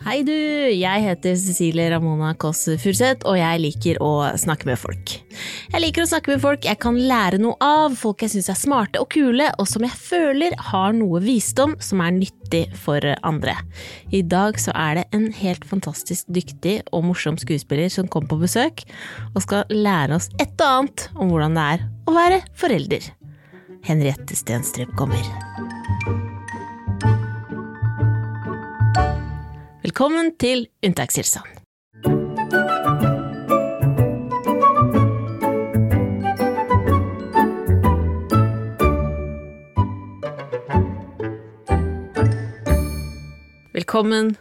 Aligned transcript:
Hei 0.00 0.22
du, 0.24 0.32
jeg 0.32 1.02
heter 1.04 1.34
Cecilie 1.36 1.90
Ramona 1.92 2.30
Kåss 2.40 2.70
Furuseth, 2.80 3.26
og 3.28 3.34
jeg 3.36 3.60
liker 3.60 3.98
å 4.00 4.30
snakke 4.40 4.64
med 4.70 4.80
folk. 4.80 5.12
Jeg 5.74 5.82
liker 5.84 6.06
å 6.06 6.08
snakke 6.08 6.32
med 6.32 6.40
folk 6.40 6.64
jeg 6.64 6.80
kan 6.80 6.96
lære 6.96 7.36
noe 7.42 7.58
av, 7.60 7.98
folk 8.00 8.24
jeg 8.24 8.32
syns 8.32 8.48
er 8.48 8.56
smarte 8.56 9.02
og 9.02 9.10
kule, 9.12 9.50
og 9.60 9.68
som 9.68 9.84
jeg 9.84 9.92
føler 10.00 10.56
har 10.70 10.96
noe 10.96 11.20
visdom 11.20 11.76
som 11.84 12.00
er 12.00 12.16
nyttig 12.16 12.62
for 12.80 13.04
andre. 13.20 13.58
I 14.08 14.22
dag 14.24 14.56
så 14.64 14.72
er 14.72 15.02
det 15.02 15.04
en 15.18 15.28
helt 15.36 15.68
fantastisk 15.68 16.32
dyktig 16.32 16.78
og 16.96 17.04
morsom 17.10 17.36
skuespiller 17.36 17.92
som 17.92 18.08
kom 18.08 18.24
på 18.30 18.40
besøk, 18.40 18.86
og 19.34 19.44
skal 19.44 19.68
lære 19.68 20.16
oss 20.16 20.32
et 20.40 20.56
og 20.64 20.68
annet 20.70 21.08
om 21.12 21.28
hvordan 21.28 21.60
det 21.60 21.70
er 21.76 21.86
å 22.08 22.16
være 22.16 22.42
forelder. 22.56 23.12
Henriette 23.84 24.32
Stenstrup 24.32 24.96
kommer. 24.96 25.49
Velkommen 29.90 30.28
til 30.38 30.68
Unntakshilsen. 30.86 31.42
Velkommen, 43.74 44.36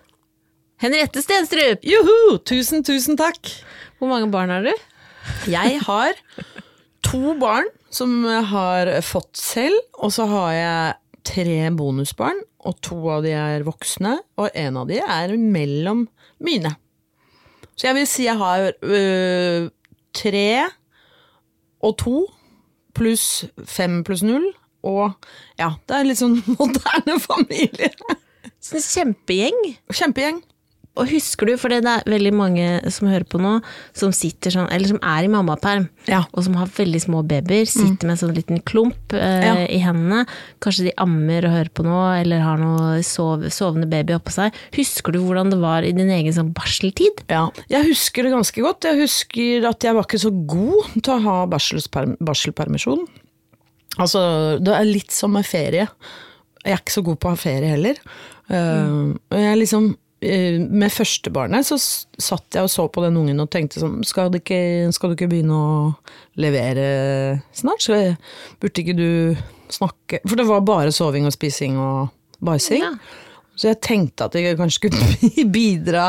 Henriette 0.77 1.23
Stenstrup! 1.25 1.81
Juhu! 1.81 2.37
Tusen, 2.45 2.85
tusen 2.85 3.17
takk. 3.17 3.41
Hvor 3.97 4.13
mange 4.13 4.29
barn 4.29 4.53
har 4.53 4.69
du? 4.69 4.73
Jeg 5.49 5.81
har 5.81 6.13
to 7.09 7.33
barn 7.41 7.73
som 7.89 8.19
jeg 8.21 8.45
har 8.53 8.93
fått 9.01 9.33
selv, 9.33 9.81
og 9.97 10.13
så 10.13 10.29
har 10.29 10.53
jeg 10.53 10.98
tre 11.27 11.69
bonusbarn, 11.75 12.39
og 12.67 12.79
to 12.83 12.97
av 13.11 13.23
de 13.25 13.33
er 13.35 13.65
voksne, 13.67 14.17
og 14.39 14.49
en 14.57 14.79
av 14.81 14.89
de 14.89 14.99
er 14.99 15.35
mellom 15.39 16.07
mine. 16.43 16.73
Så 17.75 17.87
jeg 17.87 17.95
vil 17.95 18.09
si 18.11 18.25
jeg 18.27 18.39
har 18.39 18.71
øh, 18.83 19.69
tre 20.15 20.49
og 21.79 21.95
to 22.01 22.17
pluss 22.97 23.45
fem 23.63 24.01
pluss 24.03 24.25
null, 24.27 24.49
og 24.83 25.15
ja, 25.59 25.73
det 25.87 25.95
er 25.95 26.07
litt 26.07 26.19
sånn 26.19 26.39
moderne 26.59 27.19
familie. 27.23 27.91
Sånn 28.63 28.83
kjempegjeng. 28.83 29.59
Kjempegjeng. 29.91 30.41
Og 30.99 31.07
husker 31.13 31.47
du, 31.47 31.53
for 31.57 31.71
det 31.71 31.79
er 31.87 32.03
veldig 32.09 32.31
mange 32.35 32.65
som 32.91 33.07
hører 33.07 33.23
på 33.31 33.39
nå, 33.41 33.53
som 33.95 34.11
sitter 34.15 34.51
sånn, 34.51 34.67
eller 34.75 34.89
som 34.91 34.99
er 35.01 35.23
i 35.25 35.31
mammaperm, 35.31 35.87
Ja. 36.09 36.25
og 36.33 36.43
som 36.43 36.57
har 36.59 36.67
veldig 36.75 36.99
små 37.01 37.21
babyer, 37.27 37.65
sitter 37.69 38.05
med 38.09 38.15
en 38.17 38.21
sånn 38.21 38.35
liten 38.35 38.59
klump 38.67 39.13
eh, 39.15 39.45
Ja. 39.45 39.53
i 39.65 39.79
hendene. 39.79 40.25
Kanskje 40.59 40.89
de 40.89 40.93
ammer 40.97 41.45
og 41.47 41.55
hører 41.55 41.69
på 41.73 41.83
nå, 41.87 41.99
eller 42.21 42.39
har 42.43 42.57
noe 42.59 43.01
sov, 43.07 43.47
sovende 43.49 43.87
baby 43.89 44.13
oppå 44.17 44.31
seg. 44.35 44.53
Husker 44.75 45.13
du 45.15 45.19
hvordan 45.23 45.49
det 45.51 45.59
var 45.61 45.83
i 45.87 45.91
din 45.95 46.09
egen 46.09 46.33
sånn 46.35 46.53
barseltid? 46.53 47.23
Ja, 47.29 47.49
jeg 47.69 47.87
husker 47.93 48.23
det 48.27 48.31
ganske 48.35 48.61
godt. 48.61 48.83
Jeg 48.83 48.99
husker 48.99 49.69
at 49.69 49.79
jeg 49.87 49.95
var 49.95 50.03
ikke 50.03 50.19
så 50.19 50.31
god 50.47 51.01
til 51.01 51.13
å 51.15 51.21
ha 51.23 51.37
barselpermisjon. 51.47 53.07
Altså, 53.99 54.21
det 54.63 54.73
er 54.75 54.85
litt 54.87 55.11
som 55.11 55.31
med 55.35 55.45
ferie. 55.47 55.87
Jeg 56.65 56.73
er 56.75 56.81
ikke 56.83 56.93
så 56.97 57.03
god 57.07 57.19
på 57.19 57.29
å 57.29 57.33
ha 57.33 57.39
ferie 57.39 57.71
heller. 57.71 57.97
Uh, 58.49 59.15
og 59.31 59.37
jeg 59.37 59.57
liksom, 59.61 59.89
uh, 59.93 59.97
med 60.21 60.91
førstebarnet 60.91 61.63
så 61.63 61.77
satt 61.79 62.57
jeg 62.57 62.65
og 62.67 62.71
så 62.73 62.87
på 62.91 63.03
den 63.05 63.15
ungen 63.21 63.39
og 63.39 63.47
tenkte 63.53 63.79
sånn 63.79 64.01
Skal, 64.03 64.27
du, 64.33 64.39
ikke, 64.41 64.89
skal 64.91 65.09
du 65.09 65.15
ikke 65.15 65.29
begynne 65.31 65.55
å 65.55 65.77
levere 66.43 67.41
snart? 67.55 67.85
Jeg- 67.87 68.17
burde 68.59 68.83
ikke 68.83 68.97
du 68.97 69.37
snakke 69.71 70.19
For 70.27 70.35
det 70.35 70.47
var 70.49 70.61
bare 70.67 70.91
soving 70.91 71.25
og 71.29 71.31
spising 71.35 71.77
og 71.79 72.09
bæsjing. 72.43 72.83
Ja. 72.83 72.91
Så 73.59 73.67
jeg 73.71 73.81
tenkte 73.83 74.27
at 74.27 74.35
jeg 74.35 74.57
kanskje 74.59 74.89
skulle 74.91 75.45
bidra 75.55 76.05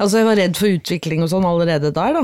Altså 0.00 0.20
Jeg 0.22 0.26
var 0.30 0.38
redd 0.40 0.56
for 0.56 0.72
utvikling 0.72 1.22
og 1.22 1.28
sånn 1.28 1.44
allerede 1.44 1.90
der. 1.92 2.14
da. 2.16 2.22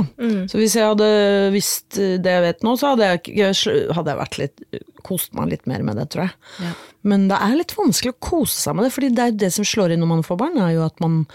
Så 0.48 0.56
hvis 0.56 0.74
jeg 0.78 0.86
hadde 0.88 1.08
visst 1.52 1.98
det 1.98 2.24
jeg 2.32 2.44
vet 2.46 2.62
nå, 2.64 2.72
så 2.80 2.94
hadde 2.94 3.04
jeg, 3.10 3.22
ikke- 3.36 3.92
hadde 3.94 4.12
jeg 4.14 4.20
vært 4.22 4.38
litt, 4.40 4.62
kost 5.06 5.34
meg 5.36 5.50
litt 5.52 5.66
mer 5.70 5.82
med 5.86 5.96
det, 6.00 6.08
tror 6.10 6.24
jeg. 6.24 6.32
Ja. 6.64 6.72
Men 7.04 7.28
det 7.28 7.36
er 7.38 7.54
litt 7.60 7.74
vanskelig 7.76 8.14
å 8.14 8.20
kose 8.20 8.56
seg 8.58 8.74
med 8.74 8.86
det, 8.88 8.92
fordi 8.96 9.10
det 9.14 9.24
er 9.26 9.36
det 9.44 9.52
som 9.54 9.64
slår 9.68 9.92
inn 9.94 10.00
når 10.00 10.08
man 10.14 10.22
får 10.26 10.38
barn, 10.40 10.56
er 10.58 10.72
jo 10.74 10.86
at 10.86 10.98
man 11.04 11.26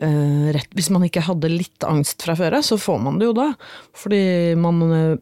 øh, 0.00 0.52
rett, 0.54 0.70
Hvis 0.78 0.88
man 0.94 1.02
ikke 1.04 1.26
hadde 1.26 1.50
litt 1.50 1.84
angst 1.84 2.22
fra 2.22 2.34
før 2.38 2.56
av, 2.56 2.62
så 2.64 2.78
får 2.80 3.02
man 3.02 3.18
det 3.18 3.26
jo 3.26 3.34
da. 3.36 3.50
Fordi 3.92 4.54
man 4.56 4.80
øh, 4.86 5.16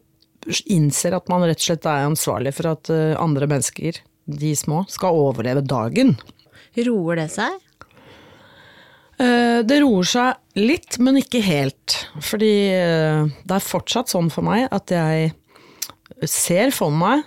innser 0.71 1.17
at 1.17 1.27
man 1.27 1.41
rett 1.49 1.59
og 1.59 1.65
slett 1.67 1.85
er 1.89 2.05
ansvarlig 2.07 2.53
for 2.55 2.71
at 2.71 2.89
øh, 2.93 3.15
andre 3.19 3.47
mennesker, 3.49 3.99
de 4.29 4.53
små, 4.55 4.85
skal 4.87 5.17
overleve 5.17 5.65
dagen. 5.65 6.15
Roer 6.77 7.15
det 7.23 7.31
seg? 7.33 7.57
Eh, 9.19 9.59
Det 9.67 9.79
roer 9.83 10.07
seg 10.07 10.59
litt, 10.59 10.97
men 11.03 11.19
ikke 11.19 11.41
helt. 11.43 11.97
Fordi 12.23 12.53
eh, 12.71 13.25
det 13.43 13.57
er 13.57 13.65
fortsatt 13.65 14.11
sånn 14.11 14.31
for 14.31 14.47
meg 14.47 14.67
at 14.71 14.93
jeg 14.93 15.33
ser 16.27 16.71
for 16.75 16.91
meg 16.95 17.25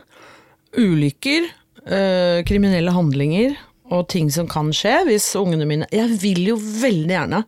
ulykker, 0.79 1.51
eh, 1.85 2.41
kriminelle 2.49 2.95
handlinger 2.95 3.55
og 3.93 4.07
ting 4.09 4.31
som 4.33 4.49
kan 4.49 4.71
skje 4.73 5.03
hvis 5.05 5.27
ungene 5.37 5.67
mine 5.69 5.87
Jeg 5.93 6.17
vil 6.23 6.47
jo 6.49 6.57
veldig 6.57 7.13
gjerne 7.13 7.43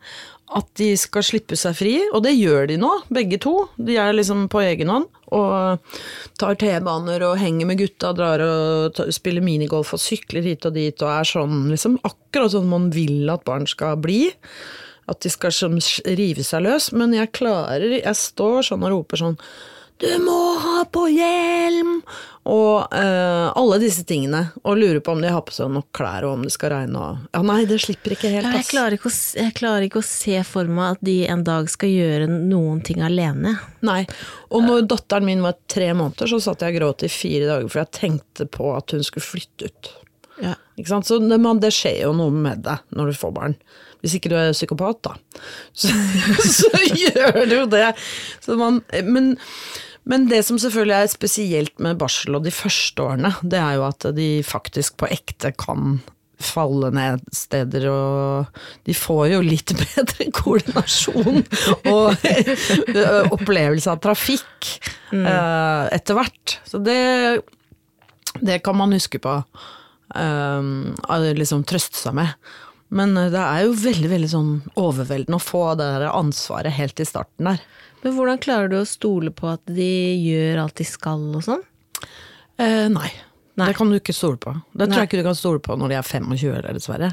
at 0.54 0.66
de 0.78 0.90
skal 1.00 1.24
slippe 1.24 1.56
seg 1.58 1.74
fri, 1.74 1.94
og 2.12 2.20
det 2.26 2.34
gjør 2.36 2.68
de 2.68 2.76
nå, 2.78 2.90
begge 3.10 3.40
to. 3.42 3.64
De 3.80 3.96
er 3.98 4.12
liksom 4.14 4.44
på 4.52 4.60
egen 4.62 4.92
hånd 4.92 5.08
og 5.34 5.92
tar 6.40 6.56
T-baner 6.60 7.24
og 7.26 7.38
henger 7.40 7.68
med 7.68 7.80
gutta, 7.82 8.12
drar 8.16 8.42
og 8.44 9.02
spiller 9.14 9.44
minigolf 9.44 9.94
og 9.96 10.02
sykler 10.02 10.46
hit 10.46 10.66
og 10.68 10.76
dit 10.78 11.04
og 11.04 11.10
er 11.10 11.28
sånn 11.28 11.68
liksom 11.72 11.98
akkurat 12.06 12.54
sånn 12.54 12.70
man 12.70 12.88
vil 12.94 13.30
at 13.32 13.44
barn 13.46 13.68
skal 13.70 13.98
bli. 14.00 14.28
At 15.10 15.20
de 15.20 15.28
skal 15.28 15.52
rive 16.16 16.44
seg 16.46 16.64
løs. 16.64 16.88
Men 16.96 17.12
jeg 17.12 17.34
klarer 17.36 17.98
Jeg 17.98 18.16
står 18.16 18.70
sånn 18.70 18.86
og 18.86 18.94
roper 18.94 19.20
sånn 19.20 19.34
Du 20.02 20.10
må 20.24 20.38
ha 20.58 20.82
på 20.90 21.06
hjelm! 21.12 22.00
Og 22.44 22.92
eh, 22.92 23.46
alle 23.56 23.76
disse 23.80 24.02
tingene. 24.04 24.42
Og 24.66 24.76
lurer 24.76 24.98
på 25.04 25.14
om 25.14 25.22
de 25.22 25.30
har 25.32 25.44
på 25.46 25.54
seg 25.54 25.70
nok 25.72 25.86
klær, 25.96 26.26
og 26.26 26.34
om 26.36 26.42
det 26.44 26.52
skal 26.52 26.74
regne 26.74 27.00
og 27.00 27.22
Ja, 27.32 27.40
nei, 27.46 27.60
det 27.70 27.78
slipper 27.84 28.16
ikke 28.16 28.32
helt, 28.34 28.50
ass. 28.50 28.58
jeg, 28.58 28.68
klarer 28.72 28.98
ikke 28.98 29.08
å, 29.08 29.14
jeg 29.40 29.54
klarer 29.56 29.86
ikke 29.86 30.02
å 30.02 30.08
se 30.08 30.42
for 30.48 30.68
meg 30.68 30.98
at 30.98 31.06
de 31.08 31.16
en 31.30 31.46
dag 31.46 31.70
skal 31.72 31.94
gjøre 31.94 32.28
noen 32.28 32.82
ting 32.84 33.00
alene. 33.06 33.54
Nei. 33.86 34.02
Og 34.50 34.66
når 34.66 34.88
datteren 34.92 35.28
min 35.30 35.46
var 35.46 35.56
tre 35.72 35.92
måneder, 35.96 36.28
så 36.34 36.42
satt 36.42 36.66
jeg 36.66 36.74
og 36.76 36.82
gråt 36.82 37.06
i 37.06 37.12
fire 37.12 37.48
dager, 37.48 37.70
for 37.70 37.84
jeg 37.84 37.94
tenkte 38.02 38.48
på 38.50 38.74
at 38.76 38.92
hun 38.92 39.06
skulle 39.06 39.24
flytte 39.30 39.70
ut. 39.70 39.94
Ja. 40.42 40.56
Så 40.90 41.20
det, 41.22 41.38
man, 41.38 41.62
det 41.62 41.70
skjer 41.72 42.02
jo 42.08 42.14
noe 42.18 42.34
med 42.34 42.64
deg 42.66 42.82
når 42.92 43.12
du 43.12 43.18
får 43.22 43.34
barn. 43.36 43.56
Hvis 44.04 44.18
ikke 44.18 44.28
du 44.28 44.36
er 44.36 44.52
psykopat, 44.52 45.00
da. 45.08 45.14
Så, 45.80 45.88
så 46.44 46.70
gjør 46.92 47.38
du 47.48 47.54
jo 47.62 47.66
det. 47.72 47.86
Så 48.44 48.58
man, 48.60 48.82
men, 49.08 49.34
men 50.04 50.26
det 50.28 50.42
som 50.44 50.60
selvfølgelig 50.60 50.96
er 50.98 51.12
spesielt 51.12 51.78
med 51.80 51.96
barsel 52.00 52.36
og 52.36 52.44
de 52.44 52.52
første 52.52 53.00
årene, 53.00 53.32
det 53.40 53.60
er 53.62 53.78
jo 53.78 53.86
at 53.88 54.10
de 54.16 54.28
faktisk 54.44 54.98
på 55.00 55.08
ekte 55.14 55.54
kan 55.56 56.02
falle 56.44 56.90
ned 56.94 57.22
steder, 57.34 57.86
og 57.88 58.60
de 58.86 58.94
får 58.96 59.28
jo 59.32 59.40
litt 59.44 59.72
bedre 59.80 60.28
koordinasjon 60.34 61.40
og 61.90 62.26
opplevelse 63.36 63.92
av 63.92 64.02
trafikk 64.04 64.74
eh, 65.14 65.84
etter 65.94 66.18
hvert. 66.18 66.58
Så 66.68 66.82
det, 66.84 67.00
det 68.40 68.60
kan 68.66 68.78
man 68.78 68.94
huske 68.96 69.22
på. 69.22 69.38
Um, 70.14 70.94
liksom 71.34 71.64
trøste 71.66 71.98
seg 71.98 72.14
med. 72.18 72.34
Men 72.94 73.16
eh, 73.18 73.30
det 73.34 73.42
er 73.42 73.66
jo 73.66 73.76
veldig 73.82 74.10
veldig 74.12 74.30
sånn 74.30 74.52
overveldende 74.80 75.40
å 75.40 75.42
få 75.42 75.64
det 75.80 75.90
der 75.96 76.08
ansvaret 76.12 76.76
helt 76.76 77.02
i 77.02 77.08
starten 77.08 77.50
der. 77.50 77.62
Men 78.04 78.16
hvordan 78.16 78.42
klarer 78.44 78.70
du 78.70 78.78
å 78.80 78.88
stole 78.88 79.32
på 79.34 79.48
at 79.54 79.62
de 79.70 79.90
gjør 80.20 80.64
alt 80.64 80.76
de 80.80 80.86
skal 80.88 81.22
og 81.34 81.44
sånn? 81.46 81.62
Eh, 82.60 82.86
nei. 82.92 83.10
Nei. 83.54 83.68
Det 83.70 83.78
kan 83.78 83.90
du 83.90 83.96
ikke 84.00 84.14
stole 84.14 84.38
på. 84.42 84.50
Det 84.74 84.88
tror 84.88 84.96
Nei. 84.96 85.02
jeg 85.04 85.10
ikke 85.12 85.20
du 85.22 85.28
kan 85.28 85.38
stole 85.38 85.60
på 85.62 85.76
når 85.78 85.92
de 85.92 85.96
er 86.00 86.06
25 86.08 86.56
eller 86.58 86.74
dessverre. 86.74 87.10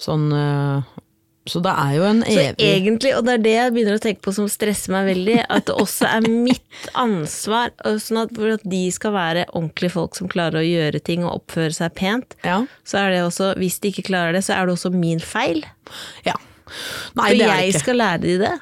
Sånn, 0.00 0.28
eh, 0.34 1.01
så 1.50 1.58
det 1.64 1.72
er 1.74 1.94
jo 1.96 2.02
en 2.06 2.20
evig 2.22 2.36
Så 2.38 2.66
egentlig, 2.68 3.12
og 3.18 3.24
det 3.26 3.32
er 3.34 3.40
det 3.42 3.52
jeg 3.56 3.72
begynner 3.74 3.96
å 3.98 4.02
tenke 4.04 4.22
på 4.22 4.32
som 4.36 4.46
stresser 4.50 4.92
meg 4.94 5.08
veldig, 5.10 5.38
at 5.50 5.64
det 5.66 5.74
også 5.74 6.06
er 6.06 6.28
mitt 6.30 6.84
ansvar, 6.94 7.72
sånn 7.98 8.20
at 8.22 8.34
for 8.36 8.52
at 8.54 8.62
de 8.62 8.82
skal 8.94 9.14
være 9.16 9.46
ordentlige 9.50 9.90
folk 9.96 10.14
som 10.18 10.30
klarer 10.30 10.60
å 10.60 10.66
gjøre 10.66 11.00
ting 11.02 11.24
og 11.26 11.40
oppføre 11.40 11.74
seg 11.74 11.94
pent, 11.98 12.36
Ja. 12.46 12.60
så 12.86 13.00
er 13.02 13.10
det 13.16 13.22
også, 13.26 13.52
hvis 13.58 13.80
de 13.82 13.90
ikke 13.90 14.06
klarer 14.12 14.32
det, 14.38 14.44
så 14.46 14.54
er 14.54 14.66
det 14.70 14.76
også 14.76 14.92
min 14.94 15.18
feil. 15.20 15.64
ja. 16.24 16.36
Nei, 17.18 17.26
For 17.28 17.36
det 17.36 17.44
er 17.50 17.58
jeg 17.60 17.72
ikke. 17.74 17.80
skal 17.82 17.98
lære 18.00 18.20
de 18.22 18.38
det. 18.40 18.52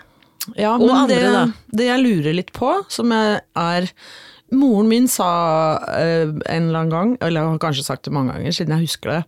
Ja, 0.56 0.72
Og 0.74 0.80
men 0.88 0.96
andre, 0.96 1.14
det, 1.20 1.32
da. 1.36 1.44
det 1.78 1.84
jeg 1.86 2.00
lurer 2.02 2.34
litt 2.34 2.52
på, 2.56 2.72
som 2.90 3.12
er 3.12 3.90
Moren 4.50 4.88
min 4.90 5.04
sa 5.06 5.78
eh, 5.94 6.26
en 6.26 6.64
eller 6.72 6.80
annen 6.80 6.90
gang, 6.90 7.12
eller 7.22 7.44
har 7.52 7.58
kanskje 7.62 7.84
sagt 7.86 8.08
det 8.08 8.12
mange 8.16 8.32
ganger 8.34 8.50
siden 8.56 8.72
jeg 8.74 8.88
husker 8.88 9.12
det, 9.12 9.20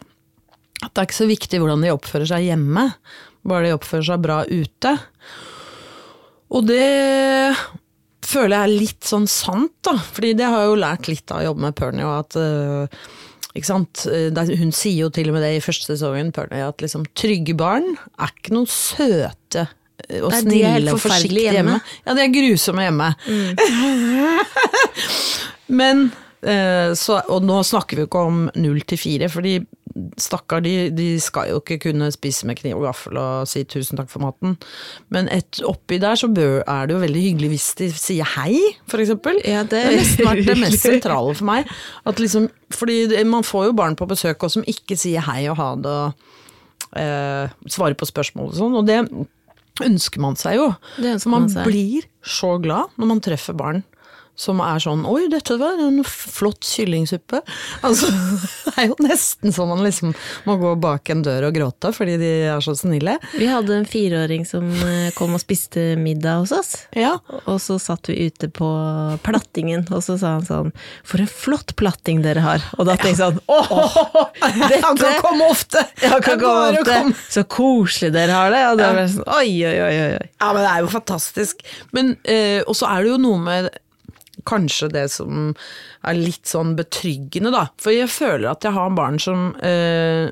at 0.82 0.90
det 0.90 0.98
er 0.98 1.06
ikke 1.06 1.20
så 1.20 1.28
viktig 1.30 1.60
hvordan 1.62 1.84
de 1.84 1.92
oppfører 1.94 2.26
seg 2.26 2.48
hjemme, 2.48 2.88
bare 3.48 3.66
de 3.68 3.74
oppfører 3.76 4.06
seg 4.12 4.22
bra 4.24 4.42
ute. 4.48 4.92
Og 6.52 6.66
det 6.68 7.56
føler 8.32 8.54
jeg 8.54 8.62
er 8.68 8.80
litt 8.84 9.04
sånn 9.08 9.26
sant, 9.30 9.74
da. 9.84 9.96
Fordi 10.14 10.32
det 10.38 10.46
har 10.48 10.62
jeg 10.64 10.72
jo 10.72 10.80
lært 10.80 11.08
litt 11.10 11.32
av 11.32 11.42
å 11.42 11.46
jobbe 11.50 11.64
med 11.66 11.76
Pernie, 11.78 12.06
og 12.06 12.14
at, 12.22 12.36
uh, 12.38 12.86
ikke 13.52 13.68
sant? 13.68 14.04
Eh, 14.08 14.32
Hun 14.60 14.72
sier 14.72 15.02
jo 15.04 15.10
til 15.12 15.28
og 15.28 15.36
med 15.36 15.44
det 15.44 15.50
i 15.58 15.64
første 15.64 15.90
sesongen 15.92 16.32
Pernie, 16.32 16.64
at 16.64 16.80
liksom, 16.84 17.04
trygge 17.18 17.56
barn 17.58 17.90
er 18.16 18.32
ikke 18.32 18.54
noen 18.56 18.70
søte 18.70 19.66
eh, 19.66 20.22
og 20.22 20.30
Nei, 20.32 20.38
er 20.38 20.44
snille 20.46 20.94
og 20.94 21.02
forsiktige 21.02 21.52
hjemme. 21.52 21.76
hjemme. 21.76 21.76
Mm. 21.82 22.00
Ja, 22.06 22.16
de 22.16 22.24
er 22.24 22.36
grusomme 22.38 22.86
hjemme. 22.86 23.10
Men 25.82 26.06
uh, 26.46 26.90
så, 26.98 27.20
Og 27.32 27.44
nå 27.46 27.60
snakker 27.66 27.96
vi 27.98 28.04
jo 28.04 28.10
ikke 28.10 28.24
om 28.28 28.42
null 28.60 28.82
til 28.88 29.00
fire, 29.00 29.28
fordi 29.32 29.58
stakkar, 30.20 30.62
de, 30.64 30.90
de 30.94 31.08
skal 31.22 31.50
jo 31.50 31.60
ikke 31.60 31.78
kunne 31.88 32.10
spise 32.14 32.46
med 32.48 32.58
kniv 32.60 32.80
og 32.80 32.86
gaffel 32.88 33.18
og 33.20 33.48
si 33.50 33.64
tusen 33.68 33.98
takk 34.00 34.10
for 34.12 34.24
maten. 34.24 34.56
Men 35.12 35.30
et, 35.32 35.62
oppi 35.68 36.00
der 36.02 36.18
så 36.18 36.30
bør, 36.32 36.60
er 36.66 36.88
det 36.88 36.96
jo 36.96 37.02
veldig 37.02 37.24
hyggelig 37.26 37.52
hvis 37.54 37.68
de 37.80 37.90
sier 37.94 38.28
hei, 38.36 38.56
for 38.90 39.02
eksempel. 39.02 39.40
Ja, 39.48 39.64
det 39.68 39.84
har 39.86 39.96
nesten 39.98 40.28
vært 40.28 40.48
det 40.48 40.58
mest 40.60 40.84
sentrale 40.84 41.36
for 41.38 41.48
meg. 41.48 41.70
At 42.08 42.22
liksom, 42.22 42.48
fordi 42.74 43.04
man 43.28 43.46
får 43.46 43.70
jo 43.70 43.78
barn 43.82 43.98
på 43.98 44.08
besøk 44.10 44.42
også 44.42 44.60
som 44.60 44.68
ikke 44.68 44.98
sier 45.00 45.24
hei 45.28 45.44
og 45.52 45.58
ha 45.60 45.70
det 45.80 45.92
og 45.92 46.98
eh, 46.98 47.52
svarer 47.72 47.96
på 47.98 48.08
spørsmål 48.08 48.50
og 48.50 48.58
sånn, 48.58 48.76
og 48.76 48.88
det 48.88 49.00
ønsker 49.82 50.20
man 50.22 50.36
seg 50.40 50.58
jo. 50.58 50.68
Det 50.98 51.16
ønsker 51.16 51.32
man 51.32 51.46
man 51.46 51.54
seg. 51.54 51.68
blir 51.68 52.08
så 52.20 52.56
glad 52.62 52.92
når 53.00 53.12
man 53.14 53.24
treffer 53.24 53.56
barn 53.56 53.82
som 54.38 54.60
er 54.64 54.80
sånn 54.82 55.04
Oi, 55.08 55.26
dette 55.32 55.56
var 55.60 55.80
en 55.82 56.00
flott 56.06 56.64
kyllingsuppe. 56.66 57.42
Altså, 57.82 58.06
det 58.66 58.72
er 58.78 58.86
jo 58.90 58.96
nesten 59.02 59.52
sånn 59.54 59.70
man 59.72 59.82
liksom 59.82 60.12
må 60.46 60.54
gå 60.60 60.74
bak 60.80 61.10
en 61.12 61.22
dør 61.24 61.48
og 61.48 61.56
gråte 61.56 61.90
fordi 61.94 62.14
de 62.20 62.30
er 62.52 62.62
så 62.62 62.74
snille. 62.78 63.16
Vi 63.34 63.48
hadde 63.50 63.74
en 63.80 63.88
fireåring 63.88 64.44
som 64.48 64.68
eh, 64.86 65.10
kom 65.16 65.34
og 65.34 65.42
spiste 65.42 65.96
middag 65.98 66.44
hos 66.44 66.52
oss. 66.54 66.70
Ja. 66.96 67.16
Og 67.42 67.58
så 67.62 67.78
satt 67.82 68.10
vi 68.10 68.28
ute 68.28 68.48
på 68.54 68.68
plattingen, 69.26 69.84
og 69.90 70.04
så 70.04 70.16
sa 70.20 70.36
han 70.36 70.46
sånn 70.46 70.70
For 71.08 71.22
en 71.22 71.30
flott 71.30 71.74
platting 71.78 72.22
dere 72.24 72.44
har. 72.44 72.64
Og 72.78 72.86
da 72.88 72.96
tenkte 73.00 73.10
jeg 73.12 73.20
sånn 73.22 73.40
Åh, 73.50 73.98
Han 74.86 75.00
kan 75.00 75.18
komme 75.22 75.50
ofte! 75.50 75.82
Han 76.04 76.22
kan 76.22 76.40
komme 76.40 76.82
komme. 76.86 77.14
Så 77.28 77.44
koselig 77.44 78.12
dere 78.14 78.36
har 78.36 78.52
det. 78.54 78.64
Og 78.70 78.80
det 78.80 78.90
var 78.90 79.08
sånn, 79.12 79.30
oi, 79.38 79.52
oi, 79.68 79.76
oi, 79.86 79.94
oi. 80.18 80.28
Ja, 80.40 80.50
men 80.52 80.62
det 80.62 80.70
er 80.70 80.84
jo 80.84 80.92
fantastisk. 80.92 81.64
Men 81.96 82.14
eh, 82.22 82.60
Og 82.66 82.76
så 82.78 82.90
er 82.90 83.04
det 83.04 83.14
jo 83.14 83.22
noe 83.22 83.40
med 83.42 83.72
kanskje 84.48 84.88
det 84.92 85.06
som 85.14 85.50
er 86.06 86.18
litt 86.18 86.46
sånn 86.50 86.74
betryggende, 86.78 87.52
da. 87.54 87.66
For 87.82 87.94
jeg 87.94 88.10
føler 88.12 88.50
at 88.52 88.64
jeg 88.66 88.74
har 88.76 88.94
barn 88.96 89.18
som 89.22 89.50
eh, 89.62 90.30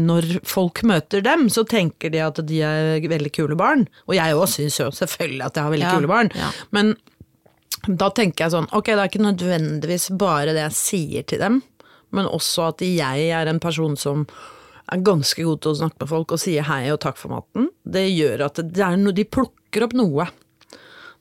når 0.00 0.40
folk 0.50 0.82
møter 0.88 1.22
dem, 1.22 1.46
så 1.52 1.62
tenker 1.68 2.10
de 2.10 2.18
at 2.24 2.40
de 2.46 2.58
er 2.66 3.04
veldig 3.10 3.30
kule 3.36 3.54
barn. 3.58 3.84
Og 4.08 4.16
jeg 4.18 4.34
òg 4.34 4.48
syns 4.50 4.80
jo 4.80 4.88
selvfølgelig 4.94 5.44
at 5.46 5.56
jeg 5.60 5.66
har 5.68 5.74
veldig 5.76 5.86
Ja, 5.88 5.96
kule 5.98 6.10
barn. 6.10 6.32
ja. 6.34 6.50
Men 6.74 6.94
da 7.86 8.10
tenker 8.12 8.44
jeg 8.44 8.52
sånn, 8.56 8.66
ok, 8.76 8.90
det 8.92 8.98
er 8.98 9.08
ikke 9.12 9.22
nødvendigvis 9.24 10.08
bare 10.20 10.52
det 10.56 10.64
jeg 10.66 10.76
sier 10.76 11.22
til 11.30 11.38
dem, 11.40 11.60
men 12.12 12.26
også 12.26 12.66
at 12.72 12.82
jeg 12.84 13.28
er 13.30 13.46
en 13.48 13.60
person 13.62 13.94
som 13.96 14.24
er 14.90 15.04
ganske 15.06 15.44
god 15.46 15.60
til 15.62 15.70
å 15.70 15.78
snakke 15.78 16.02
med 16.02 16.10
folk 16.10 16.32
og 16.34 16.40
sier 16.42 16.66
hei 16.66 16.82
og 16.90 16.98
takk 17.04 17.16
for 17.20 17.30
maten. 17.30 17.68
Det 17.86 18.02
gjør 18.10 18.42
at 18.48 18.58
det 18.74 18.82
er 18.82 18.96
no, 18.98 19.12
de 19.14 19.22
plukker 19.24 19.86
opp 19.86 19.94
noe. 19.94 20.26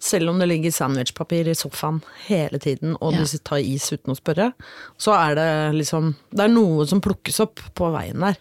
Selv 0.01 0.29
om 0.31 0.37
det 0.39 0.45
ligger 0.47 0.71
sandwichpapir 0.71 1.49
i 1.51 1.53
sofaen 1.59 1.97
hele 2.29 2.55
tiden, 2.57 2.93
og 3.01 3.11
Ja. 3.13 3.19
du 3.27 3.37
tar 3.43 3.57
is 3.59 3.83
uten 3.91 4.13
å 4.13 4.15
spørre, 4.15 4.53
så 4.97 5.11
er 5.11 5.35
det 5.35 5.75
liksom 5.75 6.15
Det 6.33 6.39
er 6.45 6.47
noe 6.53 6.85
som 6.87 7.01
plukkes 7.01 7.39
opp 7.43 7.59
på 7.75 7.89
veien 7.91 8.17
der. 8.23 8.37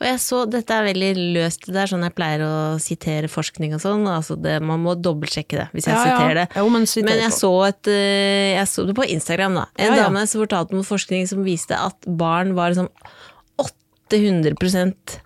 Og 0.00 0.06
jeg 0.08 0.16
så, 0.24 0.48
dette 0.48 0.70
er 0.72 0.86
veldig 0.94 1.10
løst, 1.36 1.66
det 1.68 1.76
er 1.76 1.86
sånn 1.86 2.02
jeg 2.02 2.14
pleier 2.16 2.40
å 2.40 2.80
sitere 2.80 3.28
forskning 3.28 3.74
og 3.76 3.80
sånn, 3.84 4.06
altså 4.08 4.40
det, 4.40 4.62
man 4.62 4.80
må 4.80 4.94
dobbeltsjekke 4.96 5.58
det 5.60 5.68
hvis 5.74 5.84
jeg 5.84 5.94
Ja, 5.94 6.04
ja. 6.06 6.16
siterer 6.16 6.34
det. 6.34 6.48
Jo, 6.56 6.68
men 6.70 6.86
siter 6.86 7.04
men 7.10 7.18
jeg 7.26 7.32
så, 7.36 7.52
et, 7.68 7.86
eh, 7.86 8.56
jeg 8.56 8.66
så 8.72 8.86
det 8.86 8.96
på 8.96 9.04
Instagram 9.10 9.54
da, 9.60 9.66
en 9.76 9.86
Ja, 9.92 9.96
ja. 9.96 10.08
dame 10.08 10.26
som 10.26 10.40
fortalte 10.46 10.72
om 10.72 10.82
forskning 10.82 11.28
som 11.28 11.44
viste 11.44 11.76
at 11.76 12.00
barn 12.08 12.54
var 12.54 12.70
liksom 12.72 12.88
800% 14.10 15.20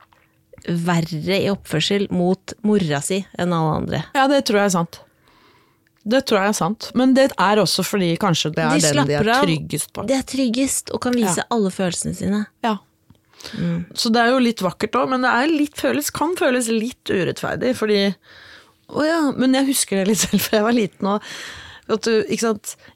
verre 0.66 1.38
i 1.44 1.48
oppførsel 1.52 2.06
mot 2.10 2.54
mora 2.64 3.00
si 3.04 3.20
enn 3.38 3.52
alle 3.52 3.74
andre. 3.82 4.02
Ja, 4.16 4.26
det 4.30 4.44
tror 4.48 4.62
jeg 4.62 4.70
er 4.70 4.74
sant. 4.80 5.00
Det 6.04 6.20
tror 6.28 6.42
jeg 6.42 6.52
er 6.52 6.56
sant. 6.58 6.90
Men 6.98 7.14
det 7.16 7.30
er 7.40 7.60
også 7.62 7.84
fordi 7.86 8.10
kanskje 8.20 8.52
det 8.54 8.64
er 8.64 8.80
De 8.80 8.90
den 9.00 9.08
de 9.08 9.18
er 9.20 9.30
tryggest 9.44 9.92
på. 9.96 10.04
De 10.08 10.16
er 10.16 10.26
tryggest 10.28 10.92
og 10.92 11.00
kan 11.06 11.16
vise 11.16 11.46
alle 11.54 11.72
følelsene 11.72 12.16
sine. 12.18 12.42
Ja. 12.64 12.76
Så 13.96 14.12
det 14.12 14.22
er 14.22 14.32
jo 14.32 14.40
litt 14.40 14.62
vakkert 14.64 14.96
òg, 14.96 15.10
men 15.12 15.24
det 15.24 15.32
er 15.32 15.50
litt 15.52 15.76
føles, 15.80 16.08
kan 16.14 16.32
føles 16.38 16.70
litt 16.72 17.12
urettferdig, 17.12 17.74
fordi 17.76 18.00
Å 18.94 19.04
ja, 19.04 19.20
men 19.32 19.56
jeg 19.56 19.70
husker 19.70 20.02
det 20.02 20.10
litt 20.10 20.20
selv, 20.20 20.42
for 20.44 20.58
jeg 20.58 20.64
var 20.66 20.74
liten 20.76 21.08
og 21.08 22.00
du? 22.04 22.12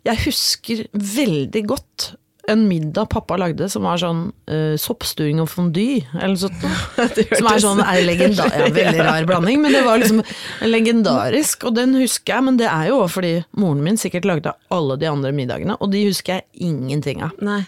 Jeg 0.05 0.17
husker 0.25 0.83
veldig 0.93 1.63
godt 1.69 2.11
en 2.49 2.65
middag 2.69 3.11
pappa 3.13 3.37
lagde 3.37 3.69
som 3.69 3.85
var 3.85 4.01
sånn 4.01 4.23
uh, 4.51 4.75
soppstuing 4.81 5.41
og 5.43 5.51
fondy, 5.53 6.01
eller 6.17 6.37
sånt. 6.41 6.63
Som 7.39 7.49
er 7.51 7.61
sånn 7.63 7.83
er 7.85 8.01
legenda 8.07 8.47
ja, 8.49 8.69
veldig 8.79 9.05
rar 9.05 9.27
blanding, 9.29 9.61
men 9.63 9.75
det 9.77 9.83
var 9.85 10.01
liksom 10.01 10.23
legendarisk, 10.65 11.69
og 11.69 11.77
den 11.77 11.93
husker 12.01 12.39
jeg. 12.39 12.47
Men 12.49 12.61
det 12.61 12.71
er 12.71 12.89
jo 12.89 13.03
òg 13.03 13.13
fordi 13.13 13.35
moren 13.61 13.85
min 13.85 14.01
sikkert 14.01 14.29
lagde 14.29 14.55
alle 14.75 14.97
de 15.01 15.11
andre 15.11 15.35
middagene, 15.37 15.77
og 15.77 15.93
de 15.93 16.07
husker 16.09 16.39
jeg 16.39 16.71
ingenting 16.71 17.23
av. 17.27 17.37
Nei. 17.45 17.61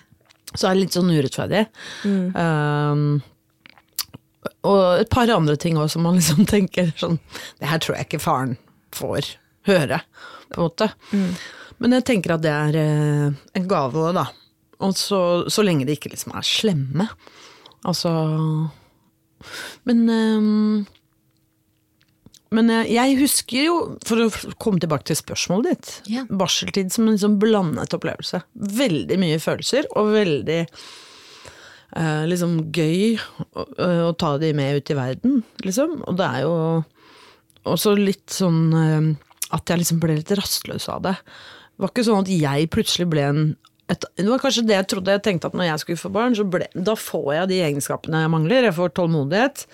Så 0.55 0.67
er 0.67 0.75
det 0.75 0.87
litt 0.87 0.97
sånn 0.97 1.13
urettferdig. 1.13 1.67
Um, 2.09 3.21
og 4.67 5.05
et 5.05 5.13
par 5.13 5.31
andre 5.31 5.61
ting 5.61 5.77
også 5.79 5.99
som 5.99 6.09
man 6.09 6.17
liksom 6.19 6.47
tenker 6.49 6.91
sånn 6.99 7.19
Det 7.61 7.69
her 7.69 7.81
tror 7.83 7.99
jeg 7.99 8.09
ikke 8.09 8.23
faren 8.25 8.57
får 8.97 9.35
høre, 9.69 10.01
på 10.51 10.57
en 10.59 10.65
måte. 10.65 10.89
Men 11.81 11.97
jeg 11.97 12.07
tenker 12.09 12.35
at 12.35 12.45
det 12.45 12.53
er 12.53 12.77
eh, 12.81 13.41
en 13.57 13.69
gave 13.69 14.01
òg, 14.01 14.13
da. 14.17 14.27
Og 14.81 14.97
så, 14.97 15.21
så 15.53 15.65
lenge 15.67 15.87
de 15.89 15.97
ikke 15.97 16.13
liksom 16.13 16.33
er 16.37 16.47
slemme. 16.47 17.09
Altså 17.89 18.11
Men 19.89 20.03
um, 20.09 20.87
men 22.51 22.71
jeg, 22.73 22.89
jeg 22.97 23.19
husker 23.21 23.63
jo, 23.63 23.75
for 24.07 24.25
å 24.25 24.55
komme 24.59 24.83
tilbake 24.83 25.07
til 25.07 25.19
spørsmålet 25.19 25.69
ditt, 25.71 25.91
yeah. 26.11 26.27
barseltid 26.27 26.91
som 26.91 27.07
en 27.07 27.15
liksom 27.15 27.37
blandet 27.43 27.95
opplevelse. 27.95 28.43
Veldig 28.81 29.19
mye 29.23 29.39
følelser, 29.43 29.87
og 29.95 30.11
veldig 30.17 30.59
eh, 30.67 32.25
liksom 32.27 32.57
gøy 32.75 33.21
å, 33.55 33.67
å 34.11 34.11
ta 34.19 34.33
de 34.43 34.51
med 34.59 34.81
ut 34.81 34.91
i 34.91 34.99
verden, 34.99 35.39
liksom. 35.63 36.01
Og 36.11 36.19
det 36.19 36.27
er 36.27 36.43
jo 36.43 36.57
også 37.71 37.95
litt 38.01 38.35
sånn 38.35 38.61
eh, 38.75 39.09
at 39.55 39.71
jeg 39.71 39.85
liksom 39.85 40.03
ble 40.03 40.19
litt 40.19 40.35
rastløs 40.35 40.91
av 40.91 41.07
det. 41.07 41.17
Det 41.71 41.85
var 41.85 41.95
ikke 41.95 42.07
sånn 42.11 42.25
at 42.25 42.35
jeg 42.35 42.73
plutselig 42.75 43.07
ble 43.15 43.29
en 43.31 43.45
et, 43.91 44.05
det 44.21 44.27
var 44.29 44.39
kanskje 44.43 44.63
det 44.69 44.77
jeg 44.77 44.87
trodde. 44.93 45.15
Jeg 45.17 45.23
tenkte 45.27 45.49
at 45.51 45.57
når 45.59 45.67
jeg 45.67 45.83
skulle 45.83 46.01
få 46.01 46.11
barn, 46.15 46.35
så 46.39 46.45
ble, 46.47 46.69
da 46.75 46.95
får 46.99 47.29
jeg 47.35 47.51
de 47.51 47.61
egenskapene 47.67 48.21
jeg 48.23 48.31
mangler. 48.33 48.67
Jeg 48.69 48.77
får 48.77 48.93
tålmodighet. 48.99 49.65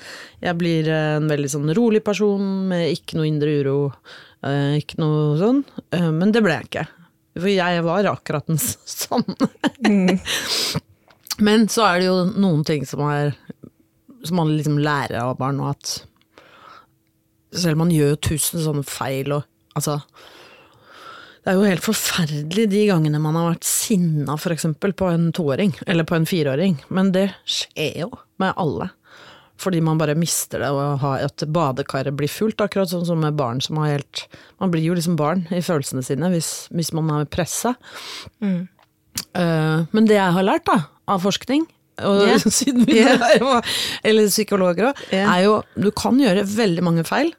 Jeg 0.47 0.57
blir 0.61 0.89
en 0.95 1.29
veldig 1.29 1.51
sånn 1.53 1.73
rolig 1.77 2.01
person 2.07 2.47
med 2.71 2.89
ikke 2.95 3.19
noe 3.19 3.29
indre 3.29 3.59
uro. 3.61 3.77
eh, 4.47 4.79
ikke 4.81 5.01
noe 5.03 5.37
sånn. 5.41 5.61
Eh, 5.93 6.09
men 6.17 6.33
det 6.33 6.43
ble 6.47 6.57
jeg 6.57 6.69
ikke. 6.71 6.87
For 7.37 7.53
jeg 7.53 7.83
var 7.85 8.09
akkurat 8.09 8.47
den 8.49 8.57
samme. 8.65 9.37
sånn. 9.37 10.21
men 11.45 11.67
så 11.69 11.85
er 11.91 12.01
det 12.01 12.07
jo 12.09 12.19
noen 12.41 12.63
ting 12.65 12.87
som 12.89 13.03
er 13.11 13.35
Som 14.25 14.39
man 14.41 14.55
liksom 14.57 14.79
lærer 14.81 15.21
av 15.21 15.37
barn, 15.39 15.61
og 15.61 15.75
at 15.77 15.91
selv 17.57 17.77
om 17.77 17.85
man 17.85 17.93
gjør 17.95 18.17
tusen 18.27 18.59
sånne 18.65 18.83
feil 18.89 19.31
og 19.37 19.45
altså 19.79 20.01
det 21.47 21.53
er 21.53 21.61
jo 21.61 21.67
helt 21.69 21.85
forferdelig 21.87 22.65
de 22.73 22.81
gangene 22.89 23.21
man 23.23 23.37
har 23.39 23.53
vært 23.53 23.67
sinna 23.69 24.35
eksempel 24.51 24.91
på 24.99 25.07
en 25.15 25.29
toåring, 25.31 25.77
eller 25.87 26.03
på 26.03 26.17
en 26.17 26.25
fireåring, 26.27 26.81
men 26.91 27.13
det 27.15 27.29
skjer 27.47 28.01
jo 28.01 28.09
med 28.43 28.51
alle. 28.59 28.89
Fordi 29.63 29.79
man 29.81 30.01
bare 30.01 30.17
mister 30.19 30.65
det 30.65 30.73
og 30.75 31.05
at 31.07 31.45
badekaret 31.47 32.17
blir 32.19 32.29
fullt, 32.29 32.59
akkurat 32.61 32.91
sånn 32.91 33.07
som 33.07 33.23
med 33.23 33.39
barn 33.39 33.63
som 33.63 33.79
har 33.79 33.95
helt 33.95 34.25
Man 34.59 34.73
blir 34.75 34.83
jo 34.89 34.97
liksom 34.99 35.15
barn 35.17 35.45
i 35.55 35.63
følelsene 35.63 36.03
sine 36.03 36.33
hvis, 36.35 36.67
hvis 36.75 36.91
man 36.97 37.15
er 37.15 37.31
pressa. 37.31 37.77
Eh, 38.43 39.79
men 39.87 40.11
det 40.11 40.19
jeg 40.19 40.35
har 40.35 40.49
lært 40.49 40.67
da, 40.67 40.81
av 41.07 41.23
forskning, 41.23 41.69
og 42.03 42.25
yeah. 42.27 42.51
siden 42.59 42.91
vi 42.91 42.99
yeah. 42.99 43.23
er 43.23 43.71
eller 44.03 44.35
psykologer 44.35 44.91
òg, 44.91 45.07
yeah. 45.13 45.31
er 45.31 45.47
jo 45.47 45.55
du 45.79 45.93
kan 45.95 46.19
gjøre 46.19 46.43
veldig 46.57 46.85
mange 46.91 47.07
feil 47.07 47.31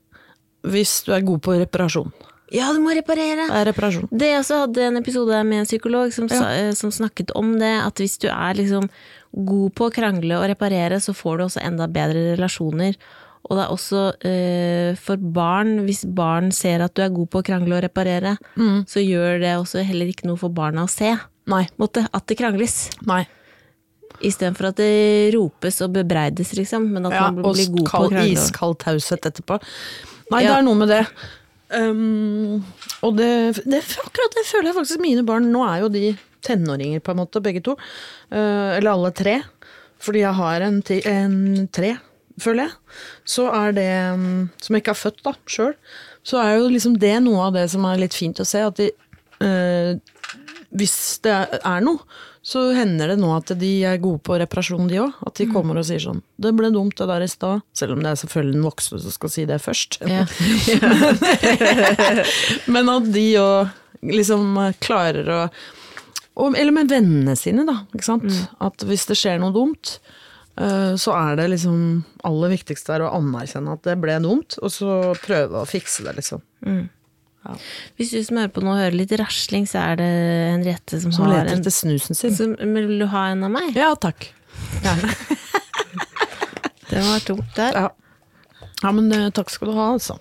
hvis 0.63 1.01
du 1.03 1.11
er 1.11 1.27
god 1.27 1.43
på 1.43 1.59
reparasjon. 1.59 2.15
Ja, 2.55 2.69
du 2.71 2.79
må 2.79 2.93
reparere! 2.95 3.47
Det 3.49 3.59
er 3.59 3.65
reparasjon. 3.71 4.07
Det 4.11 4.27
jeg 4.31 4.39
også 4.39 4.61
hadde 4.63 4.83
en 4.87 4.97
episode 5.01 5.43
med 5.43 5.59
en 5.63 5.67
psykolog 5.67 6.13
som, 6.15 6.29
sa, 6.31 6.49
eh, 6.55 6.71
som 6.79 6.91
snakket 6.95 7.33
om 7.35 7.57
det, 7.59 7.73
at 7.83 7.99
hvis 7.99 8.17
du 8.23 8.27
er 8.31 8.55
liksom 8.55 8.87
god 9.35 9.73
på 9.75 9.89
å 9.89 9.93
krangle 9.93 10.37
og 10.39 10.47
reparere, 10.47 11.01
så 11.03 11.11
får 11.13 11.37
du 11.37 11.43
også 11.49 11.63
enda 11.67 11.87
bedre 11.91 12.37
relasjoner. 12.37 12.95
Og 13.47 13.55
det 13.55 13.63
er 13.65 13.71
også 13.71 14.01
eh, 14.27 14.95
for 14.99 15.19
barn, 15.19 15.81
hvis 15.87 16.05
barn 16.07 16.49
ser 16.55 16.81
at 16.83 16.95
du 16.95 17.01
er 17.03 17.11
god 17.15 17.29
på 17.31 17.39
å 17.39 17.45
krangle 17.47 17.77
og 17.77 17.83
reparere, 17.83 18.37
så 18.87 19.03
gjør 19.03 19.39
det 19.43 19.53
også 19.59 19.83
heller 19.87 20.09
ikke 20.11 20.27
noe 20.27 20.39
for 20.39 20.51
barna 20.51 20.83
å 20.87 20.91
se. 20.91 21.13
Nei. 21.47 21.65
Måtte, 21.79 22.07
at 22.11 22.25
det 22.27 22.35
krangles. 22.39 22.89
Nei. 23.07 23.21
Istedenfor 24.23 24.71
at 24.71 24.79
det 24.81 25.33
ropes 25.35 25.81
og 25.85 25.93
bebreides, 25.95 26.51
liksom. 26.57 26.87
Men 26.95 27.05
at 27.07 27.13
Ja, 27.15 27.27
man 27.31 27.43
blir 27.53 27.69
god 27.75 27.83
på 27.83 27.83
å 27.85 27.91
krangle. 28.09 28.23
krangle. 28.23 28.33
iskald 28.39 28.79
taushet 28.83 29.27
etterpå. 29.29 29.59
Nei, 30.31 30.41
Ja. 30.43 30.49
det 30.49 30.57
er 30.57 30.63
noe 30.67 30.75
med 30.75 30.89
det. 30.89 31.03
Um, 31.67 32.63
og 33.03 33.17
det, 33.17 33.63
det 33.67 33.81
akkurat 33.99 34.35
det 34.37 34.45
føler 34.47 34.69
jeg 34.69 34.77
faktisk 34.77 35.01
mine 35.03 35.23
barn 35.27 35.49
Nå 35.51 35.65
er 35.67 35.81
jo 35.81 35.89
de 35.91 36.13
tenåringer, 36.45 37.01
på 37.03 37.11
en 37.11 37.19
måte, 37.19 37.43
begge 37.43 37.63
to. 37.65 37.75
Uh, 38.31 38.77
eller 38.77 38.93
alle 38.93 39.11
tre. 39.15 39.39
Fordi 40.03 40.21
jeg 40.23 40.37
har 40.37 40.63
en, 40.63 40.81
ti, 40.85 40.99
en 41.09 41.67
tre, 41.73 41.95
føler 42.39 42.67
jeg. 42.67 42.99
Så 43.27 43.47
er 43.51 43.73
det 43.75 43.89
mm, 44.19 44.43
Som 44.61 44.75
jeg 44.75 44.83
ikke 44.83 44.93
har 44.93 45.01
født, 45.01 45.23
da, 45.25 45.33
sjøl. 45.49 45.73
Så 46.27 46.39
er 46.41 46.57
jo 46.57 46.71
liksom 46.71 46.97
det 47.01 47.15
noe 47.25 47.47
av 47.47 47.57
det 47.57 47.65
som 47.73 47.85
er 47.89 47.99
litt 48.03 48.15
fint 48.15 48.39
å 48.43 48.47
se. 48.47 48.63
At 48.63 48.79
de 48.79 48.91
uh, 49.43 49.97
Hvis 50.77 50.97
det 51.25 51.35
er 51.57 51.83
noe, 51.83 52.03
så 52.47 52.61
hender 52.71 53.11
det 53.11 53.17
nå 53.19 53.27
at 53.35 53.51
de 53.59 53.69
er 53.89 53.97
gode 53.99 54.21
på 54.23 54.37
reparasjon, 54.39 54.87
de 54.87 55.01
òg. 55.03 55.15
At 55.27 55.35
de 55.39 55.49
kommer 55.51 55.81
og 55.81 55.87
sier 55.87 55.99
sånn 55.99 56.21
'Det 56.39 56.53
ble 56.55 56.69
dumt, 56.71 56.95
det 56.95 57.07
der 57.09 57.25
i 57.25 57.27
stad'. 57.27 57.61
Selv 57.75 57.97
om 57.97 58.03
det 58.03 58.13
er 58.13 58.21
selvfølgelig 58.21 58.55
den 58.55 58.63
voksne 58.63 58.99
som 59.03 59.11
skal 59.11 59.29
si 59.29 59.45
det 59.45 59.59
først. 59.59 59.99
Ja. 60.07 60.23
Men 62.73 62.89
at 62.89 63.11
de 63.11 63.25
òg 63.41 63.67
liksom 64.01 64.55
klarer 64.79 65.27
å 65.27 65.49
og, 66.37 66.53
Eller 66.53 66.71
med 66.71 66.91
vennene 66.91 67.33
sine, 67.35 67.65
da. 67.65 67.81
Ikke 67.95 68.05
sant? 68.05 68.29
At 68.61 68.83
hvis 68.85 69.07
det 69.09 69.15
skjer 69.17 69.39
noe 69.41 69.49
dumt, 69.55 69.95
eh, 70.55 70.93
så 70.93 71.15
er 71.17 71.39
det 71.39 71.47
liksom 71.49 72.03
aller 72.29 72.51
viktigste 72.53 72.93
er 72.93 73.01
å 73.07 73.15
anerkjenne 73.17 73.73
at 73.73 73.81
det 73.87 73.95
ble 73.97 74.19
dumt, 74.21 74.53
og 74.61 74.69
så 74.69 75.15
prøve 75.23 75.63
å 75.63 75.65
fikse 75.65 76.05
det, 76.05 76.13
liksom. 76.19 76.43
Hvis 77.99 78.11
du 78.13 78.19
som 78.25 78.39
hører 78.41 78.53
på 78.55 78.63
nå 78.65 78.75
hører 78.77 78.97
litt 78.97 79.13
rasling, 79.19 79.67
så 79.69 79.83
er 79.91 80.01
det 80.01 80.09
Henriette 80.53 81.01
som, 81.01 81.13
Som 81.15 81.27
har 81.27 81.39
leter 81.39 81.55
en 81.55 81.61
etter 81.63 81.73
snusen 81.73 82.17
sin. 82.17 82.35
Som, 82.35 82.55
Vil 82.59 82.97
du 82.99 83.07
ha 83.11 83.27
en 83.31 83.45
av 83.47 83.53
meg? 83.53 83.71
Ja, 83.77 83.93
takk. 83.95 84.29
Ja. 84.83 84.95
Det 86.89 87.01
var 87.03 87.19
tungt 87.19 87.55
der. 87.55 87.75
Ja. 87.75 87.89
ja, 88.83 88.91
men 88.95 89.11
eh, 89.11 89.29
takk 89.35 89.51
skal 89.51 89.71
du 89.71 89.75
ha, 89.77 89.89
altså. 89.97 90.19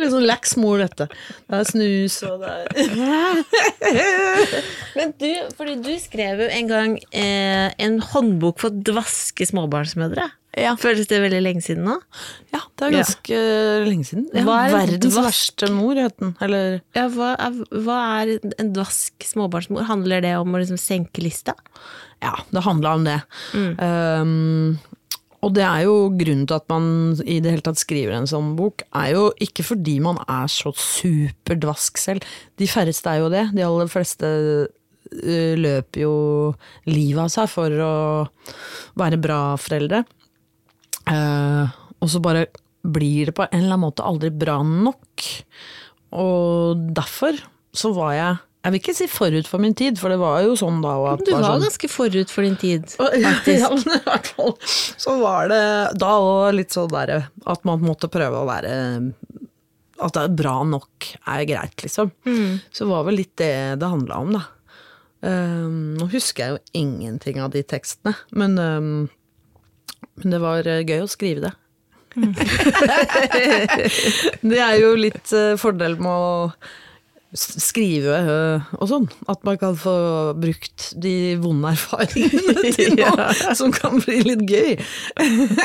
Litt 0.00 0.10
sånn 0.12 0.26
lax 0.26 0.56
mor, 0.60 0.80
dette. 0.80 1.06
Det 1.46 1.60
er 1.60 1.68
snus, 1.68 2.16
og 2.26 2.42
det 2.42 2.50
er 2.50 2.66
Men 4.96 5.14
du, 5.20 5.28
fordi 5.58 5.76
du 5.84 5.92
skrev 6.02 6.42
jo 6.44 6.48
en 6.50 6.70
gang 6.70 6.96
eh, 7.12 7.68
en 7.78 8.00
håndbok 8.10 8.60
for 8.64 8.82
dvaske 8.90 9.46
småbarnsmødre. 9.52 10.26
Ja. 10.58 10.74
Føles 10.80 11.06
det 11.10 11.20
veldig 11.22 11.40
lenge 11.44 11.62
siden 11.62 11.84
nå? 11.86 11.96
Ja, 12.50 12.60
det 12.74 12.86
er 12.88 12.94
ganske 12.96 13.40
lenge 13.86 14.06
siden. 14.08 14.26
Ja, 14.34 14.42
Hva 14.48 14.56
er 14.64 14.72
en 14.72 14.76
verdens 14.76 15.18
verste 15.22 15.70
mor, 15.74 15.98
het 16.00 16.16
den. 16.18 16.34
Eller 16.42 16.80
Ja, 16.96 17.06
hva 17.14 17.32
er, 17.36 17.58
hva 17.86 17.98
er 18.20 18.32
en 18.58 18.72
dvask 18.74 19.26
småbarnsmor? 19.30 19.86
Handler 19.90 20.24
det 20.26 20.34
om 20.40 20.50
å 20.54 20.62
liksom 20.62 20.80
senke 20.80 21.22
lista? 21.22 21.54
Ja, 22.20 22.34
det 22.50 22.64
handla 22.66 22.96
om 22.98 23.06
det. 23.06 23.20
Um, 23.54 24.80
og 25.40 25.54
det 25.56 25.64
er 25.64 25.86
jo 25.86 25.94
grunnen 26.18 26.44
til 26.48 26.58
at 26.58 26.66
man 26.68 26.90
i 27.24 27.38
det 27.40 27.54
hele 27.54 27.64
tatt 27.64 27.80
skriver 27.80 28.12
en 28.18 28.28
sånn 28.28 28.52
bok, 28.58 28.84
er 28.92 29.14
jo 29.14 29.30
ikke 29.40 29.64
fordi 29.70 29.96
man 30.04 30.20
er 30.26 30.50
så 30.52 30.74
superdvask 30.76 32.00
selv. 32.00 32.26
De 32.60 32.68
færreste 32.68 33.08
er 33.08 33.22
jo 33.22 33.32
det. 33.32 33.46
De 33.56 33.64
aller 33.64 33.88
fleste 33.92 34.28
uh, 34.66 35.54
løper 35.62 36.04
jo 36.04 36.14
livet 36.90 37.22
av 37.24 37.30
seg 37.32 37.48
for 37.54 37.84
å 37.86 37.94
være 39.00 39.20
bra 39.22 39.42
foreldre. 39.60 40.04
Uh, 41.08 41.70
og 42.00 42.10
så 42.12 42.20
bare 42.22 42.46
blir 42.80 43.28
det 43.28 43.36
på 43.36 43.44
en 43.44 43.58
eller 43.58 43.74
annen 43.74 43.86
måte 43.86 44.06
aldri 44.06 44.30
bra 44.32 44.60
nok. 44.64 45.26
Og 46.20 46.86
derfor 46.96 47.38
så 47.76 47.92
var 47.94 48.14
jeg 48.16 48.38
Jeg 48.60 48.72
vil 48.72 48.80
ikke 48.82 48.92
si 48.92 49.06
forut 49.08 49.46
for 49.48 49.62
min 49.62 49.72
tid, 49.72 49.96
for 49.96 50.12
det 50.12 50.18
var 50.20 50.42
jo 50.44 50.56
sånn 50.58 50.82
da 50.84 50.90
at 51.14 51.22
Du 51.24 51.30
var 51.32 51.46
sånn, 51.46 51.62
ganske 51.64 51.88
forut 51.88 52.28
for 52.28 52.44
din 52.44 52.58
tid. 52.60 52.90
ja, 53.48 53.70
men 53.72 53.94
i 53.96 54.00
hvert 54.04 54.26
fall 54.34 54.52
så 54.60 55.14
var 55.16 55.48
det 55.48 55.62
da 55.96 56.10
òg 56.20 56.58
litt 56.58 56.76
sånn 56.76 56.90
derre 56.92 57.22
at 57.48 57.64
man 57.64 57.80
måtte 57.80 58.10
prøve 58.12 58.42
å 58.42 58.48
være 58.48 58.74
At 59.96 60.12
det 60.12 60.26
er 60.26 60.36
bra 60.42 60.58
nok 60.68 61.08
er 61.24 61.46
greit, 61.48 61.86
liksom. 61.86 62.12
Så 62.68 62.88
var 62.90 63.06
vel 63.08 63.22
litt 63.22 63.32
det 63.40 63.80
det 63.80 63.92
handla 63.94 64.20
om, 64.26 64.36
da. 64.36 64.44
Um, 65.20 65.96
nå 66.00 66.06
husker 66.12 66.44
jeg 66.44 66.52
jo 66.54 66.80
ingenting 66.80 67.40
av 67.44 67.50
de 67.52 67.60
tekstene, 67.68 68.14
men, 68.32 68.54
um, 68.56 69.08
men 70.20 70.34
det 70.34 70.40
var 70.42 70.68
eh, 70.68 70.84
gøy 70.84 71.04
å 71.04 71.10
skrive 71.10 71.48
det. 71.48 71.52
det 74.50 74.58
er 74.58 74.76
jo 74.80 74.94
litt 74.98 75.30
uh, 75.30 75.54
fordel 75.60 75.94
med 76.02 76.10
å 76.10 76.50
skrive 77.36 78.16
øh, 78.26 78.70
og 78.80 78.88
sånn. 78.90 79.06
At 79.30 79.44
man 79.46 79.58
kan 79.60 79.76
få 79.78 79.94
brukt 80.40 80.90
de 80.98 81.36
vonde 81.42 81.70
erfaringene 81.76 82.72
til 82.76 82.96
noe 82.98 83.54
som 83.54 83.70
kan 83.74 84.00
bli 84.02 84.20
litt 84.26 84.42
gøy. 84.50 84.72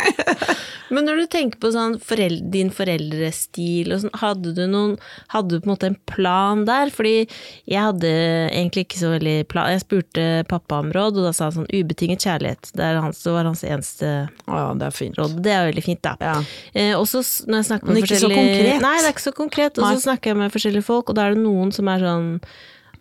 Men 0.94 1.08
når 1.08 1.24
du 1.24 1.26
tenker 1.34 1.62
på 1.64 1.72
sånn 1.74 1.98
foreldre, 2.04 2.52
din 2.54 2.70
foreldrestil 2.74 3.96
og 3.96 4.04
sånn, 4.04 4.14
hadde 4.22 4.54
du 4.54 4.66
noen 4.70 4.94
Hadde 5.34 5.56
du 5.56 5.64
på 5.64 5.68
en 5.68 5.72
måte 5.74 5.88
en 5.90 5.98
plan 6.08 6.62
der? 6.68 6.92
Fordi 6.94 7.26
jeg 7.66 7.82
hadde 7.82 8.12
egentlig 8.52 8.86
ikke 8.86 9.00
så 9.00 9.10
veldig 9.16 9.36
plan. 9.50 9.72
Jeg 9.74 9.82
spurte 9.82 10.26
pappa 10.50 10.80
om 10.84 10.92
råd, 10.94 11.18
og 11.20 11.28
da 11.28 11.34
sa 11.36 11.48
han 11.50 11.56
sånn 11.56 11.70
ubetinget 11.74 12.24
kjærlighet. 12.26 12.70
Det, 12.78 12.90
hans, 13.02 13.24
det 13.26 13.34
var 13.34 13.50
hans 13.50 13.64
eneste 13.66 14.12
ja, 14.30 14.68
det 14.78 14.88
er 14.88 14.96
fint. 14.96 15.18
råd. 15.18 15.40
Det 15.46 15.54
er 15.56 15.68
veldig 15.72 15.86
fint, 15.86 16.02
da. 16.06 16.14
Ja. 16.22 16.36
Eh, 16.78 16.94
og 16.94 17.08
så 17.10 17.24
når 17.50 17.64
jeg 17.64 17.70
snakker 17.72 17.90
med 17.90 17.98
Men 17.98 18.06
ikke 18.06 18.22
så 18.22 18.30
konkret. 18.32 18.86
Nei, 18.86 18.96
det 19.02 19.10
er 19.10 19.16
ikke 19.16 19.26
så 19.26 19.36
konkret. 19.36 19.82
Og 19.82 19.90
så 19.90 20.06
snakker 20.06 20.32
jeg 20.32 20.42
med 20.44 20.54
forskjellige 20.54 20.86
folk, 20.86 21.10
og 21.12 21.18
da 21.18 21.26
er 21.26 21.36
det 21.36 21.44
noen 21.44 21.55
som 21.76 21.88
er 21.92 22.04
sånn 22.04 22.32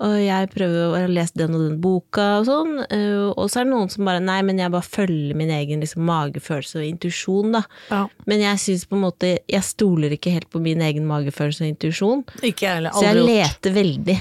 og 0.02 0.14
jeg 0.18 0.48
prøver 0.50 0.90
å 0.90 1.00
lese 1.06 1.36
den 1.38 1.54
og 1.54 1.62
den 1.68 1.76
boka 1.82 2.24
og 2.40 2.46
sånn, 2.48 2.72
eh, 2.90 3.28
og 3.30 3.46
så 3.50 3.60
er 3.60 3.68
det 3.68 3.72
noen 3.74 3.90
som 3.92 4.08
bare 4.08 4.22
Nei, 4.24 4.40
men 4.46 4.58
jeg 4.58 4.72
bare 4.74 4.86
følger 4.86 5.36
min 5.38 5.52
egen 5.54 5.84
liksom, 5.84 6.02
magefølelse 6.08 6.80
og 6.80 6.88
intuisjon, 6.88 7.54
da. 7.54 7.62
Ja. 7.92 8.00
Men 8.26 8.42
jeg 8.42 8.62
syns 8.64 8.86
på 8.90 8.98
en 8.98 9.04
måte 9.04 9.30
Jeg 9.50 9.62
stoler 9.66 10.16
ikke 10.16 10.32
helt 10.34 10.50
på 10.50 10.62
min 10.64 10.82
egen 10.84 11.06
magefølelse 11.06 11.62
og 11.64 11.70
intuisjon, 11.70 12.24
Ikke 12.42 12.66
jeg 12.66 12.80
heller. 12.80 12.96
så 12.96 13.06
jeg 13.06 13.22
leter 13.22 13.70
gjort. 13.70 13.78
veldig. 13.78 14.18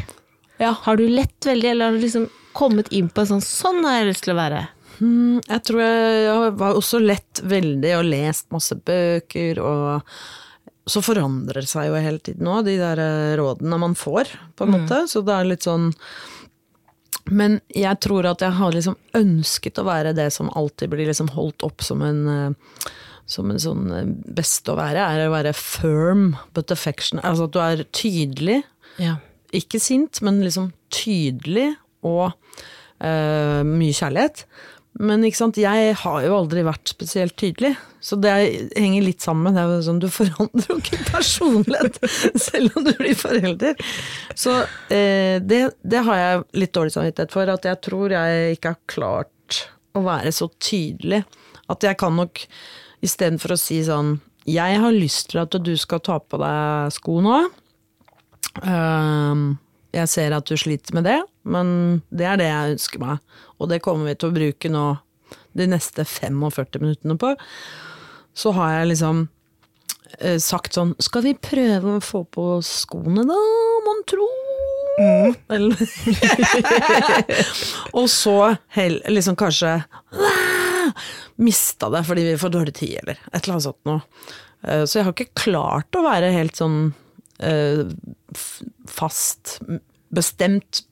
Ja. 0.61 0.71
Har 0.85 1.01
du 1.01 1.07
lett 1.09 1.49
veldig, 1.49 1.71
eller 1.71 1.89
har 1.89 1.97
du 1.97 2.05
liksom 2.05 2.29
kommet 2.53 2.93
inn 2.93 3.09
på 3.09 3.23
en 3.23 3.31
sånn 3.33 3.43
Sånn 3.43 3.81
har 3.87 4.01
jeg 4.03 4.11
lyst 4.11 4.27
til 4.27 4.35
å 4.35 4.39
være. 4.43 4.61
Mm, 5.01 5.41
jeg 5.49 5.63
tror 5.65 5.81
jeg, 5.81 6.23
jeg 6.27 6.55
var 6.61 6.77
også 6.77 7.01
lett 7.01 7.41
veldig 7.49 7.95
og 7.97 8.05
lest 8.13 8.45
masse 8.53 8.77
bøker 8.77 9.57
og 9.63 10.13
så 10.85 11.01
forandrer 11.03 11.63
det 11.63 11.69
seg 11.71 11.87
jo 11.87 11.99
hele 11.99 12.19
tiden 12.19 12.43
nå, 12.47 12.57
de 12.65 12.75
der 12.79 12.99
eh, 12.99 13.35
rådene 13.39 13.79
man 13.79 13.93
får, 13.95 14.31
på 14.55 14.65
en 14.65 14.73
måte. 14.75 15.03
Så 15.07 15.21
det 15.23 15.35
er 15.35 15.47
litt 15.47 15.63
sånn 15.63 15.93
Men 17.31 17.61
jeg 17.71 18.01
tror 18.03 18.27
at 18.27 18.43
jeg 18.43 18.51
har 18.57 18.75
liksom 18.75 18.97
ønsket 19.15 19.79
å 19.79 19.85
være 19.87 20.11
det 20.17 20.27
som 20.35 20.51
alltid 20.51 20.91
blir 20.91 21.07
liksom 21.07 21.31
holdt 21.37 21.63
opp 21.63 21.85
som 21.87 22.03
en 22.03 22.21
eh, 22.27 22.89
som 23.25 23.51
en 23.51 23.61
sånn 23.61 23.91
eh, 23.95 24.09
beste 24.35 24.73
å 24.73 24.77
være, 24.79 24.99
er 24.99 25.27
å 25.27 25.33
være 25.33 25.53
firm 25.55 26.33
but 26.53 26.71
affection. 26.75 27.21
Altså 27.23 27.47
at 27.47 27.55
du 27.55 27.61
er 27.63 27.85
tydelig, 27.95 28.63
Ja. 28.99 29.17
ikke 29.55 29.79
sint, 29.79 30.19
men 30.21 30.41
liksom 30.43 30.73
tydelig 30.91 31.71
og 32.03 32.33
uh, 32.99 33.61
mye 33.63 33.95
kjærlighet. 33.95 34.43
Men 35.01 35.23
jeg 35.25 35.95
har 35.97 36.19
jo 36.21 36.35
aldri 36.37 36.61
vært 36.65 36.91
spesielt 36.91 37.33
tydelig, 37.39 37.73
så 38.03 38.17
det 38.21 38.33
henger 38.77 39.05
litt 39.07 39.23
sammen. 39.25 39.55
Det 39.55 39.63
er 39.63 39.71
jo 39.71 39.85
sånn, 39.87 40.01
Du 40.03 40.09
forandrer 40.11 40.69
jo 40.69 40.77
ikke 40.81 40.99
personlighet 41.07 41.97
selv 42.47 42.77
om 42.77 42.85
du 42.85 42.91
blir 42.99 43.17
forelder. 43.17 43.79
Så 44.37 44.59
eh, 44.93 45.41
det, 45.41 45.63
det 45.81 46.03
har 46.05 46.19
jeg 46.19 46.43
litt 46.61 46.75
dårlig 46.77 46.93
samvittighet 46.93 47.33
for, 47.33 47.49
at 47.49 47.65
jeg 47.65 47.81
tror 47.89 48.13
jeg 48.13 48.59
ikke 48.59 48.75
har 48.75 48.83
klart 48.91 49.63
å 49.97 50.05
være 50.05 50.33
så 50.35 50.49
tydelig. 50.61 51.23
At 51.73 51.85
jeg 51.85 51.97
kan 51.97 52.13
nok 52.19 52.45
istedenfor 53.03 53.55
å 53.55 53.59
si 53.59 53.79
sånn 53.85 54.17
Jeg 54.43 54.79
har 54.83 54.91
lyst 54.91 55.31
til 55.31 55.39
at 55.39 55.55
du 55.55 55.73
skal 55.79 56.01
ta 56.03 56.19
på 56.19 56.37
deg 56.41 56.93
sko 56.93 57.21
nå. 57.23 57.37
Ehm, 58.61 59.53
jeg 59.95 60.09
ser 60.11 60.35
at 60.35 60.49
du 60.49 60.57
sliter 60.59 60.97
med 60.97 61.07
det, 61.07 61.21
men 61.43 62.01
det 62.09 62.25
er 62.29 62.37
det 62.39 62.47
jeg 62.49 62.75
ønsker 62.77 63.01
meg. 63.03 63.19
Og 63.59 63.69
det 63.71 63.81
kommer 63.83 64.09
vi 64.09 64.15
til 64.15 64.29
å 64.31 64.35
bruke 64.35 64.71
nå 64.71 64.83
de 65.57 65.67
neste 65.69 66.05
45 66.07 66.79
minuttene 66.81 67.17
på. 67.21 67.33
Så 68.33 68.53
har 68.57 68.77
jeg 68.79 68.91
liksom 68.93 69.23
eh, 70.19 70.39
sagt 70.41 70.73
sånn 70.73 70.95
Skal 71.03 71.21
vi 71.27 71.35
prøve 71.37 71.97
å 71.99 72.01
få 72.03 72.23
på 72.33 72.45
skoene, 72.65 73.25
da, 73.29 73.37
mon 73.85 74.01
tro? 74.09 74.25
Eller 75.53 75.77
Og 77.97 78.05
så 78.13 78.33
hell, 78.77 78.99
liksom 79.09 79.37
kanskje 79.39 79.79
Mista 81.41 81.89
det 81.93 82.03
fordi 82.05 82.25
vi 82.27 82.35
får 82.37 82.51
dårlig 82.53 82.73
tid, 82.77 82.97
eller 83.01 83.17
et 83.31 83.39
eller 83.39 83.55
annet 83.55 83.65
sånt 83.65 83.87
noe. 83.89 84.03
Eh, 84.65 84.83
Så 84.85 84.99
jeg 84.99 85.07
har 85.07 85.15
ikke 85.15 85.41
klart 85.47 85.97
å 85.97 86.03
være 86.05 86.29
helt 86.35 86.57
sånn 86.59 86.77
eh, 87.41 87.81
fast, 88.89 89.57
bestemt, 90.13 90.83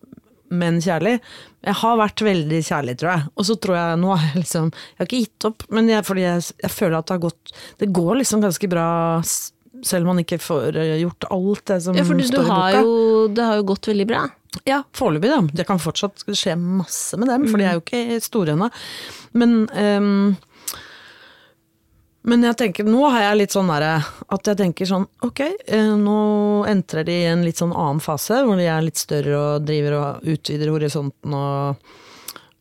men 0.51 0.81
kjærlig. 0.83 1.15
Jeg 1.63 1.77
har 1.79 1.97
vært 1.99 2.23
veldig 2.25 2.59
kjærlig, 2.67 2.97
tror 2.99 3.11
jeg. 3.13 3.31
Og 3.37 3.47
så 3.47 3.55
tror 3.61 3.77
jeg 3.77 4.01
nå 4.01 4.11
har 4.11 4.27
jeg 4.27 4.43
liksom 4.43 4.69
Jeg 4.73 4.99
har 4.99 5.07
ikke 5.09 5.23
gitt 5.23 5.47
opp, 5.51 5.65
men 5.71 5.89
jeg, 5.91 6.05
fordi 6.07 6.25
jeg, 6.25 6.45
jeg 6.65 6.73
føler 6.73 6.97
at 6.99 7.07
det 7.07 7.15
har 7.15 7.23
gått 7.29 7.55
Det 7.79 7.89
går 7.95 8.19
liksom 8.19 8.43
ganske 8.43 8.69
bra, 8.71 8.87
selv 9.87 10.03
om 10.05 10.11
man 10.13 10.21
ikke 10.23 10.41
får 10.41 10.77
eh, 10.81 10.97
gjort 11.03 11.29
alt 11.31 11.65
det 11.71 11.79
som 11.85 11.97
Ja, 11.97 12.05
for 12.07 12.19
du, 12.19 12.25
står 12.27 12.43
i 12.43 12.49
boka. 12.49 12.59
har 12.59 12.77
jo 12.81 12.93
Det 13.31 13.47
har 13.49 13.59
jo 13.61 13.67
gått 13.71 13.91
veldig 13.93 14.07
bra. 14.09 14.27
Ja, 14.67 14.81
foreløpig, 14.97 15.31
da. 15.31 15.39
Det 15.61 15.65
kan 15.69 15.79
fortsatt 15.79 16.25
skje 16.27 16.57
masse 16.59 17.15
med 17.17 17.29
dem, 17.31 17.45
for 17.47 17.61
de 17.61 17.69
er 17.69 17.77
jo 17.77 17.83
ikke 17.85 18.19
store 18.25 18.57
ennå. 18.57 18.67
Men 19.39 19.53
ehm, 19.79 20.33
Men 22.27 22.43
jeg 22.45 22.57
tenker, 22.59 22.85
nå 22.85 23.01
har 23.09 23.23
jeg 23.23 23.37
litt 23.39 23.53
sånn 23.55 23.69
derre 23.71 23.95
at 24.29 24.49
jeg 24.51 24.59
tenker 24.59 24.85
sånn 24.85 25.07
ok, 25.25 25.41
eh, 25.73 25.93
nå 25.97 26.17
entrer 26.69 27.05
de 27.07 27.15
i 27.17 27.29
en 27.31 27.41
litt 27.45 27.57
sånn 27.57 27.73
annen 27.73 28.01
fase, 28.03 28.43
hvor 28.45 28.59
de 28.59 28.67
er 28.69 28.83
litt 28.85 29.01
større 29.01 29.39
og 29.39 29.65
driver 29.65 29.97
og 29.97 30.27
utvider 30.29 30.69
horisonten 30.69 31.33
og 31.33 31.81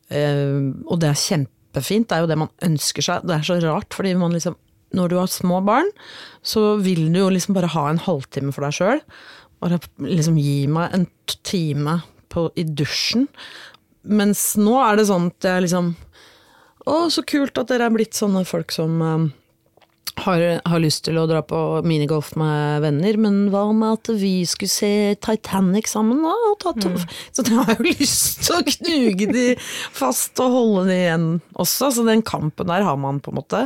eh, 0.09 0.57
Og 0.89 0.97
det 1.01 1.11
er 1.11 1.21
kjempefint, 1.25 2.09
det 2.09 2.17
er 2.17 2.25
jo 2.25 2.31
det 2.31 2.39
man 2.41 2.49
ønsker 2.65 3.05
seg. 3.05 3.27
Det 3.27 3.37
er 3.37 3.45
så 3.45 3.59
rart, 3.61 3.93
fordi 3.93 4.15
man 4.17 4.33
liksom 4.33 4.57
Når 4.97 5.07
du 5.07 5.15
har 5.19 5.29
små 5.31 5.61
barn, 5.63 5.87
så 6.43 6.75
vil 6.81 7.05
du 7.13 7.19
jo 7.21 7.29
liksom 7.31 7.53
bare 7.55 7.69
ha 7.71 7.85
en 7.89 8.01
halvtime 8.01 8.51
for 8.51 8.65
deg 8.65 8.75
sjøl. 8.75 9.03
Bare 9.61 9.77
liksom 10.01 10.39
gi 10.41 10.65
meg 10.67 10.91
en 10.97 11.05
time 11.47 12.01
på, 12.33 12.49
i 12.57 12.65
dusjen. 12.65 13.29
Mens 14.03 14.57
nå 14.57 14.73
er 14.81 14.97
det 14.97 15.05
sånn 15.07 15.29
at 15.29 15.47
jeg 15.47 15.67
liksom 15.67 15.93
Å, 16.81 16.95
så 17.13 17.21
kult 17.29 17.59
at 17.61 17.69
dere 17.69 17.85
er 17.85 17.93
blitt 17.93 18.17
sånne 18.17 18.41
folk 18.49 18.73
som 18.73 18.95
eh, 19.05 19.29
har, 20.19 20.41
har 20.67 20.81
lyst 20.83 21.05
til 21.07 21.17
å 21.19 21.25
dra 21.29 21.41
på 21.45 21.57
minigolf 21.87 22.33
med 22.39 22.83
venner, 22.83 23.17
men 23.21 23.39
hva 23.53 23.63
med 23.75 23.99
at 23.99 24.11
vi 24.19 24.41
skulle 24.49 24.71
se 24.71 24.91
Titanic 25.23 25.89
sammen, 25.91 26.21
da? 26.25 26.35
To 26.61 26.73
Så 27.35 27.45
jeg 27.47 27.57
har 27.57 27.73
jo 27.77 27.87
lyst 27.87 28.43
til 28.45 28.57
å 28.59 28.65
knuge 28.67 29.29
de 29.31 29.45
fast 29.59 30.39
og 30.43 30.55
holde 30.55 30.85
de 30.91 30.99
igjen 30.99 31.27
også, 31.53 31.91
så 31.95 32.05
den 32.07 32.23
kampen 32.25 32.69
der 32.69 32.85
har 32.87 32.99
man 32.99 33.21
på 33.23 33.33
en 33.33 33.39
måte. 33.39 33.65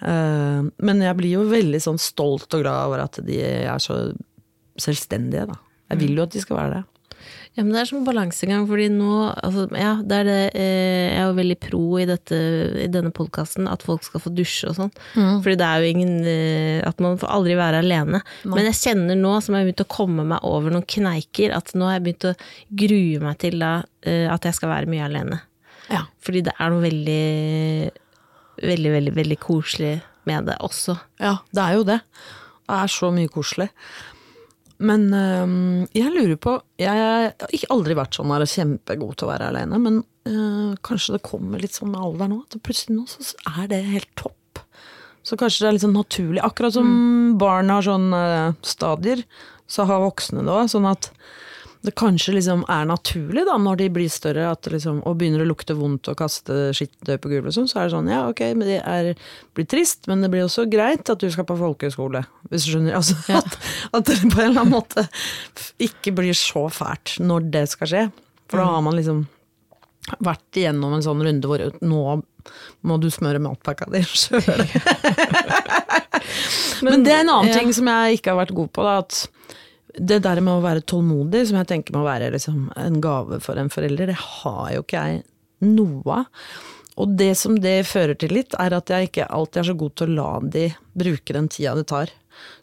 Eh, 0.00 0.60
men 0.64 1.04
jeg 1.04 1.18
blir 1.20 1.38
jo 1.38 1.46
veldig 1.50 1.82
sånn 1.82 2.00
stolt 2.02 2.48
og 2.52 2.64
glad 2.64 2.90
over 2.90 3.06
at 3.06 3.20
de 3.26 3.40
er 3.44 3.80
så 3.82 4.00
selvstendige, 4.80 5.46
da. 5.52 5.60
Jeg 5.92 6.02
vil 6.02 6.18
jo 6.18 6.26
at 6.26 6.34
de 6.34 6.42
skal 6.42 6.58
være 6.58 6.78
det. 6.78 6.84
Ja, 7.56 7.64
men 7.64 7.72
det 7.72 7.80
er 7.80 7.88
som 7.88 8.04
balansegang, 8.04 8.66
fordi 8.68 8.90
nå 8.92 9.30
altså, 9.32 9.62
Ja, 9.72 9.94
det 10.04 10.16
er 10.18 10.26
det 10.28 10.40
eh, 10.60 11.06
Jeg 11.08 11.20
er 11.22 11.30
jo 11.30 11.36
veldig 11.38 11.56
pro 11.64 11.82
i, 11.96 12.04
dette, 12.08 12.36
i 12.84 12.88
denne 12.92 13.12
podkasten, 13.16 13.64
at 13.72 13.84
folk 13.86 14.04
skal 14.04 14.20
få 14.20 14.32
dusje 14.36 14.68
og 14.68 14.76
sånn. 14.76 14.92
Fordi 15.16 15.56
det 15.56 15.64
er 15.64 15.80
jo 15.80 15.92
ingen 15.94 16.14
eh, 16.28 16.80
At 16.84 17.00
man 17.00 17.16
får 17.20 17.32
aldri 17.32 17.56
være 17.56 17.80
alene. 17.80 18.20
Men 18.44 18.68
jeg 18.68 18.76
kjenner 18.82 19.16
nå, 19.16 19.32
som 19.40 19.56
jeg 19.56 19.64
har 19.64 19.70
begynt 19.70 19.84
å 19.86 19.94
komme 19.96 20.26
meg 20.34 20.44
over 20.44 20.74
noen 20.74 20.84
kneiker, 20.84 21.54
at 21.56 21.72
nå 21.72 21.88
har 21.88 21.96
jeg 21.96 22.04
begynt 22.10 22.28
å 22.28 22.34
grue 22.84 23.22
meg 23.24 23.38
til 23.40 23.56
da, 23.64 23.72
eh, 24.04 24.26
at 24.28 24.44
jeg 24.44 24.58
skal 24.58 24.74
være 24.74 24.92
mye 24.92 25.06
alene. 25.08 25.40
Ja. 25.88 26.04
Fordi 26.20 26.44
det 26.48 26.56
er 26.58 26.74
noe 26.74 26.84
veldig 26.84 27.22
Veldig, 28.56 28.88
veldig, 28.88 29.12
veldig 29.12 29.36
koselig 29.36 29.90
med 30.24 30.46
det 30.48 30.54
også. 30.64 30.94
Ja, 31.20 31.34
det 31.52 31.60
er 31.60 31.74
jo 31.76 31.82
det. 31.84 31.98
Det 32.64 32.76
er 32.80 32.88
så 32.88 33.10
mye 33.12 33.28
koselig. 33.28 33.66
Men 34.78 35.06
øh, 35.14 35.86
jeg 35.96 36.12
lurer 36.12 36.36
på 36.36 36.58
Jeg 36.80 36.92
har 36.92 37.54
ikke 37.54 37.70
aldri 37.72 37.96
vært 37.96 38.18
sånn 38.18 38.32
her 38.34 38.44
kjempegod 38.50 39.16
til 39.16 39.28
å 39.28 39.30
være 39.30 39.50
alene, 39.52 39.80
men 39.80 40.02
øh, 40.28 40.74
kanskje 40.84 41.16
det 41.16 41.24
kommer 41.24 41.62
litt 41.62 41.76
sånn 41.76 41.94
med 41.94 42.02
alder 42.02 42.32
nå, 42.32 42.42
at 42.44 42.58
plutselig 42.66 42.98
nå 42.98 43.06
så 43.08 43.24
er 43.56 43.70
det 43.72 43.80
helt 43.88 44.12
topp. 44.20 44.60
Så 45.26 45.38
kanskje 45.40 45.64
det 45.64 45.68
er 45.68 45.76
litt 45.78 45.86
sånn 45.86 45.96
naturlig. 45.96 46.42
Akkurat 46.44 46.76
som 46.76 46.90
barn 47.40 47.72
har 47.72 47.86
sånn 47.86 48.12
øh, 48.14 48.52
stadier, 48.66 49.24
så 49.66 49.88
har 49.88 50.04
voksne 50.04 50.44
det 50.46 50.52
òg. 50.54 50.68
Sånn 50.70 50.86
at 50.86 51.10
det 51.86 51.92
kanskje 51.94 52.34
liksom 52.34 52.64
er 52.72 52.88
naturlig 52.88 53.44
da, 53.46 53.54
når 53.62 53.78
de 53.78 53.86
blir 53.94 54.10
større 54.10 54.48
liksom, 54.72 54.98
og 55.06 55.20
begynner 55.20 55.44
å 55.44 55.46
lukte 55.46 55.76
vondt 55.78 56.10
og 56.10 56.16
kaste 56.18 56.72
skittentøy 56.74 57.20
på 57.22 57.30
gulvet, 57.30 57.54
sånn, 57.54 57.68
så 57.70 57.78
er 57.78 57.86
det 57.86 57.94
sånn 57.94 58.10
ja, 58.10 58.24
ok, 58.26 58.42
men 58.58 58.72
det 58.72 58.80
er, 58.82 59.12
blir 59.54 59.68
trist, 59.70 60.08
men 60.10 60.24
det 60.24 60.32
blir 60.32 60.42
også 60.48 60.64
greit 60.70 61.06
at 61.12 61.22
du 61.22 61.28
skal 61.30 61.46
på 61.46 61.58
folkehøyskole. 61.60 62.24
Hvis 62.50 62.66
du 62.66 62.72
skjønner. 62.72 62.96
Altså, 62.98 63.14
at, 63.38 63.58
at 63.94 64.10
det 64.10 64.18
på 64.24 64.42
en 64.42 64.50
eller 64.50 64.64
annen 64.64 64.74
måte 64.74 65.06
ikke 65.82 66.16
blir 66.18 66.34
så 66.36 66.66
fælt 66.74 67.16
når 67.22 67.46
det 67.54 67.64
skal 67.70 67.92
skje. 67.92 68.04
For 68.50 68.62
da 68.62 68.66
har 68.74 68.82
man 68.86 68.98
liksom 68.98 69.22
vært 70.26 70.58
igjennom 70.58 70.96
en 70.96 71.06
sånn 71.06 71.22
runde 71.22 71.50
hvor 71.50 71.62
nå 71.82 72.02
må 72.86 72.98
du 73.02 73.08
smøre 73.10 73.42
matpakka 73.42 73.88
di 73.94 74.02
sjøl. 74.10 74.42
Men 76.86 77.06
det 77.06 77.14
er 77.14 77.22
en 77.22 77.32
annen 77.32 77.54
ja. 77.54 77.60
ting 77.60 77.72
som 77.74 77.86
jeg 77.90 78.18
ikke 78.18 78.34
har 78.34 78.42
vært 78.42 78.58
god 78.58 78.70
på. 78.74 78.86
Da, 78.86 78.98
at 79.06 79.26
det 79.96 80.20
der 80.24 80.40
med 80.44 80.58
å 80.58 80.64
være 80.64 80.84
tålmodig, 80.84 81.46
som 81.48 81.58
jeg 81.60 81.70
tenker 81.70 81.96
må 81.96 82.04
være 82.06 82.32
liksom 82.34 82.70
en 82.76 83.00
gave 83.04 83.40
for 83.44 83.58
en 83.60 83.72
forelder, 83.72 84.12
det 84.12 84.18
har 84.20 84.72
jo 84.74 84.84
ikke 84.84 85.04
jeg 85.04 85.22
noe 85.66 86.20
av. 86.20 86.42
Og 86.96 87.12
det 87.18 87.34
som 87.36 87.58
det 87.60 87.82
fører 87.88 88.16
til 88.16 88.32
litt, 88.32 88.54
er 88.60 88.72
at 88.72 88.88
jeg 88.92 89.10
ikke 89.10 89.28
alltid 89.28 89.60
er 89.60 89.68
så 89.68 89.74
god 89.76 89.96
til 89.96 90.12
å 90.12 90.16
la 90.16 90.30
de 90.54 90.64
bruke 90.96 91.36
den 91.36 91.50
tida 91.52 91.74
det 91.76 91.84
tar. 91.90 92.12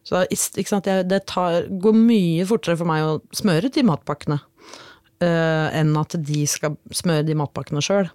Så 0.05 0.23
sant, 0.65 0.89
det 1.09 1.21
tar, 1.29 1.67
går 1.69 1.97
mye 1.97 2.47
fortere 2.49 2.77
for 2.79 2.89
meg 2.89 3.05
å 3.05 3.19
smøre 3.33 3.71
de 3.73 3.85
matpakkene 3.85 4.39
uh, 4.41 5.67
enn 5.73 5.93
at 6.01 6.17
de 6.17 6.43
skal 6.49 6.77
smøre 6.93 7.25
de 7.27 7.37
matpakkene 7.37 7.83
sjøl. 7.85 8.09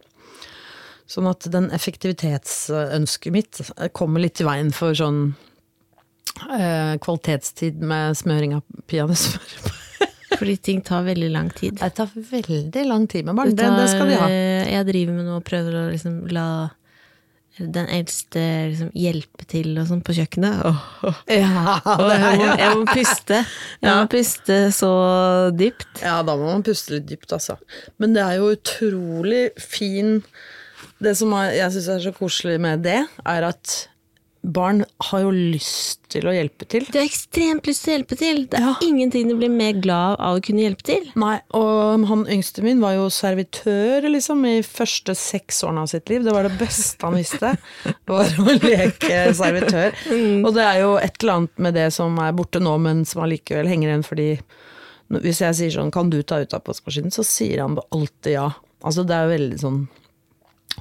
Sånn 1.09 1.31
at 1.31 1.47
den 1.49 1.71
effektivitetsønsket 1.73 3.33
mitt 3.33 3.63
kommer 3.97 4.21
litt 4.21 4.43
i 4.43 4.47
veien 4.49 4.75
for 4.77 4.99
sånn 4.99 5.31
kvalitetstid 7.03 7.83
med 7.83 8.17
smøring 8.19 8.55
av 8.59 8.63
peanøttsmør. 8.91 9.75
Fordi 10.39 10.55
ting 10.63 10.81
tar 10.87 11.03
veldig 11.07 11.29
lang 11.35 11.49
tid. 11.57 11.79
Det 11.81 11.89
tar 11.99 12.11
veldig 12.15 12.83
lang 12.87 13.07
tid 13.11 13.27
med 13.27 13.35
barn, 13.41 13.55
det, 13.59 13.69
det 13.75 13.87
skal 13.91 14.11
de 14.13 14.19
ha. 14.21 14.27
eh, 14.31 14.69
Jeg 14.77 14.87
driver 14.91 15.17
med 15.17 15.27
noe 15.27 15.41
og 15.41 15.47
prøver 15.49 15.79
å 15.81 15.87
liksom 15.91 16.21
la 16.35 16.49
den 17.59 17.89
eldste 17.91 18.39
liksom 18.71 18.91
hjelpe 18.95 19.43
til 19.51 19.73
og 19.83 19.89
sånn 19.89 20.03
på 20.07 20.15
kjøkkenet. 20.15 20.61
Åh, 20.69 21.17
Ja, 21.41 21.73
Og 21.97 22.05
det 22.07 22.19
jeg, 22.23 22.37
må, 22.39 22.47
jeg 22.61 22.77
må 22.77 22.85
puste. 22.93 23.41
Jeg 23.83 23.97
må 23.99 24.05
puste 24.13 24.59
så 24.77 24.91
dypt. 25.59 25.89
ja, 26.05 26.21
da 26.23 26.37
må 26.39 26.53
man 26.53 26.63
puste 26.63 26.95
litt 26.95 27.09
dypt, 27.11 27.33
altså. 27.35 27.57
Men 27.99 28.15
det 28.15 28.23
er 28.23 28.37
jo 28.39 28.53
utrolig 28.55 29.49
fin 29.59 30.21
Det 31.03 31.17
som 31.19 31.35
jeg 31.51 31.73
syns 31.75 31.89
er 31.97 32.05
så 32.07 32.13
koselig 32.15 32.61
med 32.63 32.85
det, 32.87 33.01
er 33.27 33.49
at 33.51 33.75
barn 34.43 34.85
har 35.11 35.21
jo 35.25 35.31
lyst 35.35 36.01
til 36.13 36.25
å 36.29 36.33
hjelpe 36.33 36.65
til. 36.71 36.85
Du 36.89 36.99
har 36.99 37.05
ekstremt 37.09 37.67
lyst 37.67 37.85
til 37.85 37.93
å 37.93 37.97
hjelpe 37.99 38.17
til. 38.17 38.45
Det 38.47 38.59
er 38.61 38.65
Ja. 38.67 38.75
ingenting 38.81 39.29
du 39.29 39.35
blir 39.37 39.51
mer 39.51 39.73
glad 39.73 40.17
av 40.21 40.39
å 40.39 40.41
kunne 40.41 40.63
hjelpe 40.63 40.83
til. 40.83 41.11
Nei, 41.17 41.41
og 41.53 42.07
han 42.07 42.25
yngste 42.27 42.63
min 42.63 42.81
var 42.81 42.95
jo 42.95 43.09
servitør 43.11 44.03
liksom 44.09 44.45
i 44.47 44.63
første 44.63 45.15
seks 45.15 45.63
årene 45.65 45.83
av 45.83 45.87
sitt 45.89 46.09
liv. 46.09 46.23
Det 46.25 46.33
var 46.33 46.45
det 46.45 46.59
beste 46.59 47.03
han 47.03 47.15
visste, 47.19 47.59
var 48.07 48.25
å 48.25 48.57
leke 48.63 49.35
servitør. 49.35 49.93
Og 50.47 50.55
det 50.55 50.65
er 50.65 50.81
jo 50.81 50.97
et 50.97 51.15
eller 51.23 51.33
annet 51.35 51.59
med 51.59 51.75
det 51.75 51.93
som 51.93 52.17
er 52.19 52.33
borte 52.33 52.61
nå, 52.63 52.79
men 52.81 53.05
som 53.05 53.23
allikevel 53.23 53.67
henger 53.67 53.89
igjen 53.91 54.05
fordi 54.07 54.39
hvis 55.11 55.39
jeg 55.41 55.55
sier 55.57 55.71
sånn 55.73 55.91
'kan 55.91 56.11
du 56.11 56.23
ta 56.23 56.37
ut 56.41 56.51
oppvaskmaskinen', 56.53 57.11
så 57.13 57.25
sier 57.25 57.63
han 57.63 57.79
alltid 57.93 58.33
ja. 58.33 58.51
Altså 58.85 59.05
det 59.07 59.15
er 59.17 59.25
jo 59.27 59.37
veldig 59.39 59.59
sånn 59.61 59.89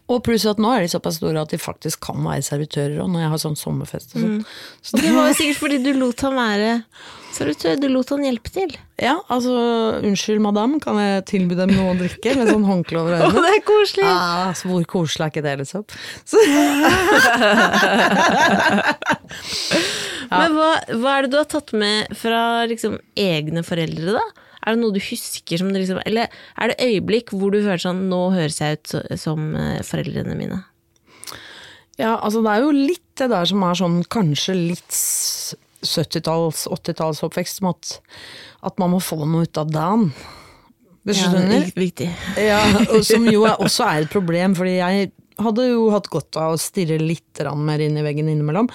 og 0.07 0.23
pluss 0.27 0.45
at 0.49 0.60
nå 0.62 0.69
er 0.75 0.86
de 0.86 0.91
såpass 0.93 1.17
store 1.19 1.41
at 1.41 1.53
de 1.53 1.60
faktisk 1.62 2.01
kan 2.07 2.19
være 2.23 2.45
servitører 2.45 2.99
òg, 3.03 3.10
når 3.13 3.25
jeg 3.25 3.31
har 3.33 3.41
sånn 3.43 3.57
sommerfest 3.60 4.15
og 4.15 4.21
sånn. 4.23 4.41
Så 4.81 4.97
Og 4.97 5.03
det 5.03 5.13
var 5.15 5.27
jo 5.31 5.38
sikkert 5.39 5.62
fordi 5.63 5.77
du 5.83 5.91
lot 5.97 6.23
han 6.27 6.38
være 6.38 6.71
servitør. 7.38 7.75
Du 7.81 7.88
lot 7.91 8.10
han 8.13 8.23
hjelpe 8.25 8.49
til. 8.53 8.71
Ja, 9.01 9.15
altså 9.33 9.53
unnskyld 10.01 10.41
madame, 10.41 10.79
kan 10.83 10.97
jeg 11.01 11.25
tilby 11.29 11.57
dem 11.60 11.73
noe 11.75 11.91
å 11.93 11.97
drikke? 11.99 12.33
Med 12.39 12.49
sånn 12.49 12.65
håndkle 12.65 13.01
over 13.03 13.17
øynene. 13.17 13.43
det 13.45 13.51
er 13.57 13.63
koselig! 13.67 14.07
Ja, 14.10 14.47
så 14.57 14.71
hvor 14.71 14.88
koselig 14.89 15.27
er 15.27 15.33
ikke 15.33 15.45
det, 15.45 15.55
liksom? 15.62 15.83
Så, 16.27 16.41
Men 20.31 20.57
hva, 20.57 20.71
hva 20.99 21.13
er 21.13 21.25
det 21.25 21.31
du 21.31 21.38
har 21.39 21.47
tatt 21.51 21.71
med 21.77 22.12
fra 22.17 22.41
liksom, 22.67 22.97
egne 23.19 23.63
foreldre, 23.65 24.17
da? 24.17 24.46
Er 24.67 24.75
det 24.75 24.82
noe 24.84 24.91
du 24.91 24.99
husker 24.99 25.62
som 25.62 25.69
det 25.71 25.80
liksom 25.86 26.01
Eller 26.06 26.27
er 26.60 26.73
det 26.73 26.82
øyeblikk 26.84 27.32
hvor 27.32 27.53
du 27.56 27.62
føler 27.63 27.80
sånn 27.80 28.01
Nå 28.12 28.17
høres 28.36 28.58
jeg 28.60 28.82
ut 28.82 28.95
som 29.21 29.53
eh, 29.56 29.77
foreldrene 29.88 30.36
mine. 30.36 30.58
ja, 31.97 32.17
altså 32.19 32.41
det 32.45 32.51
er 32.58 32.65
jo 32.65 32.73
litt 32.75 33.03
det 33.17 33.30
der 33.32 33.47
som 33.49 33.63
er 33.65 33.77
sånn 33.80 34.01
kanskje 34.13 34.53
litt 34.60 34.97
70-talls, 35.88 36.65
80-talls 36.73 37.23
oppvekst, 37.25 37.60
som 37.62 37.69
at, 37.71 37.95
at 38.65 38.77
man 38.82 38.91
må 38.93 38.99
få 39.01 39.17
noe 39.25 39.45
ut 39.47 39.58
av 39.62 39.71
dagen. 39.73 40.10
Du 41.08 41.13
Ja, 41.13 41.17
skjønner? 41.21 41.63
vik- 41.69 41.77
viktig. 41.80 42.08
Ja, 42.43 42.60
og 42.91 43.01
som 43.08 43.25
jo 43.30 43.45
er, 43.47 43.56
også 43.65 43.86
er 43.88 44.03
et 44.06 44.12
problem, 44.13 44.56
fordi 44.58 44.75
jeg 44.80 45.12
hadde 45.41 45.67
jo 45.69 45.88
hatt 45.93 46.10
godt 46.12 46.38
av 46.41 46.56
å 46.56 46.60
stirre 46.62 46.97
litt 47.01 47.41
mer 47.56 47.80
inn 47.86 47.97
i 47.97 48.03
veggen 48.06 48.30
innimellom. 48.30 48.67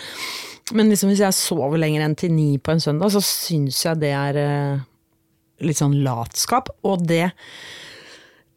Men 0.73 0.89
liksom 0.91 1.11
hvis 1.11 1.21
jeg 1.25 1.35
sover 1.37 1.79
lenger 1.83 2.05
enn 2.07 2.15
til 2.17 2.31
ni 2.33 2.57
på 2.63 2.73
en 2.73 2.81
søndag, 2.83 3.11
så 3.13 3.21
syns 3.27 3.83
jeg 3.85 3.99
det 4.03 4.13
er 4.15 4.39
eh, 4.41 4.85
litt 5.65 5.81
sånn 5.81 6.01
latskap. 6.05 6.69
Og 6.87 7.07
det 7.09 7.31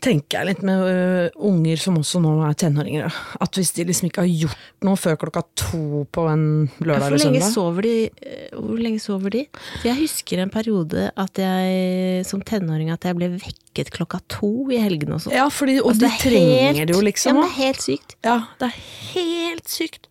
tenker 0.06 0.38
jeg 0.38 0.46
litt 0.52 0.60
med 0.68 0.82
ø, 0.86 1.30
unger 1.48 1.80
som 1.82 1.96
også 1.98 2.20
nå 2.22 2.36
er 2.46 2.54
tenåringer. 2.62 3.16
At 3.42 3.58
hvis 3.58 3.72
de 3.74 3.88
liksom 3.88 4.10
ikke 4.12 4.22
har 4.22 4.30
gjort 4.44 4.84
noe 4.86 5.00
før 5.02 5.16
klokka 5.24 5.42
to 5.58 6.04
på 6.14 6.26
en 6.30 6.44
lørdag 6.78 7.08
eller 7.08 7.24
søndag 7.24 7.48
sover 7.50 7.88
de, 7.88 7.94
eh, 8.22 8.52
hvor 8.54 8.78
lenge 8.84 9.02
sover 9.02 9.34
de? 9.34 9.42
For 9.80 9.88
jeg 9.90 9.98
husker 10.04 10.44
en 10.44 10.52
periode 10.54 11.08
at 11.18 11.42
jeg 11.42 12.26
som 12.30 12.44
tenåring 12.46 12.92
at 12.94 13.08
jeg 13.10 13.18
ble 13.18 13.32
vekket 13.40 13.90
klokka 13.96 14.20
to 14.30 14.52
i 14.70 14.78
helgene 14.84 15.18
og 15.18 15.24
sånn. 15.26 15.34
Ja, 15.40 15.48
fordi, 15.50 15.80
og 15.82 15.96
Altså, 15.96 16.06
de 16.06 16.12
er 16.12 16.22
trenger 16.22 16.68
helt- 16.76 16.88
det 16.92 16.96
jo, 17.00 17.02
liksom. 17.08 17.32
Ja, 17.32 17.34
men 17.40 17.50
det 17.50 17.56
er 17.56 17.64
helt 17.66 17.82
sykt. 17.88 18.16
Ja, 18.30 18.38
det 18.62 18.70
er 18.70 18.78
helt 19.16 19.74
sykt. 19.74 20.10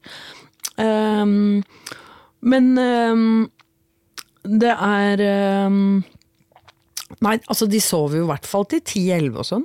Um, 0.74 1.62
men 2.42 2.74
um, 2.82 3.50
det 4.42 4.74
er 4.74 5.22
ehm, 5.22 6.02
Nei, 7.24 7.38
altså 7.48 7.66
de 7.70 7.80
sover 7.80 8.20
jo 8.20 8.26
i 8.26 8.30
hvert 8.32 8.46
fall 8.48 8.66
til 8.70 8.82
10-11 8.84 9.38
og 9.40 9.46
sånn. 9.48 9.64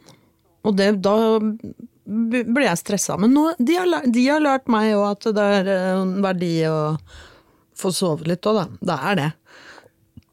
Og 0.67 0.75
det, 0.79 0.89
da 1.03 1.15
ble 1.39 2.63
jeg 2.65 2.79
stressa. 2.81 3.17
Men 3.21 3.33
nå, 3.35 3.43
de, 3.59 3.75
har, 3.79 3.89
lært- 3.89 4.09
de 4.15 4.23
har 4.27 4.41
lært 4.43 4.69
meg 4.71 4.93
òg 4.97 5.05
at 5.11 5.27
det 5.37 5.47
er 5.59 5.69
eh, 5.73 5.89
en 6.01 6.15
verdi 6.25 6.53
å 6.69 6.77
få 7.79 7.91
sove 7.95 8.27
litt 8.27 8.47
òg, 8.49 8.57
da. 8.61 8.65
Det 8.91 8.97
er 9.11 9.19
det. 9.19 9.27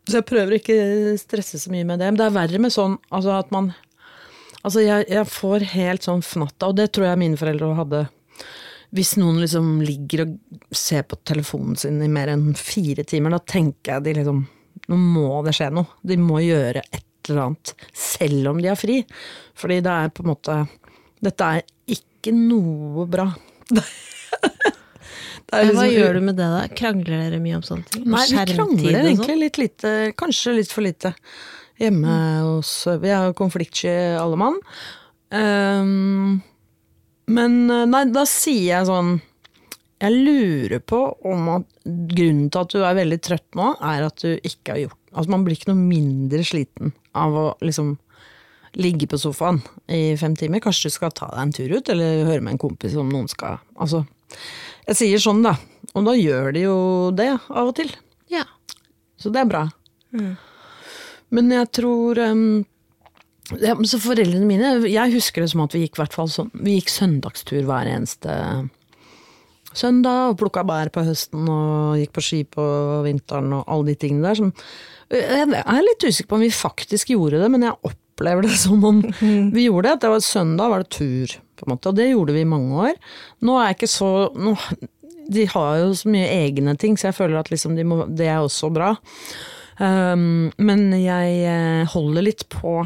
Så 0.06 0.20
jeg 0.20 0.26
prøver 0.28 0.56
ikke 0.60 0.76
å 0.78 1.16
stresse 1.18 1.58
så 1.58 1.70
mye 1.74 1.86
med 1.88 1.98
det. 2.02 2.08
Men 2.12 2.18
det 2.20 2.28
er 2.28 2.34
verre 2.36 2.60
med 2.62 2.74
sånn 2.74 2.98
altså 3.14 3.36
at 3.40 3.52
man 3.54 3.72
Altså, 4.66 4.80
jeg, 4.82 5.04
jeg 5.06 5.28
får 5.30 5.62
helt 5.76 6.02
sånn 6.02 6.24
fnatta, 6.26 6.66
og 6.72 6.74
det 6.74 6.88
tror 6.96 7.04
jeg 7.06 7.18
mine 7.20 7.38
foreldre 7.38 7.68
hadde. 7.78 8.00
Hvis 8.98 9.12
noen 9.20 9.36
liksom 9.38 9.68
ligger 9.86 10.24
og 10.24 10.32
ser 10.74 11.04
på 11.06 11.14
telefonen 11.28 11.76
sin 11.78 12.00
i 12.02 12.08
mer 12.10 12.32
enn 12.32 12.48
fire 12.58 13.04
timer, 13.06 13.36
da 13.36 13.38
tenker 13.46 13.92
jeg 14.00 14.06
de 14.08 14.14
liksom 14.18 14.40
Nå 14.90 14.98
må 14.98 15.28
det 15.46 15.54
skje 15.54 15.68
noe. 15.70 15.86
De 16.02 16.16
må 16.18 16.40
gjøre 16.42 16.82
et 16.82 17.06
eller 17.30 17.48
annet. 17.48 17.74
Selv 17.92 18.52
om 18.52 18.60
de 18.62 18.70
har 18.70 18.78
fri. 18.80 19.00
Fordi 19.56 19.80
det 19.84 19.92
er 19.92 20.12
på 20.14 20.24
en 20.24 20.32
måte 20.34 20.58
Dette 21.26 21.46
er 21.58 21.62
ikke 21.96 22.34
noe 22.36 23.06
bra. 23.10 23.30
Er 25.54 25.68
Hva 25.70 25.84
liksom- 25.84 25.92
gjør 25.94 26.14
du 26.14 26.20
med 26.26 26.36
det, 26.36 26.46
da? 26.50 26.62
Krangler 26.74 27.20
dere 27.22 27.38
mye 27.38 27.54
om 27.54 27.62
sånne 27.62 27.86
ting? 27.86 28.02
Nei, 28.10 28.24
vi 28.26 28.54
krangler 28.54 28.96
sånn? 28.96 29.10
egentlig 29.12 29.36
litt 29.38 29.58
lite, 29.60 29.92
kanskje 30.18 30.56
litt 30.56 30.72
for 30.72 30.82
lite. 30.82 31.12
Hjemme 31.78 32.16
hos 32.42 32.72
Vi 33.00 33.08
er 33.14 33.32
konfliktsky 33.36 33.92
alle 34.18 34.36
mann. 34.40 34.58
Um, 35.30 36.42
men 37.26 37.70
eh, 37.70 37.86
nei, 37.86 38.04
da 38.14 38.22
sier 38.30 38.78
jeg 38.78 38.86
sånn 38.86 39.16
Jeg 39.98 40.12
lurer 40.14 40.78
på 40.86 41.00
om 41.26 41.48
at 41.56 41.64
grunnen 41.84 42.46
til 42.50 42.60
at 42.60 42.70
du 42.70 42.84
er 42.84 42.94
veldig 42.94 43.18
trøtt 43.26 43.58
nå, 43.58 43.72
er 43.82 44.06
at 44.06 44.22
du 44.22 44.36
ikke 44.36 44.74
har 44.76 44.82
gjort 44.84 45.05
Altså 45.16 45.32
man 45.32 45.46
blir 45.46 45.56
ikke 45.56 45.72
noe 45.72 45.80
mindre 45.80 46.42
sliten 46.44 46.92
av 47.16 47.36
å 47.36 47.46
liksom 47.64 47.94
ligge 48.76 49.08
på 49.08 49.18
sofaen 49.20 49.62
i 49.88 50.16
fem 50.20 50.34
timer. 50.36 50.60
Kanskje 50.60 50.90
du 50.90 50.96
skal 50.98 51.14
ta 51.16 51.30
deg 51.32 51.40
en 51.40 51.54
tur 51.56 51.72
ut, 51.78 51.88
eller 51.92 52.26
høre 52.28 52.44
med 52.44 52.56
en 52.56 52.60
kompis 52.66 52.96
om 53.00 53.08
noen 53.08 53.30
skal 53.32 53.62
Altså, 53.80 54.04
jeg 54.84 54.98
sier 55.00 55.22
sånn, 55.22 55.40
da. 55.46 55.54
Og 55.96 56.04
da 56.04 56.16
gjør 56.18 56.52
de 56.52 56.66
jo 56.66 56.78
det 57.16 57.30
av 57.32 57.70
og 57.70 57.76
til. 57.78 57.88
Ja. 58.32 58.44
Så 59.16 59.32
det 59.32 59.42
er 59.42 59.50
bra. 59.50 59.64
Men 61.32 61.52
jeg 61.52 61.70
tror 61.74 62.20
um, 62.20 62.64
ja, 63.62 63.76
så 63.86 64.00
Foreldrene 64.02 64.46
mine, 64.48 64.72
jeg 64.90 65.14
husker 65.14 65.44
det 65.44 65.52
som 65.52 65.62
at 65.64 65.74
vi 65.76 65.84
gikk, 65.84 66.00
sånn, 66.32 66.50
vi 66.66 66.76
gikk 66.76 66.92
søndagstur 66.92 67.62
hver 67.68 67.88
eneste 67.90 68.34
søndag, 69.78 70.32
og 70.32 70.40
plukka 70.40 70.64
bær 70.66 70.90
på 70.94 71.04
høsten 71.06 71.46
og 71.52 72.00
gikk 72.00 72.14
på 72.16 72.24
ski 72.24 72.40
på 72.48 72.64
vinteren 73.06 73.54
og 73.58 73.64
alle 73.72 73.92
de 73.92 74.00
tingene 74.02 74.26
der. 74.26 74.40
Som, 74.40 74.52
jeg 75.12 75.46
er 75.62 75.86
litt 75.86 76.06
usikker 76.06 76.30
på 76.30 76.38
om 76.40 76.44
vi 76.46 76.52
faktisk 76.54 77.14
gjorde 77.14 77.42
det, 77.42 77.50
men 77.52 77.66
jeg 77.68 77.78
opplever 77.90 78.46
det 78.48 78.56
som 78.64 78.84
om 78.88 79.02
vi 79.04 79.66
gjorde 79.68 79.88
det. 79.88 79.94
At 79.96 80.04
det 80.06 80.12
var 80.16 80.26
søndag 80.26 80.72
var 80.72 80.84
det 80.84 80.92
tur, 80.96 81.38
på 81.56 81.66
en 81.66 81.74
måte, 81.74 81.92
og 81.92 81.98
det 81.98 82.10
gjorde 82.10 82.36
vi 82.36 82.44
i 82.44 82.52
mange 82.52 82.86
år. 82.90 83.00
Nå 83.46 83.58
er 83.58 83.70
jeg 83.70 83.80
ikke 83.80 83.92
så 83.94 84.12
nå, 84.36 84.56
De 85.32 85.46
har 85.50 85.78
jo 85.82 85.92
så 85.98 86.10
mye 86.12 86.30
egne 86.30 86.76
ting, 86.78 86.96
så 86.98 87.10
jeg 87.10 87.18
føler 87.18 87.40
at 87.40 87.50
liksom 87.50 87.76
de 87.78 87.84
må, 87.88 88.04
det 88.06 88.28
er 88.30 88.40
også 88.40 88.70
bra. 88.74 88.94
Um, 89.76 90.46
men 90.56 90.88
jeg 90.96 91.40
eh, 91.44 91.82
holder 91.92 92.24
litt 92.24 92.46
på 92.48 92.78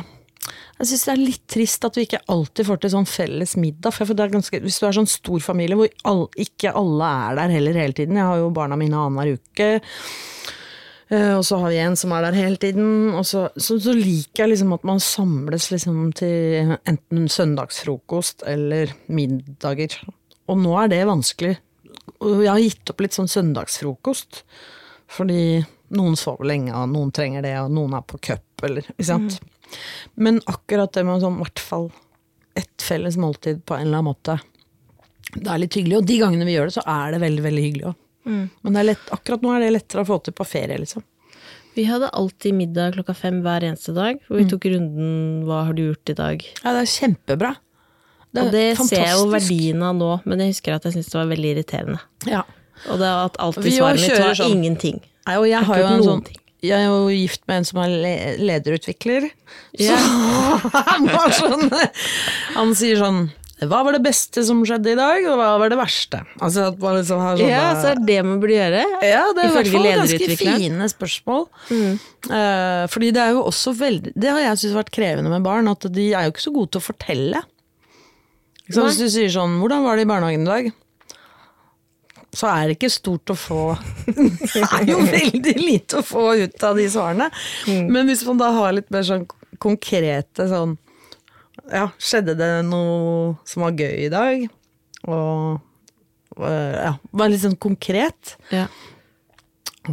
Jeg 0.81 0.89
syns 0.89 1.03
det 1.05 1.13
er 1.13 1.21
litt 1.21 1.43
trist 1.53 1.85
at 1.85 1.97
vi 1.99 2.07
ikke 2.07 2.23
alltid 2.33 2.65
får 2.65 2.79
til 2.81 2.93
sånn 2.95 3.09
felles 3.09 3.53
middag. 3.61 3.93
For 3.93 4.09
det 4.17 4.25
er 4.25 4.33
ganske, 4.33 4.61
hvis 4.65 4.79
du 4.81 4.87
er 4.89 4.97
sånn 4.97 5.11
stor 5.11 5.43
familie 5.45 5.77
hvor 5.77 5.91
all, 6.09 6.23
ikke 6.41 6.73
alle 6.73 7.11
er 7.29 7.37
der 7.37 7.53
heller 7.53 7.77
hele 7.83 7.97
tiden 7.99 8.17
Jeg 8.17 8.25
har 8.31 8.41
jo 8.41 8.47
barna 8.57 8.79
mine 8.81 8.97
annenhver 8.97 9.35
uke. 9.37 9.67
eh, 11.13 11.35
Og 11.37 11.45
så 11.45 11.59
har 11.61 11.69
vi 11.75 11.83
en 11.85 11.99
som 12.01 12.15
er 12.17 12.25
der 12.25 12.39
hele 12.39 12.57
tiden. 12.57 13.13
Og 13.13 13.27
så, 13.29 13.51
så, 13.61 13.77
så 13.83 13.93
liker 13.93 14.47
jeg 14.47 14.55
liksom 14.55 14.73
at 14.79 14.89
man 14.89 15.05
samles 15.05 15.69
liksom 15.75 16.01
til 16.17 16.73
enten 16.89 17.29
søndagsfrokost 17.29 18.47
eller 18.49 18.95
middager. 19.13 19.99
Og 20.49 20.59
nå 20.65 20.73
er 20.81 20.89
det 20.95 21.03
vanskelig. 21.13 21.59
Jeg 22.25 22.49
har 22.49 22.65
gitt 22.65 22.91
opp 22.95 23.05
litt 23.05 23.17
sånn 23.21 23.29
søndagsfrokost. 23.31 24.45
Fordi 25.11 25.61
noen 25.99 26.17
sover 26.17 26.47
lenge, 26.47 26.73
og 26.73 26.89
noen 26.93 27.11
trenger 27.13 27.43
det, 27.45 27.57
og 27.61 27.73
noen 27.75 27.97
er 27.99 28.05
på 28.07 28.17
cup, 28.23 28.47
eller 28.63 28.87
ikke 28.95 29.07
sant. 29.09 29.41
Men 30.15 30.41
akkurat 30.51 30.93
det 30.93 31.05
med 31.07 31.23
sånn, 31.25 31.39
i 31.39 31.45
hvert 31.45 31.63
fall 31.63 31.91
et 32.59 32.85
felles 32.85 33.17
måltid 33.21 33.63
på 33.65 33.77
en 33.77 33.87
eller 33.87 34.01
annen 34.01 34.11
måte, 34.11 34.41
det 35.37 35.47
er 35.47 35.63
litt 35.63 35.77
hyggelig. 35.79 36.01
Og 36.01 36.09
de 36.09 36.19
gangene 36.21 36.49
vi 36.49 36.57
gjør 36.57 36.71
det, 36.71 36.77
så 36.81 36.85
er 36.91 37.15
det 37.15 37.23
veldig, 37.23 37.45
veldig 37.47 37.67
hyggelig 37.69 37.91
òg. 37.93 37.99
Men 38.31 38.75
det 38.75 38.81
er 38.83 38.89
lett, 38.91 39.09
akkurat 39.15 39.43
nå 39.45 39.55
er 39.55 39.65
det 39.65 39.73
lettere 39.75 40.05
å 40.05 40.09
få 40.09 40.19
til 40.25 40.37
på 40.37 40.47
ferie, 40.49 40.79
liksom. 40.83 41.05
Vi 41.79 41.87
hadde 41.87 42.11
alltid 42.19 42.55
middag 42.59 42.97
klokka 42.97 43.15
fem 43.15 43.41
hver 43.45 43.65
eneste 43.65 43.95
dag, 43.95 44.19
hvor 44.27 44.41
vi 44.41 44.47
tok 44.51 44.67
runden 44.73 45.45
'hva 45.47 45.65
har 45.69 45.75
du 45.79 45.83
gjort 45.87 46.11
i 46.11 46.17
dag'? 46.19 46.47
Ja, 46.65 46.73
det 46.75 46.81
er 46.83 46.91
kjempebra. 46.99 47.53
Det 48.35 48.41
er 48.43 48.47
og 48.47 48.53
det 48.55 48.67
ser 48.79 48.97
jeg 48.97 49.15
jo 49.15 49.27
fantastisk. 49.27 49.51
verdien 49.51 49.83
av 49.83 49.95
nå, 49.95 50.11
men 50.25 50.43
jeg 50.43 50.53
husker 50.55 50.75
at 50.75 50.85
jeg 50.87 50.93
syntes 50.95 51.13
det 51.13 51.19
var 51.19 51.31
veldig 51.31 51.51
irriterende. 51.55 52.01
Ja. 52.27 52.43
Og 52.91 52.99
det 52.99 53.07
at 53.07 53.39
alltid 53.39 53.73
svaret 53.77 54.03
mitt 54.03 54.19
var 54.19 54.35
sånn. 54.35 54.51
ingenting. 54.51 55.01
Nei, 55.27 55.37
og 55.37 55.47
jeg, 55.47 55.59
har 55.59 55.65
har 55.65 55.79
jo 55.79 55.87
en 55.87 56.07
sånn 56.07 56.25
ting. 56.27 56.40
Jeg 56.61 56.77
er 56.77 56.89
jo 56.89 57.11
gift 57.13 57.43
med 57.49 57.61
en 57.61 57.67
som 57.69 57.81
er 57.83 57.93
le 58.05 58.15
lederutvikler. 58.41 59.29
Ja. 59.81 59.99
han, 60.91 61.07
var 61.09 61.35
sånn, 61.35 61.69
han 62.57 62.75
sier 62.79 63.01
sånn 63.01 63.21
Hva 63.61 63.83
var 63.85 63.97
det 63.97 64.03
beste 64.05 64.45
som 64.47 64.63
skjedde 64.65 64.93
i 64.93 64.99
dag, 64.99 65.25
og 65.29 65.37
hva 65.41 65.51
var 65.61 65.73
det 65.73 65.79
verste? 65.81 66.23
Altså 66.41 66.71
liksom 66.73 67.21
sånne, 67.21 67.49
Ja, 67.49 67.71
så 67.77 67.91
er 67.93 68.01
det 68.01 68.09
det 68.09 68.19
man 68.25 68.41
burde 68.43 68.57
gjøre. 68.57 68.85
ja, 69.05 69.23
det 69.37 69.45
er 69.45 69.51
i 69.51 69.57
hvert 69.57 69.73
fall 69.75 69.89
ganske 69.91 70.37
fine 70.41 70.91
spørsmål. 70.93 71.47
Eh, 71.77 72.85
fordi 72.93 73.11
det 73.17 73.25
er 73.25 73.35
jo 73.37 73.47
også 73.49 73.73
veldig 73.77 74.13
Det 74.17 74.33
har 74.33 74.43
jeg 74.45 74.63
syntes 74.63 74.79
vært 74.81 74.93
krevende 74.97 75.33
med 75.33 75.45
barn, 75.45 75.69
at 75.73 75.89
de 75.93 76.11
er 76.13 76.29
jo 76.29 76.35
ikke 76.35 76.47
så 76.49 76.55
gode 76.57 76.73
til 76.73 76.83
å 76.83 76.89
fortelle. 76.89 77.43
Så. 78.71 78.85
Hvis 78.85 79.01
du 79.01 79.09
sier 79.11 79.33
sånn 79.35 79.59
'Hvordan 79.59 79.83
var 79.83 79.97
det 79.99 80.07
i 80.07 80.11
barnehagen 80.13 80.47
i 80.47 80.51
dag?' 80.51 80.73
Så 82.37 82.47
er 82.47 82.69
det 82.69 82.77
ikke 82.77 82.93
stort 82.93 83.33
å 83.33 83.37
få 83.39 83.63
Det 84.07 84.63
er 84.77 84.85
jo 84.87 85.01
veldig 85.03 85.55
lite 85.59 85.99
å 85.99 86.07
få 86.07 86.29
ut 86.39 86.67
av 86.67 86.79
de 86.79 86.87
svarene. 86.91 87.27
Men 87.67 88.07
hvis 88.07 88.23
man 88.29 88.39
da 88.41 88.53
har 88.55 88.77
litt 88.77 88.91
mer 88.95 89.07
sånn 89.07 89.27
konkrete 89.61 90.47
sånn 90.51 90.77
Ja, 91.71 91.89
skjedde 91.99 92.37
det 92.39 92.53
noe 92.69 93.35
som 93.49 93.67
var 93.67 93.75
gøy 93.79 94.07
i 94.07 94.13
dag? 94.13 94.47
Og 95.11 95.61
øh, 96.39 96.75
ja, 96.77 96.95
bare 97.11 97.33
litt 97.33 97.45
sånn 97.45 97.59
konkret. 97.61 98.37
Ja. 98.55 98.67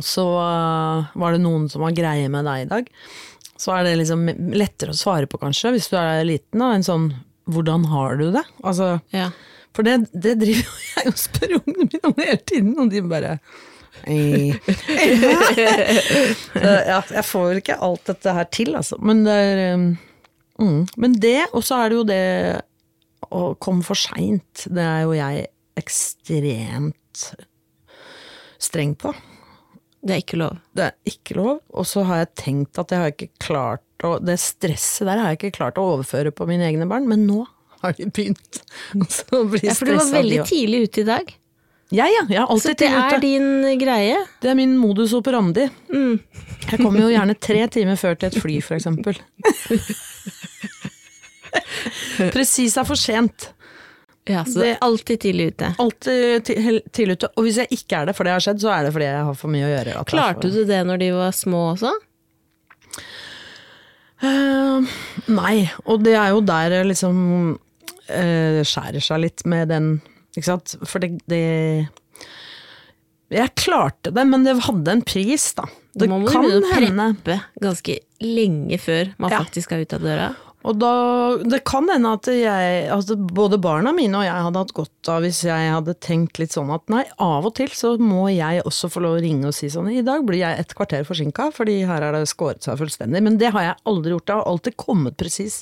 Så 0.03 0.25
uh, 0.35 1.07
var 1.17 1.33
det 1.33 1.41
noen 1.43 1.67
som 1.71 1.85
var 1.85 1.95
greie 1.95 2.29
med 2.31 2.47
deg 2.47 2.65
i 2.65 2.69
dag. 2.69 2.89
Så 3.57 3.73
er 3.73 3.87
det 3.87 3.97
liksom 4.01 4.27
lettere 4.53 4.93
å 4.93 4.97
svare 4.97 5.29
på, 5.29 5.39
kanskje, 5.41 5.73
hvis 5.75 5.89
du 5.89 5.97
er 5.99 6.25
liten. 6.27 6.61
Da, 6.61 6.73
en 6.75 6.85
sånn 6.85 7.07
'hvordan 7.47 7.87
har 7.89 8.17
du 8.19 8.31
det?' 8.31 8.45
Altså, 8.63 8.99
ja. 9.15 9.31
For 9.77 9.85
det, 9.85 10.07
det 10.09 10.33
driver 10.41 10.63
jo 10.65 10.77
jeg 10.95 11.11
og 11.11 11.19
spør 11.21 11.57
ungene 11.59 11.85
mine 11.85 12.09
om 12.09 12.15
hele 12.17 12.39
tiden, 12.49 12.73
og 12.81 12.89
de 12.93 13.03
bare. 13.05 13.37
Så, 16.57 16.71
ja, 16.85 16.99
jeg 17.01 17.25
får 17.25 17.45
vel 17.49 17.61
ikke 17.61 17.77
alt 17.87 18.09
dette 18.09 18.33
her 18.37 18.47
til, 18.53 18.75
altså. 18.77 18.97
Men 19.01 19.23
det 19.25 19.37
er 19.37 19.77
mm. 19.77 20.81
Men 20.97 21.17
det, 21.21 21.39
og 21.51 21.65
så 21.65 21.81
er 21.81 21.89
det 21.89 21.97
jo 21.97 22.05
det 22.07 22.25
å 23.33 23.41
komme 23.61 23.85
for 23.85 23.97
seint. 23.99 24.65
Det 24.65 24.85
er 24.85 25.01
jo 25.05 25.17
jeg 25.17 25.47
ekstremt 25.77 27.25
streng 28.61 28.93
på. 28.97 29.13
Det 30.01 30.15
er 30.15 30.23
ikke 30.23 30.39
lov. 30.39 30.57
Det 30.77 30.87
er 30.87 30.95
ikke 31.09 31.37
lov. 31.37 31.59
Og 31.73 31.85
så 31.89 32.05
har 32.07 32.23
jeg 32.23 32.33
tenkt 32.39 32.79
at 32.81 32.93
jeg 32.93 33.03
har 33.03 33.13
ikke 33.13 33.33
klart 33.43 33.83
å 34.05 34.19
Det 34.21 34.37
stresset 34.37 35.07
der 35.09 35.17
har 35.17 35.33
jeg 35.33 35.39
ikke 35.39 35.57
klart 35.57 35.79
å 35.81 35.87
overføre 35.95 36.29
på 36.29 36.45
mine 36.49 36.67
egne 36.69 36.85
barn, 36.89 37.07
men 37.09 37.25
nå 37.25 37.41
har 37.81 37.93
de 37.97 38.05
begynt. 38.09 38.63
å 39.31 39.43
bli 39.47 39.59
blir 39.59 39.65
Ja, 39.69 39.73
for 39.77 39.85
du 39.85 39.93
var 39.97 40.11
veldig 40.17 40.41
tidlig 40.49 40.81
ute 40.87 41.01
i 41.03 41.07
dag. 41.11 41.25
Ja, 41.95 42.03
ja, 42.11 42.25
jeg 42.27 42.41
er 42.41 42.47
Så 42.59 42.73
det 42.75 42.83
er 42.89 43.13
ute. 43.13 43.21
din 43.23 43.77
greie. 43.79 44.17
Det 44.43 44.49
er 44.51 44.55
min 44.59 44.73
modus 44.77 45.13
operandi. 45.15 45.69
Mm. 45.87 46.17
Jeg 46.67 46.79
kommer 46.81 46.99
jo 47.05 47.13
gjerne 47.13 47.35
tre 47.39 47.61
timer 47.71 47.95
før 47.95 48.17
til 48.19 48.27
et 48.27 48.41
fly, 48.43 48.57
for 48.65 48.75
eksempel. 48.75 49.15
Presis 52.33 52.75
er 52.77 52.83
for 52.87 52.95
sent. 52.99 53.51
Ja, 54.27 54.41
så 54.43 54.59
Det- 54.59 54.77
alltid 54.83 55.19
tidlig 55.23 55.45
ute. 55.53 55.69
Alltid 55.79 56.43
tidlig 56.91 57.13
ute. 57.15 57.29
Og 57.37 57.43
hvis 57.47 57.55
jeg 57.61 57.67
ikke 57.71 58.01
er 58.01 58.05
det, 58.09 58.15
for 58.17 58.23
det 58.27 58.33
har 58.35 58.39
skjedd, 58.43 58.59
så 58.59 58.67
er 58.75 58.83
det 58.83 58.91
fordi 58.93 59.05
jeg 59.07 59.23
har 59.23 59.33
for 59.39 59.47
mye 59.53 59.63
å 59.63 59.71
gjøre. 59.71 59.93
Klarte 60.11 60.41
for- 60.41 60.51
du 60.51 60.65
det 60.65 60.81
når 60.85 60.97
de 60.99 61.11
var 61.15 61.31
små 61.31 61.61
også? 61.77 61.93
Uh, 64.23 64.81
nei, 65.29 65.69
og 65.85 66.03
det 66.03 66.15
er 66.17 66.29
jo 66.33 66.41
der 66.41 66.83
liksom 66.83 67.59
eh, 68.09 68.61
skjærer 68.67 69.03
seg 69.03 69.21
litt 69.23 69.45
med 69.45 69.69
den, 69.73 69.91
ikke 70.37 70.49
sant. 70.51 70.75
For 70.85 70.99
det, 71.03 71.15
det 71.27 71.87
Jeg 73.29 73.51
klarte 73.59 74.13
det, 74.15 74.23
men 74.29 74.45
det 74.47 74.55
hadde 74.63 74.91
en 74.93 75.01
pris, 75.03 75.49
da. 75.57 75.65
Det 75.97 76.07
Man 76.07 76.23
må 76.23 76.31
kan 76.31 76.45
hende 76.47 76.61
preppe 77.25 77.39
ganske 77.59 77.97
lenge 78.23 78.77
før 78.79 79.09
man 79.19 79.31
Ja. 79.33 79.39
faktisk 79.43 79.73
er 79.73 79.81
ut 79.83 79.93
av 79.97 79.99
døra. 80.05 80.27
Og 80.67 80.75
da, 80.79 81.37
det 81.47 81.63
kan 81.63 81.87
hende 81.87 82.09
at 82.17 82.25
jeg, 82.27 82.89
altså 82.91 83.15
både 83.15 83.59
barna 83.61 83.93
mine 83.95 84.17
og 84.19 84.25
jeg 84.25 84.43
hadde 84.47 84.57
hatt 84.63 84.73
godt 84.75 85.09
av 85.13 85.21
hvis 85.23 85.43
jeg 85.47 85.69
hadde 85.71 85.93
tenkt 86.03 86.39
litt 86.41 86.51
sånn 86.51 86.71
at 86.73 86.83
nei, 86.91 87.03
av 87.23 87.45
og 87.45 87.53
til 87.55 87.69
så 87.71 87.93
må 88.01 88.25
jeg 88.33 88.63
også 88.67 88.89
få 88.91 89.03
lov 89.05 89.15
å 89.17 89.21
ringe 89.23 89.47
og 89.47 89.55
si 89.55 89.69
sånn 89.71 89.87
i 89.93 90.01
dag 90.03 90.25
blir 90.27 90.41
jeg 90.41 90.59
et 90.59 90.73
kvarter 90.75 91.05
forsinka, 91.07 91.51
fordi 91.55 91.85
her 91.87 92.01
har 92.03 92.11
det 92.17 92.27
skåret 92.27 92.63
seg 92.63 92.79
fullstendig. 92.81 93.21
Men 93.23 93.37
det 93.39 93.53
har 93.55 93.63
jeg 93.69 93.75
aldri 93.85 94.11
gjort, 94.15 94.25
det 94.27 94.35
har 94.35 94.49
alltid 94.51 94.77
kommet 94.81 95.17
presis. 95.17 95.61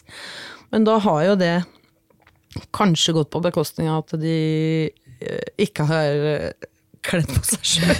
Men 0.71 0.85
da 0.87 0.97
har 0.99 1.23
jo 1.27 1.35
det 1.43 1.53
kanskje 2.75 3.13
gått 3.17 3.31
på 3.33 3.41
bekostning 3.43 3.87
av 3.91 3.97
at 4.05 4.11
de 4.21 4.35
eh, 5.19 5.45
ikke 5.65 5.83
har 5.89 6.11
eh, 6.31 6.51
kledd 7.05 7.29
på 7.29 7.41
seg 7.45 7.61
sjøl. 7.71 7.95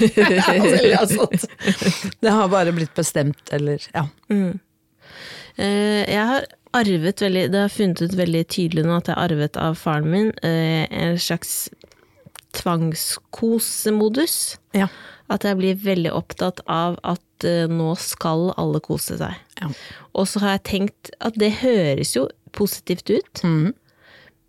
altså, 0.98 1.28
det 2.24 2.32
har 2.34 2.48
bare 2.54 2.74
blitt 2.76 2.96
bestemt, 2.98 3.44
eller 3.54 3.78
ja. 3.94 4.04
Mm. 4.34 4.54
jeg 5.58 6.26
har 6.32 6.44
arvet 6.76 7.22
veldig 7.24 7.44
Det 7.54 7.60
har 7.62 7.70
funnet 7.72 8.02
ut 8.04 8.16
veldig 8.20 8.42
tydelig 8.52 8.84
nå 8.84 8.94
at 8.98 9.08
jeg 9.08 9.16
har 9.16 9.24
arvet 9.30 9.56
av 9.62 9.78
faren 9.80 10.10
min 10.12 10.32
eh, 10.44 10.84
en 10.92 11.16
slags 11.22 11.70
tvangskosemodus. 12.56 14.58
ja. 14.74 14.88
At 15.28 15.42
jeg 15.42 15.58
blir 15.58 15.74
veldig 15.82 16.12
opptatt 16.14 16.60
av 16.70 17.00
at 17.02 17.46
eh, 17.50 17.64
nå 17.72 17.96
skal 17.98 18.52
alle 18.62 18.78
kose 18.86 19.16
seg. 19.18 19.34
Ja. 19.58 19.72
Og 20.14 20.28
så 20.30 20.38
har 20.44 20.52
jeg 20.60 20.64
tenkt 20.70 21.10
at 21.26 21.34
det 21.42 21.50
høres 21.64 22.12
jo 22.16 22.28
positivt 22.54 23.10
ut, 23.10 23.42
Mhm. 23.44 23.74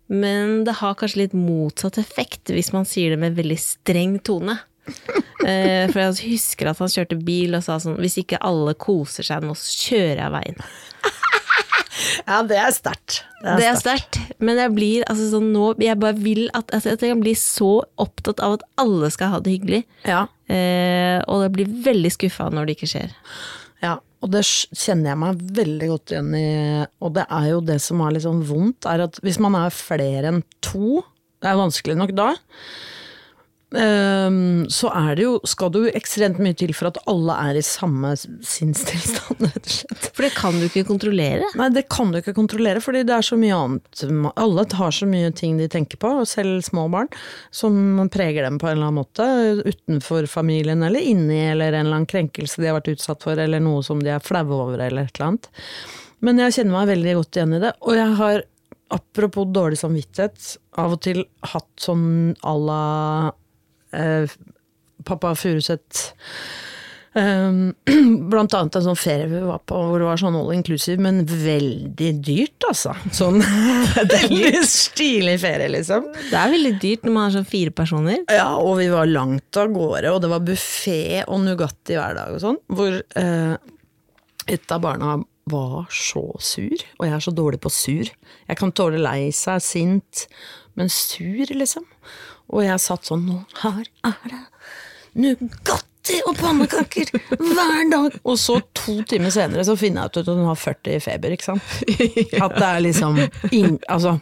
Men 0.07 0.63
det 0.67 0.77
har 0.79 0.95
kanskje 0.99 1.25
litt 1.25 1.35
motsatt 1.37 1.97
effekt 2.01 2.51
hvis 2.53 2.71
man 2.75 2.87
sier 2.87 3.13
det 3.13 3.19
med 3.21 3.37
veldig 3.37 3.59
streng 3.61 4.19
tone. 4.23 4.59
Eh, 5.47 5.85
For 5.91 6.01
jeg 6.01 6.31
husker 6.33 6.67
at 6.71 6.79
han 6.81 6.89
kjørte 6.91 7.15
bil 7.23 7.53
og 7.55 7.61
sa 7.63 7.75
sånn 7.79 7.99
Hvis 8.01 8.15
ikke 8.19 8.39
alle 8.43 8.73
koser 8.81 9.23
seg 9.23 9.43
nå, 9.45 9.53
så 9.55 9.69
kjører 9.85 10.17
jeg 10.23 10.33
veien. 10.33 10.57
ja, 12.31 12.39
det 12.49 12.57
er 12.57 12.73
sterkt. 12.75 13.19
Det 13.45 13.67
er 13.69 13.77
sterkt, 13.79 14.17
men 14.43 14.57
jeg 14.59 14.73
blir 14.75 15.05
altså 15.07 15.27
sånn 15.35 15.51
nå 15.53 15.69
Jeg 15.85 15.99
bare 16.01 16.17
vil 16.17 16.47
at 16.57 16.73
altså, 16.73 16.95
Jeg 16.95 17.13
kan 17.13 17.21
bli 17.21 17.35
så 17.37 17.69
opptatt 18.01 18.41
av 18.43 18.57
at 18.57 18.65
alle 18.81 19.11
skal 19.13 19.35
ha 19.35 19.39
det 19.45 19.53
hyggelig. 19.59 19.83
Ja. 20.09 20.25
Eh, 20.49 21.21
og 21.29 21.45
jeg 21.45 21.53
blir 21.59 21.71
veldig 21.85 22.11
skuffa 22.17 22.49
når 22.51 22.67
det 22.67 22.77
ikke 22.79 22.91
skjer. 22.95 23.13
Og 24.25 24.31
det 24.33 24.43
kjenner 24.47 25.11
jeg 25.11 25.21
meg 25.21 25.41
veldig 25.59 25.89
godt 25.91 26.13
igjen 26.13 26.31
i. 26.37 26.47
Og 27.05 27.13
det 27.17 27.25
er 27.37 27.49
jo 27.51 27.63
det 27.67 27.77
som 27.83 28.01
er 28.01 28.15
litt 28.15 28.25
sånn 28.25 28.43
vondt, 28.49 28.87
er 28.89 29.05
at 29.05 29.19
hvis 29.25 29.39
man 29.43 29.57
er 29.59 29.73
flere 29.73 30.31
enn 30.31 30.43
to, 30.65 31.03
det 31.43 31.51
er 31.51 31.59
vanskelig 31.59 31.97
nok 31.99 32.15
da, 32.17 32.31
så 33.67 34.89
er 34.95 35.17
det 35.19 35.25
jo, 35.25 35.33
skal 35.43 35.71
det 35.73 35.79
jo 35.81 35.89
ekstremt 35.99 36.37
mye 36.39 36.55
til 36.55 36.71
for 36.75 36.87
at 36.87 36.99
alle 37.11 37.33
er 37.49 37.57
i 37.59 37.63
samme 37.65 38.13
sinnstilstand, 38.15 39.41
rett 39.43 39.59
og 39.59 39.73
slett. 39.73 40.05
For 40.15 40.23
det 40.23 40.29
kan 40.37 40.55
du 40.55 40.63
ikke 40.69 40.85
kontrollere. 40.87 41.49
Nei, 41.59 41.67
det 41.75 41.83
kan 41.91 42.13
du 42.13 42.21
ikke 42.21 42.35
kontrollere, 42.37 42.79
fordi 42.83 43.03
det 43.07 43.17
er 43.17 43.25
så 43.27 43.35
mye 43.39 43.57
annet. 43.57 44.03
Alle 44.39 44.63
har 44.79 44.95
så 44.95 45.07
mye 45.09 45.33
ting 45.35 45.57
de 45.59 45.67
tenker 45.71 45.99
på, 45.99 46.13
selv 46.29 46.61
små 46.63 46.85
barn, 46.93 47.11
som 47.51 47.75
preger 48.13 48.47
dem 48.47 48.59
på 48.61 48.69
en 48.69 48.77
eller 48.77 48.87
annen 48.87 49.01
måte. 49.01 49.27
Utenfor 49.67 50.29
familien, 50.31 50.85
eller 50.87 51.03
inni, 51.03 51.41
eller 51.51 51.73
en 51.73 51.89
eller 51.89 51.99
annen 51.99 52.09
krenkelse 52.09 52.63
de 52.63 52.69
har 52.69 52.77
vært 52.79 52.93
utsatt 52.95 53.25
for, 53.25 53.39
eller 53.41 53.63
noe 53.63 53.81
som 53.83 53.99
de 54.03 54.13
er 54.15 54.23
flaue 54.23 54.61
over, 54.61 54.79
eller 54.79 55.09
et 55.09 55.19
eller 55.19 55.33
annet. 55.33 55.49
Men 56.23 56.39
jeg 56.39 56.55
kjenner 56.55 56.79
meg 56.79 56.93
veldig 56.93 57.17
godt 57.19 57.41
igjen 57.41 57.57
i 57.57 57.59
det, 57.65 57.73
og 57.83 57.99
jeg 57.99 58.15
har, 58.21 58.45
apropos 58.95 59.51
dårlig 59.51 59.81
samvittighet, 59.83 60.53
av 60.79 60.95
og 60.95 61.03
til 61.03 61.21
hatt 61.51 61.83
sånn 61.83 62.07
à 62.47 62.55
la 62.55 62.85
eh, 63.95 64.37
pappa 65.07 65.35
Furuseth 65.37 66.15
Um, 67.17 67.71
blant 68.29 68.53
annet 68.53 68.75
en 68.77 68.83
sånn 68.85 68.99
ferie 68.99 69.25
vi 69.31 69.39
var 69.41 69.63
på 69.65 69.77
hvor 69.89 69.97
det 69.97 70.05
var 70.05 70.19
sånn 70.21 70.35
all 70.37 70.51
inclusive, 70.53 70.99
men 71.01 71.23
veldig 71.25 72.09
dyrt, 72.21 72.67
altså. 72.67 72.93
Sånn 73.15 73.39
veldig 74.11 74.61
stilig 74.69 75.37
ferie, 75.41 75.69
liksom. 75.73 76.11
Det 76.19 76.37
er 76.37 76.53
veldig 76.53 76.73
dyrt 76.83 77.07
når 77.07 77.15
man 77.15 77.29
er 77.29 77.37
sånn 77.39 77.49
fire 77.49 77.73
personer. 77.73 78.21
Ja, 78.29 78.51
og 78.59 78.77
vi 78.81 78.89
var 78.91 79.09
langt 79.09 79.57
av 79.57 79.73
gårde, 79.73 80.11
og 80.13 80.21
det 80.21 80.31
var 80.35 80.45
buffé 80.45 81.23
og 81.23 81.41
Nugatti 81.47 81.97
hver 81.97 82.19
dag 82.19 82.37
og 82.37 82.43
sånn. 82.43 82.61
Hvor 82.77 82.99
eh, 82.99 83.55
et 84.53 84.75
av 84.75 84.85
barna 84.85 85.17
var 85.49 85.87
så 85.95 86.25
sur, 86.43 86.85
og 86.99 87.07
jeg 87.07 87.15
er 87.17 87.23
så 87.23 87.33
dårlig 87.33 87.63
på 87.63 87.71
sur. 87.73 88.13
Jeg 88.45 88.59
kan 88.59 88.75
tåle 88.75 89.01
lei 89.01 89.31
seg, 89.33 89.63
sint, 89.63 90.27
men 90.77 90.91
sur, 90.93 91.49
liksom. 91.49 91.87
Og 92.53 92.63
jeg 92.63 92.79
satt 92.83 93.07
sånn 93.09 93.25
Nå 93.27 93.41
her 93.63 93.83
er 94.07 94.31
det 94.31 94.43
Nugatti 95.17 96.19
og 96.29 96.37
pannekaker 96.37 97.09
hver 97.41 97.87
dag! 97.91 98.17
Og 98.23 98.37
så 98.39 98.59
to 98.77 98.99
timer 99.09 99.33
senere 99.33 99.65
så 99.67 99.75
finner 99.79 100.05
jeg 100.05 100.13
ut 100.13 100.19
at 100.21 100.31
hun 100.31 100.47
har 100.47 100.59
40 100.61 100.93
i 100.93 101.03
feber, 101.03 101.33
ikke 101.35 101.49
sant. 101.49 101.75
At 102.45 102.53
det 102.55 102.67
er 102.67 102.83
liksom 102.85 103.17
Altså, 103.89 104.13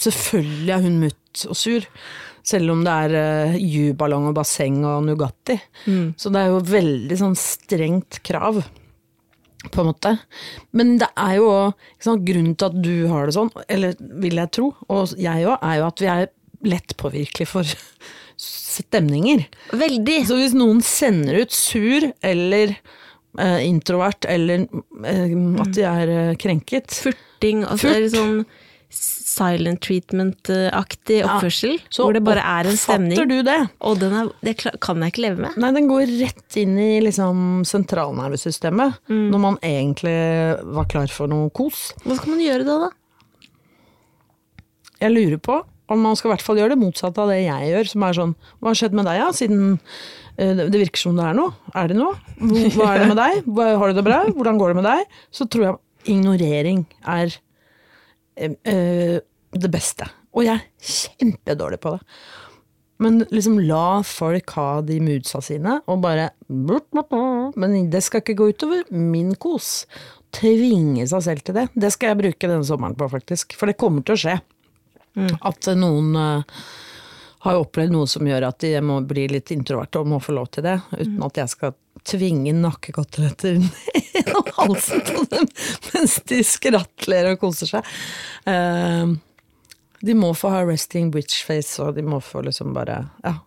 selvfølgelig 0.00 0.72
er 0.74 0.86
hun 0.86 1.00
mutt 1.04 1.44
og 1.48 1.58
sur. 1.58 1.86
Selv 2.42 2.72
om 2.74 2.80
det 2.82 2.94
er 3.06 3.52
uh, 3.52 3.58
juballong 3.60 4.30
og 4.32 4.38
basseng 4.40 4.80
og 4.88 5.04
Nugatti. 5.06 5.60
Så 6.18 6.32
det 6.32 6.40
er 6.40 6.50
jo 6.50 6.62
veldig 6.72 7.18
sånn 7.20 7.36
strengt 7.38 8.22
krav 8.26 8.62
på 9.70 9.82
en 9.82 9.90
måte. 9.92 10.16
Men 10.74 10.96
det 10.98 11.08
er 11.14 11.36
jo 11.38 11.50
sant, 12.02 12.24
grunnen 12.26 12.56
til 12.58 12.72
at 12.72 12.78
du 12.82 12.94
har 13.12 13.28
det 13.28 13.36
sånn, 13.36 13.52
eller 13.70 13.94
vil 14.24 14.40
jeg 14.40 14.50
tro, 14.56 14.72
og 14.90 15.12
jeg 15.20 15.46
òg, 15.46 15.58
er 15.60 15.78
jo 15.78 15.86
at 15.86 16.02
vi 16.02 16.10
er 16.10 16.32
lettpåvirkelige 16.66 17.50
for 17.50 17.76
stemninger. 18.42 19.46
Veldig. 19.76 20.18
Så 20.28 20.38
hvis 20.40 20.56
noen 20.56 20.82
sender 20.84 21.42
ut 21.42 21.54
sur 21.54 22.08
eller 22.24 22.74
eh, 23.38 23.60
introvert, 23.68 24.26
eller 24.28 24.66
eh, 25.06 25.38
at 25.62 25.72
de 25.76 25.86
er 25.88 26.12
eh, 26.16 26.34
krenket 26.40 27.02
Furting, 27.04 27.64
og 27.66 27.80
så 27.82 27.94
er 27.94 28.04
det 28.06 28.12
sånn 28.16 28.44
silent 28.92 29.80
treatment-aktig 29.80 31.22
oppførsel. 31.24 31.78
Ja, 31.80 32.02
hvor 32.02 32.12
det 32.12 32.20
bare 32.26 32.42
er 32.44 32.68
en 32.68 32.76
stemning. 32.76 33.16
Du 33.16 33.38
det? 33.46 33.58
Og 33.80 33.96
den 34.02 34.12
er, 34.18 34.28
det 34.44 34.58
kan 34.84 35.00
jeg 35.00 35.14
ikke 35.14 35.24
leve 35.24 35.46
med. 35.46 35.56
Nei, 35.62 35.70
den 35.72 35.88
går 35.88 36.12
rett 36.20 36.58
inn 36.60 36.74
i 36.76 36.90
liksom 37.00 37.62
sentralnervesystemet, 37.68 39.00
når 39.08 39.40
man 39.40 39.56
egentlig 39.64 40.12
var 40.76 40.90
klar 40.92 41.08
for 41.14 41.32
noe 41.32 41.48
kos. 41.56 41.94
Hva 42.04 42.18
skal 42.18 42.34
man 42.34 42.44
gjøre 42.44 42.68
da, 42.68 42.76
da? 42.84 43.48
Jeg 45.02 45.16
lurer 45.16 45.40
på 45.42 45.62
om 45.94 46.02
man 46.06 46.18
skal 46.18 46.30
i 46.30 46.34
hvert 46.34 46.44
fall 46.44 46.60
gjøre 46.60 46.74
det 46.74 46.82
motsatte 46.82 47.22
av 47.22 47.30
det 47.32 47.40
jeg 47.42 47.70
gjør, 47.70 47.90
som 47.92 48.06
er 48.06 48.18
sånn 48.18 48.34
Hva 48.58 48.70
har 48.70 48.80
skjedd 48.80 48.96
med 48.98 49.08
deg, 49.08 49.20
ja, 49.20 49.30
siden 49.36 49.62
eh, 50.36 50.62
det 50.62 50.82
virker 50.84 51.04
som 51.04 51.18
det 51.18 51.28
er 51.28 51.38
noe? 51.38 51.54
Er 51.78 51.92
det 51.92 51.98
noe? 52.00 52.16
Hva 52.76 52.90
er 52.92 53.04
det 53.04 53.08
med 53.12 53.20
deg? 53.20 53.54
Har 53.80 53.92
du 53.92 54.00
det 54.00 54.06
bra? 54.06 54.22
Hvordan 54.32 54.60
går 54.60 54.72
det 54.72 54.80
med 54.80 54.88
deg? 54.88 55.18
Så 55.34 55.48
tror 55.52 55.68
jeg 55.68 56.14
ignorering 56.16 56.84
er 57.08 57.34
eh, 58.36 59.18
det 59.52 59.72
beste. 59.72 60.08
Og 60.32 60.46
jeg 60.46 60.56
er 60.56 60.94
kjempedårlig 60.96 61.80
på 61.82 61.96
det. 61.96 62.00
Men 63.02 63.24
liksom 63.34 63.58
la 63.66 64.02
folk 64.06 64.52
ha 64.54 64.66
de 64.86 65.00
moodsa 65.02 65.40
sine, 65.42 65.80
og 65.90 66.02
bare 66.04 66.30
Men 66.48 67.90
det 67.90 68.02
skal 68.04 68.22
ikke 68.22 68.38
gå 68.38 68.50
utover 68.52 68.84
min 68.94 69.34
kos. 69.34 69.86
Tvinge 70.32 71.06
seg 71.10 71.24
selv 71.26 71.42
til 71.44 71.54
det. 71.58 71.68
Det 71.74 71.90
skal 71.92 72.12
jeg 72.12 72.20
bruke 72.22 72.48
denne 72.48 72.64
sommeren 72.64 72.94
på, 72.96 73.08
faktisk. 73.10 73.56
For 73.58 73.66
det 73.66 73.76
kommer 73.80 74.02
til 74.06 74.14
å 74.14 74.22
skje. 74.22 74.36
At 75.40 75.68
noen 75.76 76.16
uh, 76.16 76.64
har 77.42 77.58
opplevd 77.58 77.94
noe 77.94 78.08
som 78.10 78.26
gjør 78.26 78.46
at 78.48 78.62
de 78.62 78.76
må 78.84 79.00
bli 79.06 79.26
litt 79.32 79.50
introverte 79.54 80.00
og 80.00 80.10
må 80.12 80.20
få 80.22 80.34
lov 80.36 80.52
til 80.54 80.66
det, 80.66 80.78
uten 80.94 81.22
at 81.26 81.40
jeg 81.42 81.52
skal 81.52 81.74
tvinge 82.08 82.54
nakkekoteletter 82.56 83.58
ned 83.62 84.50
halsen 84.56 85.04
på 85.06 85.26
dem 85.30 85.46
mens 85.92 86.16
de 86.30 86.40
skrattler 86.46 87.32
og 87.32 87.42
koser 87.42 87.74
seg. 87.74 87.92
Uh, 88.46 89.14
de 90.02 90.18
må 90.18 90.32
få 90.34 90.50
ha 90.50 90.64
resting 90.66 91.12
bitch 91.14 91.44
face, 91.46 91.78
og 91.82 91.96
de 91.98 92.04
må 92.06 92.20
få 92.22 92.44
liksom 92.48 92.74
bare 92.76 93.04
Ja. 93.26 93.38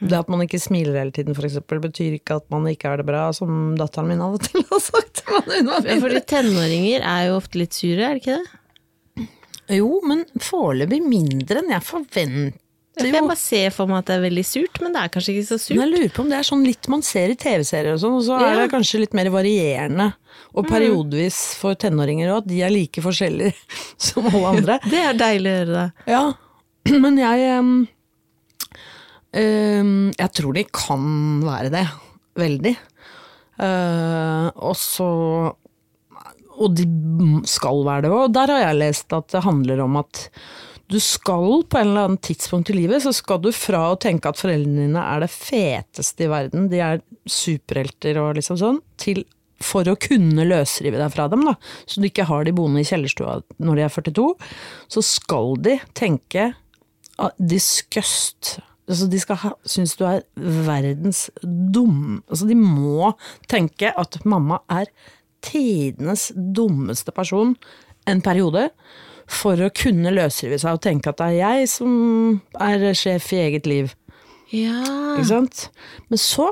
Det 0.00 0.16
at 0.16 0.30
man 0.32 0.40
ikke 0.40 0.56
smiler 0.56 0.96
hele 0.96 1.12
tiden, 1.12 1.34
for 1.36 1.44
eksempel, 1.44 1.76
betyr 1.82 2.14
ikke 2.16 2.38
at 2.40 2.46
man 2.48 2.64
ikke 2.70 2.88
har 2.88 2.96
det 3.02 3.04
bra, 3.04 3.26
som 3.36 3.74
datteren 3.76 4.08
min 4.08 4.22
av 4.24 4.38
og 4.38 4.46
til 4.46 4.64
har 4.70 4.80
sagt. 4.80 5.20
Men, 5.28 5.66
mindre. 5.68 5.98
Fordi 6.00 6.22
tenåringer 6.32 7.04
er 7.04 7.26
jo 7.28 7.34
ofte 7.36 7.60
litt 7.60 7.76
sure, 7.76 8.00
er 8.00 8.16
det 8.16 8.22
ikke 8.22 8.38
det? 8.40 8.61
Jo, 9.70 10.00
men 10.08 10.24
foreløpig 10.42 10.98
mindre 11.06 11.60
enn 11.62 11.70
jeg 11.70 11.84
forventer. 11.86 12.58
For 12.92 13.06
jo. 13.08 13.12
jeg 13.14 13.24
bare 13.24 13.40
ser 13.40 13.70
for 13.72 13.88
meg 13.88 14.02
at 14.02 14.08
det 14.10 14.16
er 14.18 14.24
veldig 14.26 14.42
surt, 14.44 14.74
men 14.82 14.92
det 14.92 15.00
er 15.00 15.08
kanskje 15.14 15.32
ikke 15.32 15.46
så 15.48 15.56
Men 15.56 15.62
surt. 15.62 15.78
jeg 15.78 15.90
lurer 15.94 16.10
på 16.12 16.20
om 16.20 16.28
det 16.32 16.36
er 16.36 16.44
sånn 16.50 16.64
litt 16.66 16.88
man 16.92 17.00
ser 17.06 17.28
i 17.32 17.36
TV-serier 17.40 17.94
og 17.94 18.00
sånn, 18.02 18.16
og 18.18 18.24
så 18.26 18.34
er 18.36 18.42
Ja. 18.50 18.58
det 18.60 18.66
kanskje 18.74 19.00
litt 19.00 19.14
mer 19.16 19.30
varierende. 19.32 20.08
Og 20.52 20.66
periodevis 20.68 21.38
for 21.56 21.72
tenåringer 21.74 22.28
òg, 22.34 22.44
de 22.46 22.60
er 22.60 22.68
like 22.74 23.00
forskjellige 23.00 23.54
som 23.96 24.26
alle 24.28 24.44
andre. 24.50 24.76
Det 24.92 25.00
er 25.00 25.14
deilig 25.16 25.48
å 25.48 25.56
høre 25.62 25.72
det. 25.78 25.88
Ja, 26.12 26.24
men 27.06 27.16
jeg 27.16 27.38
um, 27.62 27.88
Jeg 30.18 30.30
tror 30.36 30.52
de 30.58 30.64
kan 30.68 31.40
være 31.46 31.70
det. 31.72 31.86
Veldig. 32.36 32.76
Uh, 33.62 34.48
og 34.56 34.76
så 34.76 35.08
Og 36.62 36.76
de 36.78 36.86
skal 37.50 37.82
være 37.86 38.06
det. 38.06 38.12
Og 38.14 38.34
der 38.34 38.52
har 38.54 38.66
jeg 38.68 38.78
lest 38.78 39.16
at 39.16 39.32
det 39.34 39.42
handler 39.46 39.82
om 39.84 39.98
at 40.02 40.28
du 40.92 40.98
skal 41.00 41.62
på 41.70 41.78
en 41.78 41.88
eller 41.88 42.08
annen 42.08 42.20
tidspunkt 42.20 42.70
i 42.70 42.76
livet, 42.76 43.00
så 43.04 43.14
skal 43.16 43.40
du 43.40 43.48
fra 43.54 43.86
å 43.92 44.00
tenke 44.00 44.28
at 44.28 44.40
foreldrene 44.40 44.88
dine 44.88 45.04
er 45.14 45.22
det 45.24 45.30
feteste 45.32 46.26
i 46.26 46.32
verden, 46.32 46.66
de 46.68 46.82
er 46.84 47.00
superhelter 47.24 48.18
og 48.20 48.34
liksom 48.36 48.58
sånn, 48.60 48.82
til 49.00 49.22
for 49.62 49.88
å 49.88 49.94
kunne 49.96 50.44
løsrive 50.44 50.98
deg 50.98 51.14
fra 51.14 51.28
dem, 51.32 51.46
da, 51.46 51.54
så 51.86 52.02
du 52.02 52.08
ikke 52.08 52.26
har 52.28 52.44
de 52.44 52.52
boende 52.56 52.82
i 52.82 52.88
kjellerstua 52.88 53.38
når 53.62 53.78
de 53.78 53.86
er 53.86 53.94
42, 53.94 54.26
så 54.96 55.04
skal 55.06 55.54
de 55.62 55.78
tenke 55.96 56.50
disgust. 57.38 58.56
Altså, 58.90 59.06
de 59.08 59.20
skal 59.22 59.38
ha, 59.44 59.52
synes 59.64 59.94
du 59.96 60.04
er 60.08 60.24
verdens 60.36 61.28
dum... 61.40 62.18
Altså, 62.26 62.48
de 62.50 62.58
må 62.58 63.12
tenke 63.48 63.94
at 63.96 64.18
mamma 64.28 64.58
er 64.72 64.90
tidenes 65.44 66.30
dummeste 66.34 67.14
person 67.14 67.56
en 68.10 68.22
periode, 68.24 68.68
for 69.32 69.56
å 69.62 69.70
kunne 69.74 70.10
løsrive 70.12 70.58
seg 70.60 70.76
og 70.76 70.82
tenke 70.84 71.12
at 71.12 71.20
det 71.20 71.28
er 71.30 71.38
jeg 71.38 71.68
som 71.70 71.92
er 72.60 72.88
sjef 72.98 73.30
i 73.32 73.42
eget 73.46 73.68
liv. 73.70 73.92
Ja. 74.52 74.82
Ikke 75.14 75.28
sant? 75.30 75.68
Men 76.10 76.20
så, 76.20 76.50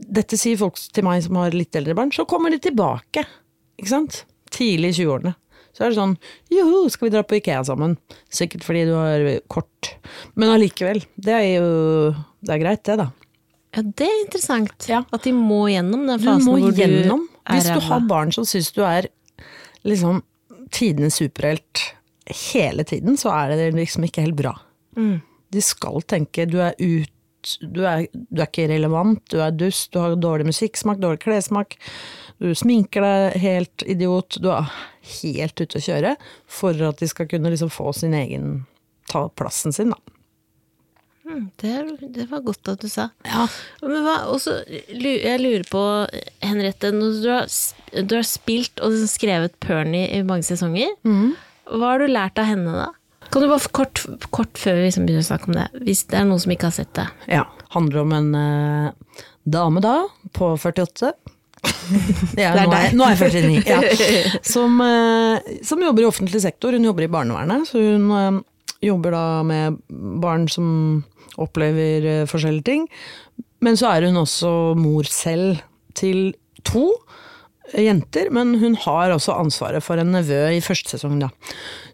dette 0.00 0.38
sier 0.40 0.58
folk 0.58 0.80
til 0.80 1.06
meg 1.06 1.22
som 1.26 1.38
har 1.38 1.54
litt 1.54 1.76
eldre 1.78 1.94
barn, 1.98 2.10
så 2.14 2.24
kommer 2.28 2.50
de 2.50 2.58
tilbake. 2.64 3.26
Ikke 3.78 3.92
sant? 3.92 4.22
Tidlig 4.54 4.94
i 4.94 4.98
20-årene. 5.02 5.34
Så 5.76 5.84
er 5.84 5.92
det 5.92 5.98
sånn 5.98 6.16
joho, 6.48 6.86
skal 6.88 7.06
vi 7.06 7.12
dra 7.12 7.20
på 7.28 7.36
Ikea 7.36 7.60
sammen? 7.68 7.98
Sikkert 8.32 8.64
fordi 8.64 8.86
du 8.88 8.94
har 8.96 9.26
kort. 9.52 9.92
Men 10.34 10.54
allikevel. 10.54 11.02
Det 11.20 11.34
er 11.36 11.48
jo 11.58 12.14
Det 12.40 12.54
er 12.54 12.62
greit, 12.62 12.82
det, 12.88 12.96
da. 13.02 13.10
ja, 13.76 13.82
det 13.84 14.06
er 14.08 14.20
interessant. 14.24 14.88
Ja. 14.88 15.02
At 15.12 15.28
de 15.28 15.34
må 15.36 15.66
gjennom 15.68 16.06
den 16.08 16.22
Du 16.22 16.24
fasen 16.24 16.48
må 16.48 16.56
hvor 16.64 16.80
gjennom. 16.80 17.26
Hvis 17.50 17.68
du 17.70 17.80
har 17.88 18.06
barn 18.08 18.32
som 18.34 18.46
syns 18.48 18.72
du 18.74 18.82
er 18.86 19.08
liksom 19.86 20.22
tidenes 20.74 21.20
superhelt 21.20 21.82
hele 22.50 22.84
tiden, 22.84 23.18
så 23.20 23.30
er 23.34 23.54
det 23.54 23.74
liksom 23.76 24.06
ikke 24.08 24.24
helt 24.26 24.38
bra. 24.38 24.56
Mm. 24.98 25.20
De 25.54 25.62
skal 25.62 26.02
tenke 26.10 26.48
du 26.50 26.58
er 26.64 26.74
ut 26.80 27.12
du 27.70 27.84
er, 27.86 28.08
du 28.10 28.40
er 28.40 28.48
ikke 28.48 28.66
relevant, 28.66 29.20
du 29.30 29.38
er 29.38 29.54
dust, 29.54 29.92
du 29.94 30.00
har 30.02 30.16
dårlig 30.18 30.48
musikksmak, 30.48 30.98
dårlig 30.98 31.20
klessmak. 31.22 31.76
Du 32.42 32.50
sminker 32.58 33.04
deg 33.04 33.36
helt 33.40 33.84
idiot. 33.86 34.40
Du 34.42 34.50
er 34.50 34.66
helt 35.20 35.60
ute 35.60 35.78
å 35.78 35.84
kjøre 35.84 36.16
for 36.50 36.86
at 36.88 36.98
de 36.98 37.08
skal 37.10 37.28
kunne 37.30 37.52
liksom 37.54 37.70
få 37.72 37.92
sin 37.96 38.16
egen 38.18 38.64
Ta 39.06 39.28
plassen 39.38 39.70
sin, 39.70 39.92
da. 39.94 40.15
Det, 41.58 41.72
det 42.14 42.26
var 42.30 42.44
godt 42.46 42.68
at 42.70 42.82
du 42.84 42.88
sa. 42.90 43.08
Men 43.82 44.04
hva, 44.04 44.16
også, 44.30 44.60
jeg 44.68 45.40
lurer 45.42 45.64
på, 45.68 45.82
Henriette, 46.44 46.92
når 46.94 47.16
du 47.22 47.28
har, 47.32 47.50
du 48.06 48.14
har 48.18 48.28
spilt 48.28 48.82
og 48.84 48.94
skrevet 49.10 49.56
Pernie 49.62 50.06
i 50.14 50.22
mange 50.26 50.46
sesonger, 50.46 50.94
hva 51.02 51.92
har 51.94 52.04
du 52.04 52.12
lært 52.12 52.38
av 52.38 52.46
henne 52.52 52.76
da? 52.76 52.90
Kan 53.32 53.42
du 53.42 53.48
bare 53.50 53.72
kort, 53.74 54.04
kort 54.30 54.58
før 54.60 54.78
vi 54.78 54.86
liksom 54.86 55.06
begynner 55.06 55.24
å 55.24 55.30
snakke 55.32 55.50
om 55.50 55.56
det, 55.58 55.66
hvis 55.82 56.04
det 56.10 56.20
er 56.20 56.28
noen 56.28 56.42
som 56.42 56.52
ikke 56.54 56.68
har 56.70 56.76
sett 56.76 56.92
det? 56.94 57.06
Ja. 57.32 57.42
Handler 57.74 58.04
om 58.04 58.12
en 58.14 58.28
eh, 58.38 59.24
dame 59.42 59.82
da, 59.82 59.96
på 60.36 60.54
48. 60.54 61.14
Ja, 62.38 62.52
er 62.52 62.66
nå, 62.66 62.74
er, 62.76 62.92
nå 62.94 63.06
er 63.06 63.16
jeg 63.18 63.32
49. 63.32 63.62
Ja. 63.66 63.78
Som, 64.54 64.78
eh, 64.82 65.56
som 65.66 65.82
jobber 65.82 66.04
i 66.04 66.08
offentlig 66.08 66.40
sektor. 66.42 66.74
Hun 66.76 66.86
jobber 66.86 67.06
i 67.06 67.10
barnevernet. 67.10 67.66
Så 67.70 67.80
hun 67.82 68.06
eh, 68.14 68.38
jobber 68.84 69.14
da 69.16 69.26
med 69.46 69.78
barn 70.22 70.48
som 70.52 71.04
opplever 71.40 72.06
eh, 72.10 72.26
forskjellige 72.28 72.68
ting. 72.68 72.86
Men 73.64 73.78
så 73.78 73.90
er 73.94 74.08
hun 74.08 74.20
også 74.20 74.50
mor 74.78 75.08
selv 75.08 75.62
til 75.96 76.34
to 76.66 76.90
jenter, 77.74 78.30
men 78.30 78.54
hun 78.60 78.76
har 78.84 79.10
også 79.10 79.34
ansvaret 79.40 79.82
for 79.82 79.98
en 79.98 80.12
nevø 80.14 80.38
i 80.54 80.62
første 80.62 80.94
sesong, 80.94 81.18
da, 81.22 81.30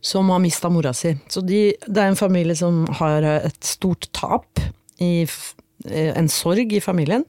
som 0.05 0.29
har 0.33 0.42
mista 0.42 0.68
mora 0.73 0.92
si. 0.97 1.14
Så 1.33 1.40
de, 1.47 1.71
det 1.87 2.03
er 2.03 2.12
en 2.12 2.18
familie 2.18 2.57
som 2.59 2.85
har 3.01 3.25
et 3.38 3.59
stort 3.64 4.11
tap, 4.16 4.61
i, 5.03 5.25
eh, 5.88 6.12
en 6.14 6.29
sorg 6.31 6.73
i 6.77 6.83
familien, 6.85 7.25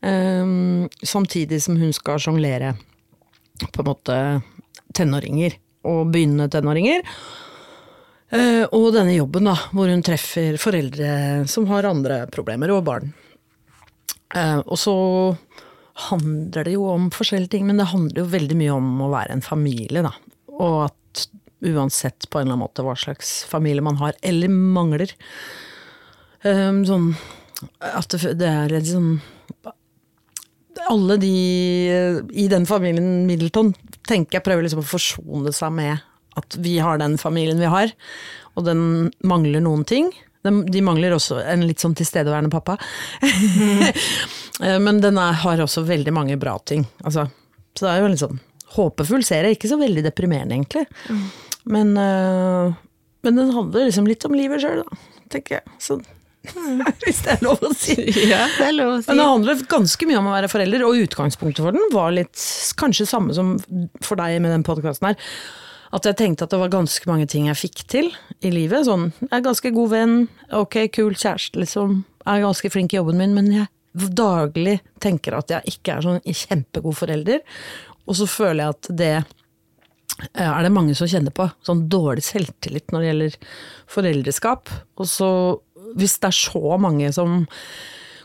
um, 0.00 0.86
samtidig 1.04 1.58
som 1.60 1.76
hun 1.76 1.92
skal 1.92 2.22
sjonglere 2.22 2.70
på 3.60 3.82
en 3.82 3.88
måte 3.90 4.16
tenåringer, 4.96 5.58
og 5.84 6.12
begynnende 6.14 6.48
tenåringer. 6.52 7.02
Eh, 8.30 8.62
og 8.70 8.92
denne 8.94 9.16
jobben, 9.16 9.48
da, 9.48 9.56
hvor 9.74 9.90
hun 9.90 10.04
treffer 10.06 10.58
foreldre 10.60 11.10
som 11.50 11.66
har 11.70 11.88
andre 11.88 12.22
problemer, 12.30 12.70
og 12.70 12.84
barn. 12.86 13.10
Eh, 14.36 14.60
og 14.60 14.78
så 14.78 14.94
handler 16.10 16.68
det 16.68 16.76
jo 16.76 16.86
om 16.92 17.08
forskjellige 17.12 17.56
ting, 17.56 17.66
men 17.66 17.80
det 17.80 17.90
handler 17.90 18.22
jo 18.22 18.30
veldig 18.30 18.58
mye 18.60 18.76
om 18.76 19.02
å 19.02 19.10
være 19.12 19.34
en 19.34 19.44
familie, 19.44 20.04
da. 20.06 20.14
Og 20.54 20.76
at 20.86 21.26
uansett 21.66 22.28
på 22.30 22.38
en 22.38 22.46
eller 22.46 22.54
annen 22.54 22.64
måte 22.64 22.86
hva 22.86 22.94
slags 22.96 23.40
familie 23.50 23.84
man 23.84 23.98
har, 24.00 24.14
eller 24.24 24.48
mangler 24.48 25.10
eh, 26.46 26.70
Sånn 26.88 27.10
at 27.84 28.14
det, 28.16 28.46
er 28.48 28.72
litt 28.72 28.88
sånn 28.88 29.18
Alle 30.88 31.18
de 31.20 31.32
i 32.32 32.46
den 32.48 32.64
familien 32.64 33.26
Middleton 33.28 33.74
tenker 34.08 34.38
jeg 34.38 34.46
prøver 34.46 34.64
liksom 34.64 34.80
å 34.80 34.88
forsone 34.88 35.52
seg 35.52 35.74
med 35.76 36.06
at 36.38 36.56
vi 36.62 36.76
har 36.82 37.00
den 37.00 37.16
familien 37.18 37.58
vi 37.62 37.70
har, 37.70 37.92
og 38.54 38.66
den 38.68 38.82
mangler 39.26 39.62
noen 39.64 39.86
ting. 39.88 40.10
De, 40.46 40.52
de 40.72 40.80
mangler 40.84 41.12
også 41.12 41.40
en 41.42 41.66
litt 41.68 41.82
sånn 41.82 41.96
tilstedeværende 41.98 42.52
pappa. 42.52 42.78
Eh, 44.60 44.76
Men 44.76 44.98
den 45.00 45.16
er, 45.16 45.38
har 45.40 45.60
også 45.64 45.86
veldig 45.88 46.12
mange 46.12 46.34
bra 46.36 46.58
ting. 46.68 46.82
Altså, 47.00 47.22
så 47.72 47.86
det 47.86 47.92
er 47.94 48.02
jo 48.02 48.08
en 48.10 48.12
litt 48.12 48.20
sånn 48.20 48.40
håpefull 48.74 49.22
serie. 49.24 49.54
Ikke 49.54 49.70
så 49.70 49.78
veldig 49.80 50.02
deprimerende, 50.04 50.58
egentlig. 50.58 50.82
Men, 51.64 51.94
øh, 51.96 52.74
men 53.24 53.38
den 53.40 53.54
handler 53.56 53.88
liksom 53.88 54.04
litt 54.10 54.26
om 54.28 54.36
livet 54.36 54.60
sjøl, 54.60 54.82
da, 54.84 54.98
tenker 55.32 55.56
jeg. 55.62 55.72
Så, 55.80 55.96
hvis 57.06 57.22
det 57.24 57.38
er 57.38 57.46
lov 57.46 57.64
å 57.64 57.72
si. 57.72 57.96
Ja, 58.28 58.42
det 58.58 58.68
er 58.68 58.76
lov 58.76 58.92
å 58.98 59.00
si. 59.00 59.08
Men 59.08 59.22
det 59.22 59.30
handler 59.30 59.64
ganske 59.72 60.10
mye 60.10 60.20
om 60.20 60.28
å 60.28 60.36
være 60.36 60.52
forelder, 60.52 60.84
og 60.90 61.00
utgangspunktet 61.06 61.64
for 61.64 61.80
den 61.80 61.88
var 61.96 62.12
litt 62.20 62.44
kanskje 62.80 63.08
samme 63.08 63.36
som 63.36 63.56
for 64.04 64.20
deg 64.20 64.42
med 64.44 64.52
den 64.58 64.66
podkasten 64.68 65.08
her. 65.08 65.32
At 65.90 66.06
jeg 66.06 66.18
tenkte 66.20 66.46
at 66.46 66.52
det 66.54 66.60
var 66.60 66.70
ganske 66.70 67.10
mange 67.10 67.26
ting 67.30 67.48
jeg 67.48 67.58
fikk 67.58 67.82
til 67.90 68.12
i 68.46 68.52
livet. 68.54 68.86
Sånn, 68.86 69.08
jeg 69.24 69.32
er 69.40 69.46
ganske 69.46 69.72
god 69.74 69.90
venn, 69.90 70.16
ok, 70.54 70.84
kul 70.94 71.16
kjæreste, 71.16 71.58
liksom. 71.58 72.04
Jeg 72.22 72.30
er 72.36 72.46
ganske 72.46 72.70
flink 72.70 72.94
i 72.94 73.00
jobben 73.00 73.18
min, 73.18 73.34
men 73.34 73.50
jeg 73.54 73.70
daglig 74.14 74.78
tenker 75.02 75.34
at 75.34 75.50
jeg 75.50 75.74
ikke 75.74 75.96
er 75.96 76.06
sånn 76.06 76.20
kjempegod 76.22 76.98
forelder. 77.00 77.42
Og 78.06 78.18
så 78.18 78.26
føler 78.30 78.62
jeg 78.62 78.76
at 78.76 78.90
det 79.00 79.12
eh, 79.18 80.46
er 80.46 80.62
det 80.66 80.74
mange 80.74 80.94
som 80.98 81.10
kjenner 81.10 81.34
på. 81.34 81.48
Sånn 81.66 81.86
dårlig 81.90 82.24
selvtillit 82.26 82.94
når 82.94 83.02
det 83.02 83.10
gjelder 83.10 83.38
foreldreskap. 83.90 84.70
Og 85.00 85.10
så, 85.10 85.30
hvis 85.98 86.20
det 86.22 86.30
er 86.30 86.38
så 86.38 86.78
mange 86.82 87.10
som 87.16 87.40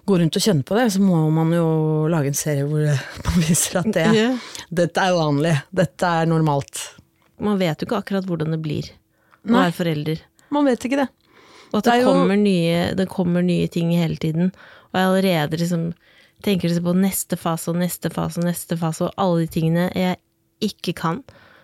går 0.05 0.21
rundt 0.21 0.37
og 0.37 0.45
kjenner 0.45 0.67
på 0.69 0.77
det, 0.77 0.85
så 0.93 1.01
må 1.01 1.23
man 1.33 1.49
jo 1.55 1.65
lage 2.13 2.29
en 2.29 2.37
serie 2.37 2.67
hvor 2.69 2.85
man 3.25 3.41
viser 3.47 3.81
at 3.81 3.89
det, 3.95 4.05
yeah. 4.13 4.51
dette 4.69 5.01
er 5.01 5.17
vanlig. 5.17 5.55
Dette 5.73 6.13
er 6.21 6.29
normalt. 6.29 6.83
Man 7.39 7.57
vet 7.59 7.81
jo 7.81 7.87
ikke 7.87 8.01
akkurat 8.03 8.25
hvordan 8.29 8.51
det 8.55 8.61
blir 8.63 8.83
å 9.45 9.51
Nei. 9.51 9.65
være 9.65 9.73
forelder. 9.75 10.21
Man 10.51 10.65
vet 10.65 10.79
ikke 10.87 11.01
det. 11.03 11.09
Og 11.73 11.79
at 11.79 11.83
Det 11.83 11.93
det, 11.99 12.03
kommer 12.05 12.35
jo- 12.35 12.43
nye, 12.43 12.95
det 12.95 13.09
kommer 13.09 13.43
nye 13.43 13.67
ting 13.67 13.91
hele 13.91 14.15
tiden. 14.15 14.51
Og 14.93 14.99
jeg 14.99 15.07
allerede 15.09 15.59
liksom 15.59 15.93
tenker 16.43 16.69
liksom 16.69 16.83
på 16.85 16.95
neste 17.01 17.37
fase 17.37 17.69
og 17.69 17.75
neste 17.81 18.09
fase 18.13 18.37
og 18.39 18.45
neste 18.45 18.77
fase, 18.77 19.01
og 19.07 19.13
alle 19.17 19.45
de 19.45 19.47
tingene 19.47 19.91
jeg 19.95 20.17
ikke 20.61 20.93
kan, 20.95 21.23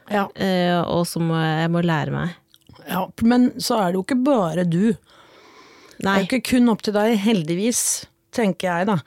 Ja. 0.09 0.27
eh, 0.35 0.81
og 0.81 1.05
som 1.07 1.29
jeg 1.29 1.69
må 1.71 1.81
lære 1.83 2.11
meg. 2.11 2.35
ja, 2.89 3.07
Men 3.21 3.51
så 3.51 3.77
er 3.79 3.91
det 3.91 3.93
jo 3.95 4.03
ikke 4.03 4.23
bare 4.23 4.65
du. 4.69 4.93
Det 6.01 6.07
er 6.07 6.19
jo 6.19 6.25
ikke 6.27 6.43
kun 6.57 6.69
opp 6.69 6.81
til 6.81 6.93
deg, 6.93 7.17
heldigvis, 7.19 8.05
tenker 8.33 8.67
jeg 8.79 8.87
da. 8.87 8.97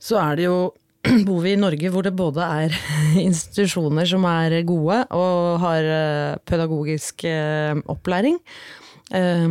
Så 0.00 0.18
er 0.20 0.36
det 0.36 0.44
jo 0.44 0.74
bor 1.28 1.42
vi 1.44 1.54
i 1.54 1.60
Norge 1.60 1.92
hvor 1.94 2.06
det 2.06 2.14
både 2.18 2.44
er 2.44 2.74
institusjoner 3.28 4.08
som 4.08 4.26
er 4.28 4.60
gode 4.68 5.02
og 5.14 5.60
har 5.62 5.92
eh, 5.98 6.40
pedagogisk 6.48 7.24
eh, 7.28 7.78
opplæring, 7.86 8.40
eh, 9.14 9.46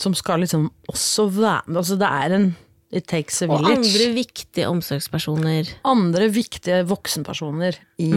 som 0.00 0.16
skal 0.16 0.44
liksom 0.44 0.70
også 0.88 1.28
være 1.34 1.60
med. 1.68 1.82
Altså 1.82 2.00
det 2.00 2.14
er 2.22 2.38
en 2.38 2.50
It 2.88 3.04
takes 3.04 3.42
a 3.42 3.46
village. 3.50 3.68
Og 3.68 3.84
andre 3.84 4.06
viktige 4.16 4.68
omsorgspersoner. 4.68 5.74
andre 5.84 6.28
viktige 6.32 6.86
voksenpersoner 6.88 7.76
i, 8.00 8.08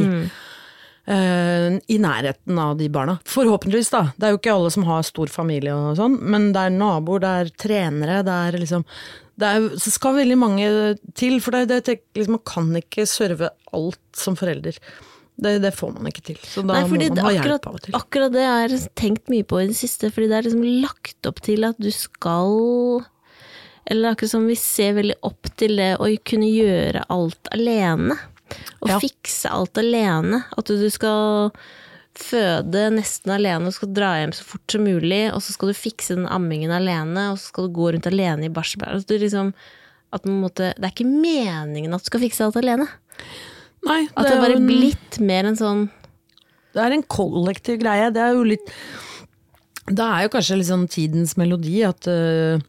eh, 1.11 1.75
i 1.91 1.97
nærheten 1.99 2.57
av 2.57 2.77
de 2.77 2.87
barna. 2.87 3.19
Forhåpentligvis, 3.25 3.89
da. 3.91 4.13
Det 4.15 4.23
er 4.23 4.31
jo 4.31 4.39
ikke 4.39 4.53
alle 4.53 4.71
som 4.71 4.83
har 4.87 5.03
stor 5.03 5.27
familie 5.27 5.75
og 5.75 5.97
sånn, 5.99 6.15
men 6.23 6.53
det 6.53 6.61
er 6.61 6.77
naboer, 6.77 7.19
det 7.19 7.33
er 7.41 7.51
trenere, 7.65 8.23
det 8.23 8.31
er 8.31 8.59
liksom 8.63 8.85
det, 9.41 9.49
er, 9.49 9.69
så 9.81 9.91
skal 9.93 10.17
veldig 10.21 10.37
mange 10.39 10.67
til, 11.17 11.39
for 11.43 11.55
det, 11.57 11.81
det, 11.87 11.97
liksom, 12.17 12.37
man 12.37 12.45
kan 12.47 12.69
ikke 12.79 13.07
serve 13.09 13.49
alt 13.75 14.01
som 14.17 14.37
forelder. 14.39 14.77
Det, 15.41 15.55
det 15.63 15.71
får 15.73 15.95
man 15.95 16.09
ikke 16.11 16.23
til. 16.27 16.39
Så 16.45 16.61
da 16.61 16.75
Nei, 16.75 16.81
må 16.85 16.99
man 17.01 17.17
ha 17.23 17.31
akkurat, 17.31 17.47
hjelp 17.47 17.67
av 17.71 17.77
og 17.79 17.81
til. 17.87 17.95
akkurat 17.97 18.33
det 18.35 18.43
har 18.45 18.73
jeg 18.75 18.81
tenkt 18.99 19.31
mye 19.33 19.47
på 19.49 19.61
i 19.63 19.69
det 19.71 19.77
siste, 19.79 20.11
fordi 20.13 20.27
det 20.29 20.37
er 20.37 20.47
liksom 20.49 20.65
lagt 20.83 21.29
opp 21.31 21.41
til 21.47 21.65
at 21.65 21.79
du 21.81 21.89
skal 21.95 23.05
Eller 23.89 24.13
akkurat 24.13 24.31
som 24.35 24.45
vi 24.47 24.55
ser 24.59 24.93
veldig 24.99 25.15
opp 25.25 25.49
til 25.57 25.79
det 25.81 25.95
å 25.97 26.05
kunne 26.29 26.49
gjøre 26.51 27.01
alt 27.09 27.49
alene. 27.55 28.19
Og 28.83 28.91
Ja. 28.91 28.99
fikse 29.01 29.49
alt 29.49 29.79
alene. 29.81 30.43
At 30.57 30.69
du 30.69 30.85
skal 30.93 31.49
føde 32.17 32.87
nesten 32.95 33.31
alene 33.33 33.69
og 33.69 33.75
skal 33.75 33.91
dra 33.95 34.11
hjem 34.19 34.33
så 34.35 34.43
fort 34.47 34.73
som 34.73 34.83
mulig, 34.85 35.23
og 35.31 35.39
så 35.43 35.53
skal 35.55 35.71
du 35.71 35.77
fikse 35.77 36.17
den 36.17 36.27
ammingen 36.31 36.73
alene, 36.75 37.29
og 37.31 37.39
så 37.39 37.51
skal 37.51 37.67
du 37.69 37.75
gå 37.77 37.91
rundt 37.95 38.09
alene 38.09 38.47
i 38.47 38.53
barselbær. 38.53 38.95
Altså, 38.97 39.07
du 39.07 39.23
liksom, 39.23 39.53
det 40.11 40.73
er 40.75 40.91
ikke 40.91 41.07
meningen 41.07 41.95
at 41.95 42.03
du 42.03 42.11
skal 42.11 42.23
fikse 42.25 42.43
alt 42.43 42.59
alene. 42.59 42.89
Nei, 43.87 44.03
At 44.13 44.27
det 44.27 44.33
er 44.35 44.41
bare 44.43 44.57
en- 44.59 44.67
blitt 44.67 45.19
mer 45.19 45.45
en 45.45 45.55
sånn 45.57 45.89
Det 46.73 46.81
er 46.83 46.93
en 46.93 47.03
kollektiv 47.03 47.79
greie. 47.81 48.11
Det 48.13 48.21
er 48.21 48.33
jo 48.33 48.43
litt 48.43 48.71
Det 49.87 49.99
er 49.99 50.23
jo 50.23 50.29
kanskje 50.29 50.57
litt 50.57 50.67
sånn 50.69 50.87
tidens 50.87 51.35
melodi 51.35 51.81
at 51.83 52.07
uh, 52.07 52.59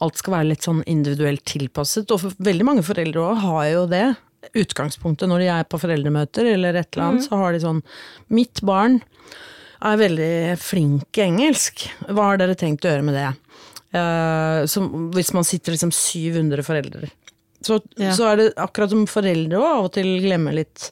alt 0.00 0.16
skal 0.16 0.32
være 0.32 0.48
litt 0.48 0.62
sånn 0.62 0.82
individuelt 0.86 1.44
tilpasset. 1.44 2.10
Og 2.10 2.32
veldig 2.38 2.64
mange 2.64 2.82
foreldre 2.82 3.20
òg 3.20 3.36
har 3.44 3.66
jo 3.68 3.86
det. 3.86 4.16
Utgangspunktet 4.54 5.30
når 5.30 5.44
de 5.44 5.48
er 5.54 5.64
på 5.68 5.80
foreldremøter 5.82 6.52
eller 6.54 6.76
et 6.80 6.90
eller 6.94 7.06
annet, 7.08 7.26
så 7.26 7.38
har 7.40 7.54
de 7.54 7.62
sånn 7.62 7.82
Mitt 8.34 8.60
barn 8.66 9.00
er 9.84 9.98
veldig 10.00 10.34
flink 10.62 11.18
i 11.20 11.26
engelsk. 11.26 11.86
Hva 12.08 12.30
har 12.30 12.40
dere 12.40 12.56
tenkt 12.58 12.86
å 12.86 12.92
gjøre 12.92 13.04
med 13.04 13.18
det? 13.18 13.26
Uh, 13.94 14.64
som, 14.70 14.88
hvis 15.14 15.32
man 15.36 15.44
sitter 15.46 15.74
liksom 15.74 15.92
700 15.94 16.64
foreldre. 16.66 17.10
Så, 17.64 17.80
Ja. 18.00 18.12
så 18.16 18.26
er 18.32 18.36
det 18.40 18.46
akkurat 18.60 18.90
som 18.92 19.06
foreldre 19.08 19.60
òg 19.60 19.68
av 19.68 19.84
og 19.86 19.92
til 19.96 20.08
glemmer 20.24 20.52
litt 20.56 20.90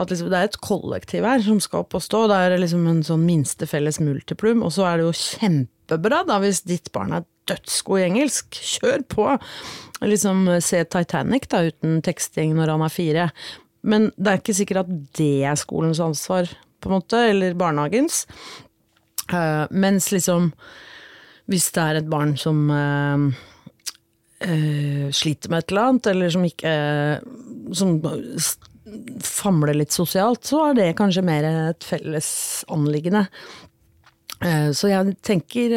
at 0.00 0.10
liksom, 0.10 0.30
det 0.32 0.38
er 0.38 0.48
et 0.48 0.60
kollektiv 0.64 1.26
her 1.26 1.42
som 1.44 1.58
skal 1.62 1.84
opp 1.84 1.94
og 1.98 2.02
stå. 2.02 2.24
Det 2.30 2.38
er 2.38 2.56
liksom 2.62 2.86
en 2.88 3.02
sånn 3.06 3.26
minste 3.26 3.66
felles 3.68 4.00
multiplum. 4.00 4.62
Og 4.66 4.72
så 4.72 4.86
er 4.88 5.00
det 5.00 5.08
jo 5.08 5.16
kjempebra 5.18 6.22
da 6.28 6.38
hvis 6.42 6.62
ditt 6.68 6.90
barn 6.94 7.12
er 7.18 7.26
dødsgod 7.50 8.00
i 8.00 8.06
engelsk. 8.08 8.60
Kjør 8.78 9.04
på! 9.10 9.26
Liksom 10.00 10.46
Se 10.64 10.84
Titanic 10.88 11.48
da 11.52 11.64
uten 11.68 12.00
teksting 12.04 12.54
når 12.56 12.72
han 12.72 12.84
er 12.86 12.94
fire. 12.94 13.26
Men 13.82 14.10
det 14.16 14.30
er 14.30 14.40
ikke 14.40 14.56
sikkert 14.56 14.84
at 14.84 14.96
det 15.16 15.44
er 15.48 15.60
skolens 15.60 16.00
ansvar, 16.04 16.48
på 16.80 16.88
en 16.88 16.96
måte, 16.96 17.20
eller 17.32 17.56
barnehagens. 17.58 18.24
Uh, 19.30 19.66
mens 19.70 20.10
liksom 20.12 20.50
hvis 21.50 21.70
det 21.74 21.82
er 21.82 21.98
et 21.98 22.10
barn 22.10 22.36
som 22.38 22.68
uh, 22.70 23.24
uh, 24.46 25.06
sliter 25.14 25.50
med 25.50 25.62
et 25.64 25.72
eller 25.72 25.88
annet, 25.88 26.10
eller 26.12 26.34
som 26.34 26.44
ikke 26.46 26.74
Som 27.74 27.96
famler 29.22 29.76
litt 29.76 29.94
sosialt, 29.94 30.44
så 30.46 30.64
er 30.68 30.78
det 30.78 30.86
kanskje 30.98 31.22
mer 31.22 31.46
et 31.46 31.84
felles 31.86 32.30
anliggende. 32.72 33.26
Så 34.74 34.88
jeg 34.88 35.12
tenker 35.22 35.74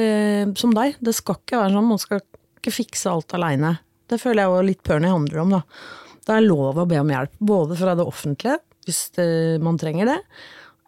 som 0.57 0.71
deg, 0.73 0.95
det 1.03 1.13
skal 1.13 1.37
ikke 1.37 1.59
være 1.59 1.75
sånn, 1.75 1.89
man 1.91 2.01
skal 2.01 2.23
ikke 2.23 2.73
fikse 2.73 3.11
alt 3.11 3.35
aleine. 3.37 3.75
Det 4.11 4.19
føler 4.21 4.43
jeg 4.43 4.51
jo 4.51 4.65
litt 4.67 4.83
Pernie 4.85 5.13
handler 5.13 5.43
om, 5.43 5.55
da. 5.57 5.61
Det 6.23 6.35
er 6.35 6.45
lov 6.45 6.79
å 6.79 6.87
be 6.87 6.99
om 7.01 7.11
hjelp, 7.11 7.33
både 7.43 7.77
fra 7.79 7.95
det 7.99 8.05
offentlige, 8.07 8.59
hvis 8.87 9.01
det, 9.17 9.27
man 9.63 9.79
trenger 9.79 10.11
det. 10.11 10.19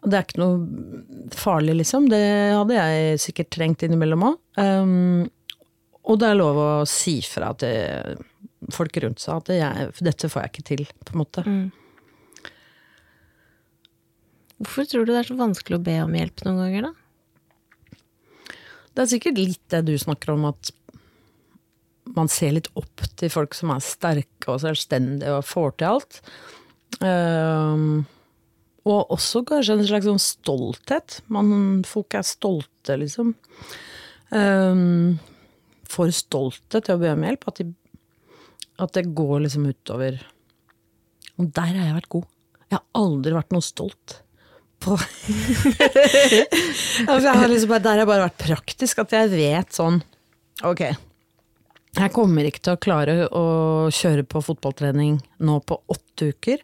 Og 0.04 0.12
det 0.12 0.18
er 0.18 0.26
ikke 0.26 0.42
noe 0.42 1.30
farlig, 1.34 1.78
liksom. 1.80 2.06
Det 2.12 2.22
hadde 2.54 2.76
jeg 2.76 3.22
sikkert 3.24 3.52
trengt 3.56 3.84
innimellom 3.84 4.28
òg. 4.28 4.38
Um, 4.60 5.24
og 6.06 6.20
det 6.22 6.30
er 6.30 6.38
lov 6.38 6.60
å 6.62 6.70
si 6.88 7.18
fra 7.26 7.50
til 7.58 8.20
folk 8.72 8.96
rundt 9.02 9.22
seg 9.22 9.40
at 9.40 9.50
jeg, 9.56 9.90
dette 10.06 10.30
får 10.30 10.44
jeg 10.44 10.52
ikke 10.52 10.68
til, 10.70 10.84
på 11.02 11.14
en 11.14 11.20
måte. 11.20 11.44
Hvorfor 14.56 14.86
tror 14.88 15.04
du 15.04 15.12
det 15.12 15.20
er 15.20 15.28
så 15.28 15.36
vanskelig 15.36 15.78
å 15.80 15.84
be 15.84 15.96
om 16.04 16.14
hjelp 16.16 16.44
noen 16.46 16.62
ganger, 16.62 16.88
da? 16.88 16.94
Det 18.96 19.04
er 19.04 19.10
sikkert 19.10 19.40
litt 19.42 19.64
det 19.74 19.82
du 19.90 19.92
snakker 20.00 20.32
om, 20.32 20.46
at 20.48 20.70
man 22.16 22.30
ser 22.32 22.54
litt 22.56 22.68
opp 22.78 23.04
til 23.20 23.32
folk 23.32 23.56
som 23.56 23.72
er 23.74 23.84
sterke 23.84 24.52
og 24.52 24.62
selvstendige 24.64 25.36
og 25.36 25.46
får 25.46 25.74
til 25.76 25.88
alt. 25.90 26.20
Um, 27.00 28.04
og 28.86 29.10
også 29.16 29.42
kanskje 29.46 29.76
en 29.76 29.88
slags 29.88 30.06
sånn 30.06 30.22
stolthet. 30.22 31.20
Man, 31.32 31.82
folk 31.88 32.14
er 32.16 32.26
stolte, 32.26 32.98
liksom. 33.00 33.34
Um, 34.30 35.16
for 35.90 36.10
stolte 36.14 36.80
til 36.80 36.96
å 36.96 37.02
be 37.02 37.10
om 37.12 37.26
hjelp. 37.26 37.48
At, 37.50 37.60
de, 37.60 37.66
at 38.82 38.94
det 38.96 39.08
går 39.16 39.44
liksom 39.46 39.68
utover 39.70 40.18
Og 41.36 41.50
der 41.54 41.72
har 41.74 41.84
jeg 41.84 41.98
vært 41.98 42.14
god. 42.14 42.30
Jeg 42.66 42.78
har 42.78 42.86
aldri 42.98 43.34
vært 43.36 43.52
noe 43.54 43.64
stolt. 43.64 44.20
Altså, 47.06 47.26
jeg 47.26 47.38
har 47.40 47.48
liksom 47.50 47.72
der 47.74 47.88
har 47.88 48.00
jeg 48.02 48.08
bare 48.08 48.26
vært 48.26 48.42
praktisk, 48.42 49.00
at 49.02 49.12
jeg 49.14 49.30
vet 49.32 49.72
sånn 49.74 49.98
Ok, 50.68 50.82
jeg 51.96 52.12
kommer 52.14 52.46
ikke 52.48 52.62
til 52.62 52.76
å 52.76 52.80
klare 52.82 53.16
å 53.32 53.44
kjøre 53.94 54.24
på 54.28 54.42
fotballtrening 54.44 55.18
nå 55.46 55.58
på 55.64 55.78
åtte 55.92 56.30
uker. 56.34 56.62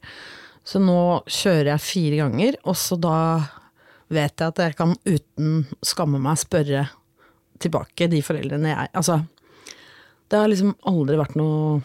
Så 0.64 0.78
nå 0.83 1.22
kjører 1.26 1.72
jeg 1.72 1.83
fire 1.87 2.18
ganger, 2.22 2.59
og 2.68 2.76
så 2.78 2.99
da 3.01 3.16
vet 4.12 4.37
jeg 4.37 4.53
at 4.53 4.61
jeg 4.61 4.76
kan 4.78 4.93
uten 5.09 5.62
skamme 5.83 6.20
meg 6.22 6.39
spørre 6.41 6.85
tilbake 7.62 8.09
de 8.11 8.20
foreldrene 8.24 8.72
jeg 8.74 8.91
Altså, 8.99 9.20
det 10.28 10.39
har 10.41 10.51
liksom 10.51 10.74
aldri 10.91 11.16
vært 11.20 11.37
noe 11.39 11.80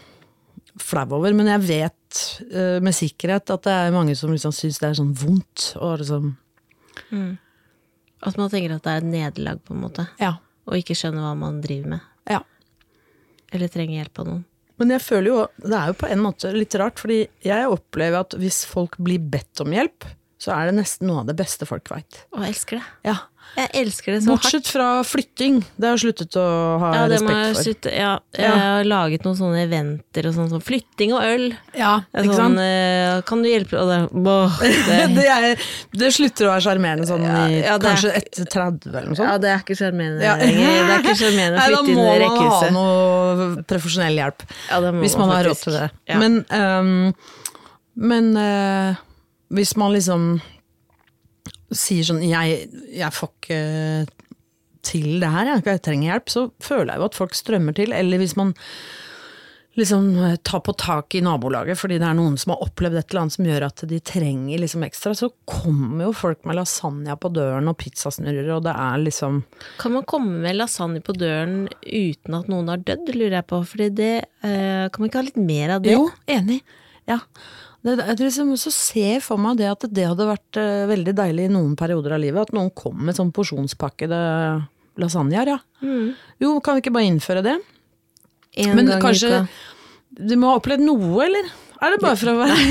flau 0.77 1.05
over, 1.17 1.33
men 1.33 1.49
jeg 1.49 1.63
vet 1.65 2.19
uh, 2.53 2.77
med 2.83 2.93
sikkerhet 2.93 3.49
at 3.55 3.63
det 3.65 3.73
er 3.73 3.95
mange 3.95 4.13
som 4.17 4.29
liksom 4.33 4.53
syns 4.53 4.77
det 4.81 4.91
er 4.91 4.99
sånn 4.99 5.15
vondt. 5.17 5.71
Og 5.81 6.03
liksom 6.03 6.35
At 8.27 8.37
man 8.37 8.49
tenker 8.51 8.75
at 8.75 8.83
det 8.85 8.93
er 8.93 9.01
et 9.01 9.09
nederlag, 9.09 9.63
på 9.65 9.73
en 9.73 9.81
måte, 9.85 10.07
Ja. 10.21 10.35
og 10.67 10.77
ikke 10.77 10.95
skjønner 10.97 11.23
hva 11.25 11.33
man 11.37 11.61
driver 11.61 11.95
med. 11.95 12.05
Eller 13.55 13.71
trenger 13.71 14.01
hjelp 14.01 14.23
av 14.23 14.29
noen. 14.29 14.45
Men 14.77 14.93
jeg 14.93 15.01
føler 15.01 15.31
jo, 15.31 15.37
det 15.63 15.73
er 15.73 15.89
jo 15.89 15.97
på 15.97 16.09
en 16.13 16.21
måte 16.21 16.51
litt 16.53 16.75
rart, 16.77 16.99
fordi 17.01 17.23
jeg 17.45 17.69
opplever 17.71 18.19
at 18.21 18.35
hvis 18.37 18.61
folk 18.69 18.99
blir 19.01 19.23
bedt 19.33 19.63
om 19.63 19.73
hjelp, 19.73 20.05
så 20.37 20.53
er 20.53 20.69
det 20.69 20.75
nesten 20.83 21.07
noe 21.09 21.23
av 21.23 21.31
det 21.31 21.37
beste 21.39 21.65
folk 21.65 21.89
veit. 21.89 22.23
Jeg 22.35 22.51
elsker 22.53 22.77
det. 22.81 22.85
Ja. 23.09 23.15
Jeg 23.57 23.69
elsker 23.79 24.11
det 24.13 24.17
så 24.21 24.33
hardt. 24.35 24.43
Bortsett 24.43 24.67
fra 24.69 24.87
flytting, 25.07 25.61
det 25.79 25.87
har 25.87 25.95
jeg 25.95 26.01
sluttet 26.03 26.35
å 26.37 26.43
ha 26.81 26.89
Ja, 26.93 27.03
det 27.07 27.15
respekt 27.15 27.55
for. 27.55 27.63
slutte. 27.63 27.93
Ja, 27.95 28.09
jeg 28.35 28.51
har 28.59 28.83
laget 28.85 29.23
noen 29.25 29.37
sånne 29.39 29.61
eventer 29.63 30.27
og 30.29 30.35
sånn, 30.35 30.49
sånn 30.51 30.61
flytting 30.67 31.13
og 31.15 31.23
øl. 31.25 31.45
Ja, 31.73 31.93
ikke 32.11 32.35
sånn, 32.35 32.57
sant? 32.57 32.61
eh, 32.61 33.21
kan 33.25 33.41
du 33.41 33.49
hjelpe 33.49 33.79
og 33.79 33.87
det, 33.89 33.97
boh, 34.27 34.59
det, 34.89 35.07
Det, 35.15 35.25
er, 35.31 35.63
det 36.03 36.11
slutter 36.13 36.49
å 36.49 36.51
være 36.51 36.65
sjarmerende 36.67 37.07
sånn 37.09 37.23
i 37.23 37.31
Ja, 37.63 37.79
det 37.79 37.87
er- 37.87 37.87
kanskje 37.87 38.13
etter 38.19 38.51
30 38.51 38.91
eller 38.91 39.07
noe 39.09 39.15
sånt. 39.21 39.31
Ja, 39.31 39.37
det 39.41 39.49
er 39.55 39.63
ikke 39.63 39.79
sjarmerende 39.79 40.21
Ja. 40.27 40.35
lenger. 40.43 40.77
Det 40.91 40.93
er 40.99 41.03
ikke 41.07 41.17
sjarmerende 41.23 41.55
å 41.55 41.63
Nei, 41.63 41.71
da 41.71 41.81
flytte 41.81 41.95
Da 41.95 42.03
må 42.03 42.05
man 42.05 42.51
ha 42.51 42.69
noe 42.77 43.65
profesjonell 43.73 44.21
hjelp. 44.21 44.47
Ja, 44.69 44.81
det 44.85 44.93
Hvis 45.01 45.17
man 45.17 45.33
har 45.33 45.49
råd 45.49 45.63
til 45.63 45.79
det. 45.79 45.89
Men, 46.19 46.39
um, 46.51 47.13
men 47.95 48.33
eh, 48.37 49.03
hvis 49.53 49.75
man 49.79 49.95
liksom 49.95 50.29
sier 51.71 52.05
sånn 52.07 52.23
jeg, 52.23 52.67
jeg 52.95 53.15
får 53.15 53.33
ikke 53.33 53.61
til 54.87 55.17
det 55.19 55.33
her, 55.33 55.51
jeg, 55.51 55.65
jeg 55.67 55.83
trenger 55.83 56.11
hjelp, 56.13 56.31
så 56.31 56.45
føler 56.63 56.93
jeg 56.93 57.01
jo 57.01 57.09
at 57.09 57.17
folk 57.17 57.35
strømmer 57.35 57.75
til. 57.75 57.91
Eller 57.95 58.21
hvis 58.21 58.37
man 58.39 58.53
liksom 59.77 60.07
eh, 60.25 60.35
tar 60.47 60.63
på 60.65 60.73
tak 60.73 61.15
i 61.15 61.21
nabolaget 61.21 61.77
fordi 61.77 61.99
det 62.01 62.07
er 62.07 62.15
noen 62.17 62.37
som 62.39 62.55
har 62.55 62.63
opplevd 62.65 62.97
et 62.97 63.11
eller 63.11 63.25
annet 63.25 63.35
som 63.35 63.49
gjør 63.49 63.65
at 63.67 63.83
de 63.91 63.99
trenger 64.01 64.63
liksom 64.63 64.85
ekstra, 64.87 65.13
så 65.17 65.29
kommer 65.49 66.07
jo 66.07 66.15
folk 66.17 66.47
med 66.49 66.57
lasagne 66.57 67.17
på 67.21 67.31
døren 67.35 67.69
og 67.69 67.77
pizzasnurrer, 67.81 68.49
og 68.55 68.65
det 68.65 68.73
er 68.73 69.03
liksom 69.03 69.43
Kan 69.81 69.97
man 69.97 70.07
komme 70.09 70.41
med 70.47 70.57
lasagne 70.57 71.03
på 71.05 71.13
døren 71.17 71.67
uten 71.83 72.39
at 72.39 72.49
noen 72.51 72.73
har 72.73 72.81
dødd, 72.87 73.13
lurer 73.13 73.39
jeg 73.39 73.49
på. 73.53 73.61
for 73.69 73.85
det 74.01 74.13
eh, 74.17 74.89
Kan 74.89 75.03
man 75.03 75.11
ikke 75.11 75.21
ha 75.21 75.29
litt 75.29 75.41
mer 75.41 75.77
av 75.77 75.85
det? 75.85 75.93
Jo, 75.93 76.09
enig. 76.31 76.61
Ja. 77.07 77.21
Det, 77.87 77.95
det 78.03 78.25
liksom, 78.25 78.49
så 78.59 78.71
ser 78.73 79.13
jeg 79.15 79.23
for 79.23 79.39
meg 79.39 79.59
det 79.61 79.69
at 79.71 79.85
det 79.87 80.07
hadde 80.09 80.27
vært 80.27 80.59
eh, 80.59 80.87
veldig 80.89 81.13
deilig 81.15 81.45
i 81.47 81.53
noen 81.53 81.75
perioder 81.79 82.17
av 82.17 82.23
livet, 82.23 82.49
at 82.49 82.55
noen 82.55 82.71
kom 82.75 82.99
med 83.07 83.15
sånn 83.15 83.31
porsjonspakkede 83.35 84.19
lasagner, 84.99 85.53
ja. 85.55 85.59
Jo, 86.43 86.57
kan 86.65 86.77
vi 86.77 86.83
ikke 86.83 86.95
bare 86.97 87.07
innføre 87.07 87.45
det? 87.45 87.55
En 88.57 88.75
Men 88.75 88.91
kanskje. 88.99 89.45
Du 90.17 90.33
må 90.39 90.49
ha 90.49 90.59
opplevd 90.59 90.81
noe, 90.83 91.13
eller? 91.27 91.49
Er 91.81 91.89
det 91.93 91.99
bare 92.01 92.15
for 92.17 92.27
å 92.31 92.37
være 92.39 92.55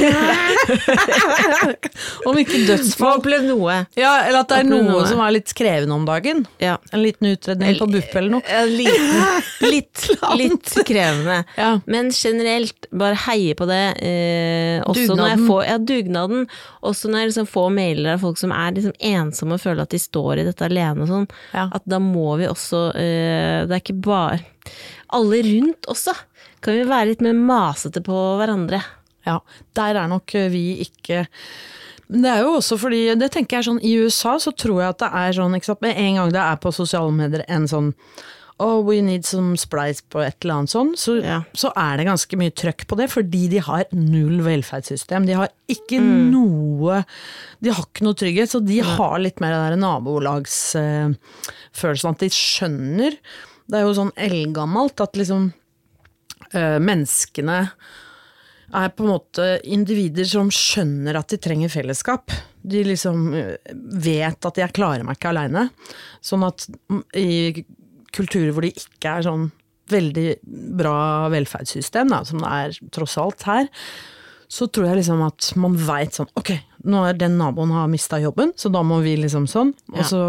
Om 2.26 2.38
ikke 2.40 2.56
Få 2.56 2.66
dødsfall. 2.70 3.18
opplevd 3.20 3.46
noe. 3.50 3.74
Ja, 3.98 4.12
eller 4.26 4.40
at 4.42 4.50
det 4.50 4.56
er 4.62 4.66
noe 4.68 4.82
noe. 4.86 5.04
som 5.08 5.20
er 5.22 5.30
litt 5.36 5.52
krevende 5.56 5.94
om 5.96 6.04
dagen. 6.08 6.38
Ja. 6.62 6.76
En 6.94 7.02
liten 7.04 7.26
utredning 7.30 7.78
på 7.78 7.86
BUP 7.92 8.16
eller 8.18 8.30
noe. 8.36 8.62
Liten, 8.70 9.16
litt, 9.72 9.98
litt 10.40 10.72
krevende. 10.88 11.38
Ja. 11.58 11.70
Men 11.86 12.10
generelt, 12.14 12.88
bare 12.90 13.16
heie 13.26 13.54
på 13.58 13.64
det. 13.70 13.82
Eh, 14.02 14.82
også 14.86 15.14
når 15.14 15.16
jeg 15.32 15.38
Dugnaden. 15.38 15.46
får, 15.50 15.62
ja, 15.70 15.76
dugnaden. 15.92 16.40
Også 16.86 17.10
når 17.12 17.18
jeg 17.24 17.30
liksom 17.32 17.50
får 17.54 17.68
mailer 17.78 18.10
av 18.16 18.20
folk 18.26 18.38
som 18.42 18.54
er 18.56 18.74
liksom 18.76 18.96
ensomme 19.14 19.58
og 19.58 19.62
føler 19.62 19.86
at 19.86 19.94
de 19.94 20.02
står 20.02 20.42
i 20.42 20.46
dette 20.50 20.66
alene 20.66 21.06
og 21.06 21.10
sånn. 21.12 21.28
Ja. 21.54 21.68
At 21.76 21.86
da 21.88 21.98
må 22.02 22.28
vi 22.40 22.48
også 22.50 22.86
eh, 22.96 23.60
Det 23.66 23.74
er 23.76 23.82
ikke 23.82 24.00
bare 24.06 24.40
Alle 25.16 25.38
rundt 25.46 25.86
også. 25.92 26.14
Kan 26.64 26.78
vi 26.80 26.86
være 26.88 27.12
litt 27.12 27.22
mer 27.22 27.36
masete 27.38 28.00
på 28.02 28.16
hverandre? 28.40 28.80
Ja, 29.26 29.40
der 29.74 29.98
er 30.04 30.08
nok 30.12 30.30
vi 30.52 30.64
ikke 30.86 31.26
Men 32.08 32.22
det 32.22 32.30
er 32.30 32.44
jo 32.44 32.52
også 32.60 32.76
fordi, 32.78 33.00
det 33.18 33.32
tenker 33.34 33.58
jeg 33.58 33.66
sånn, 33.66 33.82
i 33.82 33.96
USA 33.98 34.36
så 34.38 34.52
tror 34.54 34.78
jeg 34.78 34.92
at 34.94 35.00
det 35.02 35.08
er 35.10 35.36
sånn, 35.40 35.56
ikke 35.58 35.72
sant, 35.72 35.82
med 35.82 35.98
en 35.98 36.20
gang 36.20 36.32
det 36.36 36.42
er 36.44 36.60
på 36.62 36.70
sosiale 36.74 37.10
medier 37.10 37.42
en 37.50 37.66
sånn 37.66 37.92
Oh, 38.58 38.80
we 38.80 39.02
need 39.04 39.26
some 39.28 39.52
splice 39.60 40.00
på 40.08 40.22
et 40.24 40.38
eller 40.40 40.62
annet 40.62 40.72
sånn, 40.72 40.94
så, 40.96 41.18
Ja. 41.20 41.42
så 41.52 41.68
er 41.76 41.98
det 41.98 42.06
ganske 42.06 42.38
mye 42.40 42.54
trøkk 42.56 42.86
på 42.88 42.96
det, 42.96 43.10
fordi 43.12 43.50
de 43.52 43.58
har 43.60 43.84
null 43.92 44.38
velferdssystem. 44.40 45.26
De 45.28 45.34
har 45.36 45.50
ikke 45.68 46.00
noe 46.00 47.02
De 47.60 47.68
har 47.68 47.84
ikke 47.84 48.06
noe 48.06 48.16
trygghet, 48.16 48.48
så 48.48 48.64
de 48.64 48.78
har 48.80 49.18
litt 49.20 49.40
mer 49.44 49.52
den 49.74 49.84
nabolagsfølelsen. 49.84 51.18
nabolagsfølelsen, 51.20 52.10
at 52.16 52.24
de 52.24 52.30
skjønner 52.32 53.18
Det 53.68 53.76
er 53.76 53.84
jo 53.84 53.92
sånn 53.98 54.14
eldgammelt 54.16 55.00
at 55.04 55.12
liksom 55.20 55.52
uh, 56.54 56.78
menneskene 56.80 57.58
er 58.76 58.90
på 58.92 59.04
en 59.06 59.10
måte 59.14 59.46
individer 59.64 60.26
som 60.28 60.50
skjønner 60.52 61.16
at 61.18 61.32
de 61.32 61.38
trenger 61.42 61.72
fellesskap. 61.72 62.32
De 62.66 62.82
liksom 62.86 63.28
eh, 63.34 63.54
vet 64.04 64.48
at 64.50 64.60
jeg 64.60 64.74
klarer 64.76 65.06
meg 65.06 65.16
ikke 65.18 65.30
aleine. 65.32 65.68
Sånn 66.24 66.44
at 66.46 66.66
mm, 66.92 67.02
i 67.16 67.64
kulturer 68.16 68.52
hvor 68.56 68.66
det 68.66 68.74
ikke 68.80 69.16
er 69.18 69.26
sånn 69.26 69.48
veldig 69.92 70.28
bra 70.76 70.96
velferdssystem, 71.30 72.10
da, 72.10 72.22
som 72.26 72.40
det 72.42 72.52
er 72.52 72.78
tross 72.94 73.16
alt 73.22 73.44
her, 73.46 73.68
så 74.50 74.66
tror 74.70 74.88
jeg 74.90 75.00
liksom 75.00 75.22
at 75.26 75.48
man 75.58 75.74
veit 75.78 76.14
sånn 76.14 76.28
Ok, 76.38 76.52
nå 76.86 77.00
er 77.08 77.16
den 77.18 77.34
naboen 77.38 77.72
har 77.74 77.88
mista 77.90 78.18
jobben, 78.22 78.52
så 78.58 78.70
da 78.74 78.82
må 78.86 79.00
vi 79.04 79.16
liksom 79.18 79.46
sånn. 79.50 79.72
Og 79.94 80.00
Ja. 80.02 80.06
så 80.10 80.22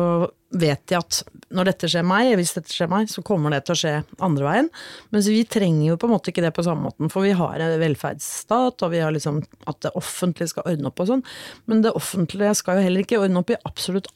vet 0.50 0.80
de 0.88 0.95
at 0.95 1.24
når 1.52 1.66
dette 1.72 1.88
skjer 1.91 2.06
meg, 2.08 2.30
hvis 2.39 2.54
dette 2.56 2.72
skjer 2.72 2.88
meg, 2.91 3.10
så 3.12 3.22
kommer 3.26 3.52
det 3.52 3.66
til 3.68 3.76
å 3.76 3.80
skje 3.82 3.93
andre 4.24 4.45
veien. 4.48 4.70
Mens 5.12 5.28
vi 5.32 5.41
trenger 5.48 5.89
jo 5.89 5.98
på 6.00 6.08
en 6.08 6.14
måte 6.16 6.32
ikke 6.32 6.43
det 6.45 6.54
på 6.56 6.64
samme 6.64 6.88
måten, 6.88 7.12
for 7.12 7.26
vi 7.28 7.34
har 7.36 7.60
en 7.64 7.76
velferdsstat, 7.82 8.84
og 8.84 8.91
vi 8.93 9.02
har 9.04 9.12
liksom 9.16 9.41
at 9.68 9.80
det 9.84 9.91
offentlige 10.00 10.52
skal 10.54 10.68
ordne 10.72 10.88
opp 10.91 11.04
og 11.04 11.10
sånn. 11.12 11.24
Men 11.68 11.84
det 11.84 11.91
offentlige 12.00 12.54
skal 12.60 12.80
jo 12.80 12.88
heller 12.88 13.04
ikke 13.04 13.20
ordne 13.20 13.43
opp 13.43 13.52
i 13.52 13.60
absolutt 13.68 14.08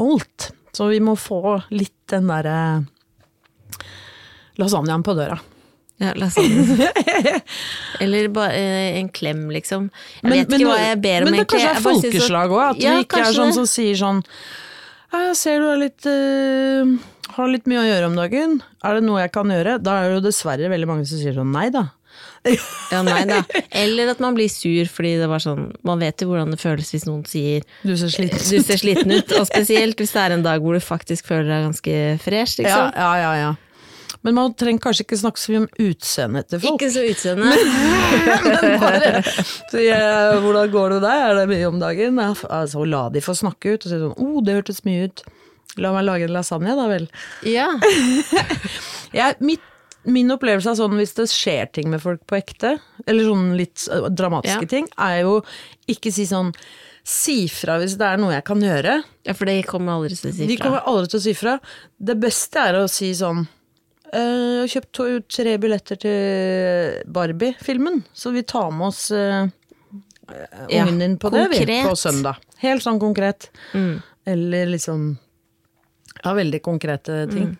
alt. 0.00 0.50
Så 0.72 0.86
vi 0.92 1.00
må 1.02 1.16
få 1.18 1.56
litt 1.74 1.96
den 2.12 2.30
derre 2.30 2.58
lasagnaen 4.60 5.02
på 5.06 5.14
døra. 5.18 5.38
Ja, 6.00 6.14
lasagne. 6.16 6.86
Eller 8.00 8.28
bare 8.32 8.54
eh, 8.56 8.96
en 9.02 9.08
klem, 9.12 9.46
liksom. 9.52 9.90
Jeg 10.22 10.32
vet 10.32 10.54
ikke 10.56 10.70
hva 10.70 10.78
jeg 10.80 11.00
ber 11.04 11.26
om, 11.26 11.28
men 11.28 11.36
det 11.36 11.42
egentlig. 11.42 11.50
kanskje 11.52 11.68
er 11.68 11.74
Jeg 11.74 11.84
bare 11.84 12.00
synes 12.00 12.06
at- 12.06 12.10
folkeslag 12.16 12.54
òg, 12.56 12.62
at 12.70 12.82
Ja, 12.82 12.94
vi 12.96 13.04
ikke 13.04 13.20
er 13.26 13.32
sånn 13.36 13.50
det. 13.52 13.58
som 13.58 13.68
sier 13.68 13.98
sånn 14.00 14.22
«Ja, 14.24 14.69
Jeg 15.10 15.36
ser 15.38 15.62
du 15.62 15.68
er 15.70 15.80
litt 15.80 16.06
uh, 16.06 16.92
har 17.36 17.50
litt 17.50 17.66
mye 17.70 17.80
å 17.82 17.86
gjøre 17.88 18.10
om 18.10 18.18
dagen. 18.18 18.58
Er 18.86 18.98
det 18.98 19.06
noe 19.06 19.22
jeg 19.24 19.32
kan 19.34 19.50
gjøre? 19.50 19.78
Da 19.82 20.00
er 20.00 20.10
det 20.10 20.18
jo 20.20 20.26
dessverre 20.28 20.70
veldig 20.72 20.88
mange 20.90 21.08
som 21.08 21.20
sier 21.20 21.34
sånn 21.36 21.50
nei 21.54 21.68
da. 21.74 21.88
Ja, 22.90 23.02
nei 23.06 23.22
da. 23.28 23.42
Eller 23.76 24.10
at 24.14 24.20
man 24.22 24.34
blir 24.36 24.48
sur 24.50 24.88
fordi 24.90 25.12
det 25.20 25.26
var 25.28 25.42
sånn 25.44 25.66
Man 25.86 26.00
vet 26.00 26.22
jo 26.24 26.30
hvordan 26.30 26.54
det 26.54 26.58
føles 26.60 26.88
hvis 26.94 27.04
noen 27.04 27.20
sier 27.28 27.62
Du 27.84 27.92
ser 28.00 28.08
sliten 28.12 28.40
du 28.40 28.64
ser 28.64 28.80
sliten 28.80 29.12
ut, 29.12 29.34
og 29.36 29.44
spesielt 29.50 30.00
hvis 30.00 30.14
det 30.16 30.22
er 30.24 30.34
en 30.38 30.44
dag 30.46 30.64
hvor 30.64 30.76
du 30.76 30.80
faktisk 30.82 31.28
føler 31.28 31.50
deg 31.52 31.66
ganske 31.68 31.96
fresh, 32.24 32.56
Ja, 32.58 32.64
liksom. 32.64 32.86
ja, 32.96 33.10
ja, 33.20 33.32
ja. 33.42 33.50
Men 34.22 34.34
man 34.36 34.52
trenger 34.54 34.82
kanskje 34.84 35.04
ikke 35.06 35.16
snakke 35.16 35.40
så 35.40 35.52
mye 35.54 35.62
om 35.62 35.68
utseendet 35.80 36.48
til 36.52 36.60
folk. 36.60 36.76
Ikke 36.82 36.90
så 36.92 37.04
utseende. 37.08 37.52
Bare 38.82 39.22
så 39.70 39.80
eh, 39.80 40.34
'hvordan 40.42 40.70
går 40.74 40.94
det 40.94 41.00
deg, 41.06 41.22
er 41.24 41.34
det 41.38 41.46
mye 41.48 41.68
om 41.70 41.78
dagen?' 41.80 42.20
Altså, 42.20 42.84
la 42.84 43.06
de 43.08 43.22
få 43.24 43.32
snakke 43.38 43.74
ut 43.74 43.86
og 43.86 43.90
si 43.92 43.96
sånn 44.02 44.16
'å, 44.18 44.44
det 44.44 44.56
hørtes 44.58 44.82
mye 44.84 45.08
ut'. 45.08 45.24
La 45.78 45.92
meg 45.94 46.04
lage 46.04 46.26
en 46.26 46.34
lasagne, 46.34 46.74
da 46.76 46.86
vel. 46.90 47.08
Ja. 47.46 47.68
Jeg, 49.20 49.36
mitt, 49.40 49.62
min 50.04 50.30
opplevelse 50.34 50.72
av 50.72 50.76
sånn 50.80 50.96
hvis 50.98 51.14
det 51.16 51.28
skjer 51.30 51.70
ting 51.72 51.90
med 51.92 52.02
folk 52.02 52.22
på 52.28 52.36
ekte, 52.40 52.74
eller 53.06 53.24
sånn 53.28 53.56
litt 53.58 53.86
øh, 53.92 54.08
dramatiske 54.10 54.66
Ja. 54.66 54.70
ting, 54.70 54.88
er 54.98 55.22
jo 55.24 55.40
ikke 55.88 56.12
si 56.12 56.26
sånn 56.26 56.52
Si 57.10 57.48
fra 57.48 57.78
hvis 57.80 57.94
det 57.96 58.04
er 58.06 58.18
noe 58.20 58.34
jeg 58.34 58.44
kan 58.44 58.60
gjøre. 58.60 59.02
ja, 59.24 59.32
for 59.32 59.46
det 59.48 59.64
kommer 59.66 59.96
aldri 59.96 60.14
til 60.14 60.28
å 60.30 60.34
si 60.34 60.42
fra. 60.44 60.48
De 60.50 60.56
kommer 60.60 60.82
aldri 60.86 61.08
til 61.08 61.18
å 61.18 61.22
si 61.24 61.32
fra. 61.34 61.54
Det 61.98 62.14
beste 62.20 62.60
er 62.60 62.74
å 62.76 62.84
si 62.92 63.08
sånn 63.16 63.48
«Eh, 64.12 64.66
Jeg 64.66 64.70
kjøpt 64.74 64.92
to, 64.96 65.06
tre 65.30 65.56
billetter 65.62 65.98
til 66.02 67.00
Barbie-filmen, 67.06 68.02
så 68.12 68.32
vi 68.34 68.42
tar 68.42 68.70
med 68.74 68.88
oss 68.88 69.10
eh, 69.14 69.46
Ja, 70.70 70.84
ungen 70.84 70.98
din 70.98 71.16
på 71.18 71.30
det 71.30 71.48
vi, 71.52 71.64
på 71.86 71.94
søndag. 71.98 72.38
Helt 72.62 72.82
sånn 72.82 73.00
konkret. 73.02 73.50
Mm. 73.74 74.00
Eller 74.26 74.66
liksom 74.70 75.12
Ja, 76.24 76.34
veldig 76.34 76.62
konkrete 76.62 77.24
ting. 77.30 77.56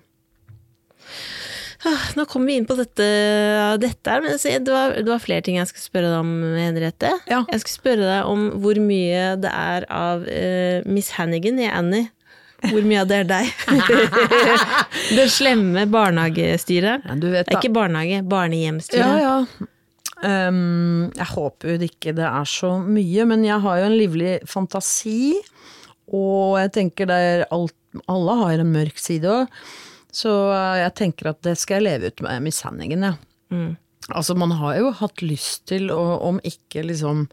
Ah, 1.81 2.11
Nå 2.15 2.27
kommer 2.29 2.51
vi 2.51 2.59
inn 2.61 2.67
på 2.69 2.77
dette, 2.77 3.05
dette 3.81 4.13
her, 4.13 4.21
men 4.21 4.37
det 4.37 4.69
var, 4.69 4.99
det 5.01 5.09
var 5.09 5.23
flere 5.23 5.41
ting 5.47 5.57
jeg 5.57 5.71
skulle 5.71 5.87
spørre 5.87 6.11
deg 6.13 6.19
om, 6.21 6.33
Henriette. 6.59 7.13
Ja. 7.31 7.39
Jeg 7.49 7.63
skulle 7.63 7.79
spørre 7.79 8.09
deg 8.11 8.29
om 8.29 8.43
hvor 8.61 8.81
mye 8.85 9.23
det 9.41 9.49
er 9.49 9.87
av 9.89 10.27
uh, 10.29 10.85
Miss 10.85 11.09
Hannigan 11.17 11.57
i 11.63 11.71
Annie. 11.73 12.11
Hvor 12.61 12.85
mye 12.85 13.03
av 13.03 13.09
det 13.09 13.19
er 13.23 13.29
deg? 13.29 13.51
det 15.17 15.27
slemme 15.33 15.87
barnehagestyret. 15.91 17.07
Ja, 17.09 17.17
du 17.17 17.29
vet 17.33 17.49
Det 17.49 17.57
er 17.57 17.61
ikke 17.63 17.75
barnehage, 17.75 18.23
barnehjemstyret. 18.29 19.21
Ja, 19.23 19.37
ja. 19.41 19.69
Um, 20.21 21.09
jeg 21.17 21.29
håper 21.31 21.73
jo 21.73 21.87
ikke 21.87 22.13
det 22.13 22.27
er 22.29 22.49
så 22.49 22.75
mye, 22.85 23.25
men 23.31 23.45
jeg 23.47 23.57
har 23.65 23.81
jo 23.81 23.87
en 23.89 23.97
livlig 23.97 24.35
fantasi. 24.49 25.35
Og 26.13 26.59
jeg 26.61 26.75
tenker 26.77 27.09
det 27.09 27.21
er 27.31 27.47
alt, 27.55 27.77
alle 28.11 28.37
har 28.43 28.61
en 28.61 28.75
mørk 28.75 29.01
side 29.01 29.31
òg. 29.31 29.63
Så 30.11 30.33
jeg 30.81 30.91
tenker 30.99 31.31
at 31.31 31.41
det 31.47 31.55
skal 31.59 31.79
jeg 31.79 31.87
leve 31.87 32.11
ut 32.11 32.25
med 32.27 32.43
mishandlingen, 32.49 33.07
ja. 33.07 33.15
Mm. 33.55 33.79
Altså, 34.11 34.35
man 34.35 34.53
har 34.59 34.75
jo 34.81 34.91
hatt 34.99 35.23
lyst 35.23 35.69
til 35.71 35.91
å, 35.95 36.01
om 36.27 36.41
ikke 36.47 36.83
liksom 36.87 37.29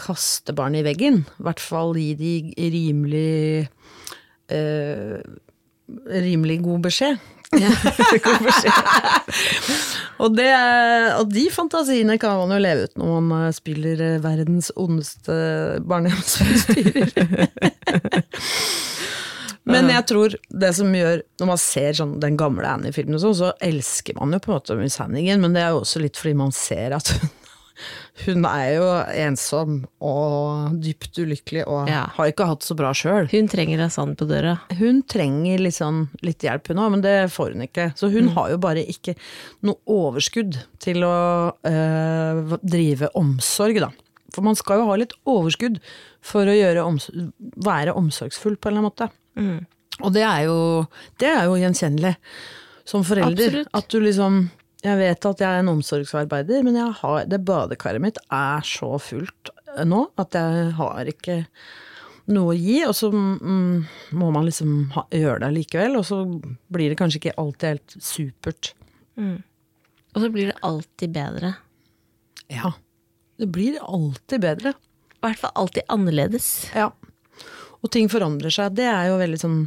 kaste 0.00 0.52
barn 0.56 0.76
i 0.76 0.84
veggen, 0.84 1.22
i 1.24 1.44
hvert 1.46 1.60
fall 1.60 1.96
gi 1.96 2.12
de 2.16 2.34
rimelig 2.72 3.68
eh, 4.52 5.20
rimelig 6.10 6.62
god 6.64 6.80
beskjed. 6.88 7.16
og, 10.22 10.36
det, 10.36 10.50
og 11.18 11.32
de 11.34 11.50
fantasiene 11.50 12.14
kan 12.22 12.38
man 12.38 12.52
jo 12.54 12.60
leve 12.62 12.84
ut 12.86 12.94
når 13.00 13.08
man 13.16 13.32
eh, 13.48 13.56
spiller 13.56 13.96
eh, 14.06 14.22
verdens 14.22 14.70
ondeste 14.78 15.34
barnehjemsbestyrer. 15.90 17.10
Men 19.70 19.90
jeg 19.92 20.06
tror 20.08 20.34
det 20.62 20.70
som 20.74 20.94
gjør 20.94 21.20
Når 21.38 21.48
man 21.50 21.58
ser 21.60 21.92
sånn, 21.94 22.14
den 22.22 22.38
gamle 22.40 22.66
Annie-filmen, 22.66 23.14
og 23.18 23.22
sånn, 23.22 23.36
så 23.38 23.50
elsker 23.62 24.16
man 24.18 24.32
jo 24.34 24.40
på 24.42 24.50
en 24.50 24.56
måte 24.56 24.76
Miss 24.78 24.98
Hannigan, 25.02 25.42
men 25.44 25.54
det 25.54 25.62
er 25.62 25.74
jo 25.74 25.82
også 25.82 26.02
litt 26.02 26.18
fordi 26.18 26.34
man 26.40 26.52
ser 26.56 26.96
at 26.96 27.12
hun, 27.12 27.30
hun 28.26 28.44
er 28.48 28.66
jo 28.76 28.86
ensom 29.26 29.76
og 30.04 30.76
dypt 30.82 31.18
ulykkelig 31.22 31.64
og 31.66 31.88
Ja. 31.88 32.06
har 32.16 32.30
ikke 32.30 32.46
hatt 32.48 32.62
så 32.66 32.76
bra 32.76 32.92
sjøl. 32.96 33.28
Hun 33.32 33.48
trenger 33.48 33.78
lasagne 33.78 34.16
på 34.16 34.28
døra. 34.28 34.58
Hun 34.78 35.02
trenger 35.02 35.58
liksom 35.58 36.08
litt 36.22 36.40
hjelp 36.46 36.68
hun 36.68 36.82
òg, 36.82 36.90
men 36.96 37.00
det 37.04 37.16
får 37.32 37.52
hun 37.54 37.62
ikke. 37.66 37.88
Så 37.96 38.10
hun 38.12 38.28
har 38.36 38.50
jo 38.50 38.58
bare 38.58 38.84
ikke 38.86 39.14
noe 39.62 39.76
overskudd 39.86 40.58
til 40.78 41.02
å 41.06 41.52
øh, 41.66 42.56
drive 42.62 43.10
omsorg, 43.14 43.80
da. 43.80 43.90
For 44.34 44.42
man 44.46 44.54
skal 44.54 44.78
jo 44.78 44.86
ha 44.86 44.94
litt 45.00 45.12
overskudd 45.26 45.80
for 46.22 46.46
å 46.46 46.54
gjøre 46.54 46.84
oms 46.86 47.08
være 47.66 47.94
omsorgsfull 47.98 48.56
på 48.56 48.68
en 48.70 48.76
eller 48.76 48.84
annen 48.84 48.90
måte. 48.92 49.10
Mm. 49.40 49.66
Og 50.04 50.12
det 50.14 50.22
er 50.22 50.44
jo, 50.46 50.58
det 51.18 51.28
er 51.28 51.44
jo 51.48 51.58
gjenkjennelig 51.60 52.14
som 52.88 53.02
forelder. 53.04 53.60
Absolutt. 53.64 53.68
At 53.74 53.88
du 53.92 53.98
liksom 54.00 54.38
Jeg 54.80 54.96
vet 54.96 55.26
at 55.28 55.42
jeg 55.42 55.48
er 55.48 55.60
en 55.60 55.72
omsorgsarbeider, 55.74 56.64
men 56.64 56.78
jeg 56.78 56.96
har, 57.02 57.24
det 57.28 57.42
badekaret 57.44 58.00
mitt 58.00 58.20
er 58.32 58.64
så 58.64 58.94
fullt 59.02 59.52
nå 59.86 60.00
at 60.18 60.34
jeg 60.34 60.70
har 60.78 61.10
ikke 61.10 61.42
noe 62.30 62.54
å 62.54 62.58
gi, 62.58 62.78
og 62.86 62.94
så 62.96 63.10
mm, 63.12 63.86
må 64.18 64.30
man 64.34 64.46
liksom 64.46 64.90
ha, 64.94 65.04
gjøre 65.14 65.42
det 65.44 65.50
likevel, 65.56 65.98
og 65.98 66.06
så 66.06 66.22
blir 66.72 66.92
det 66.92 66.98
kanskje 67.00 67.20
ikke 67.20 67.36
alltid 67.42 67.72
helt 67.72 67.96
supert. 67.96 68.72
Og 70.14 70.24
så 70.24 70.30
blir 70.32 70.50
det 70.50 70.58
alltid 70.66 71.14
bedre. 71.14 71.54
Ja. 72.50 72.72
Det 73.40 73.48
blir 73.52 73.78
alltid 73.82 74.42
bedre. 74.42 74.74
I 75.20 75.22
hvert 75.26 75.42
fall 75.42 75.56
alltid 75.62 75.86
annerledes. 75.92 76.50
Ja. 76.76 76.90
Og 77.80 77.92
ting 77.94 78.10
forandrer 78.12 78.52
seg. 78.52 78.74
Det 78.78 78.86
er 78.90 79.10
jo 79.10 79.20
veldig 79.20 79.40
sånn 79.40 79.60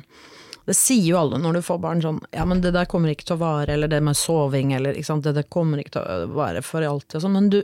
Det 0.65 0.73
sier 0.77 1.09
jo 1.09 1.17
alle 1.19 1.37
når 1.43 1.53
du 1.57 1.61
får 1.65 1.79
barn 1.83 2.01
sånn 2.03 2.21
Ja, 2.31 2.45
men 2.47 2.61
det 2.63 2.71
der 2.75 2.87
kommer 2.89 3.11
ikke 3.11 3.25
til 3.27 3.35
å 3.35 3.43
vare, 3.43 3.73
eller 3.75 3.87
det 3.91 3.99
med 4.03 4.15
soving, 4.15 4.71
eller 4.75 4.95
ikke 4.95 5.09
sant, 5.09 5.25
det 5.27 5.35
der 5.35 5.47
kommer 5.51 5.77
ikke 5.81 5.97
til 5.97 6.05
å 6.07 6.27
vare 6.37 6.61
for 6.63 6.81
alltid 6.87 7.17
og 7.19 7.23
sånn. 7.25 7.35
Men 7.35 7.49
du 7.51 7.59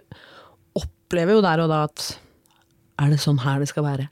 opplever 0.79 1.33
jo 1.37 1.45
der 1.45 1.59
og 1.63 1.69
da 1.71 1.79
at 1.87 1.99
Er 2.99 3.07
det 3.13 3.21
sånn 3.23 3.39
her 3.45 3.57
det 3.61 3.69
skal 3.71 3.85
være? 3.85 4.05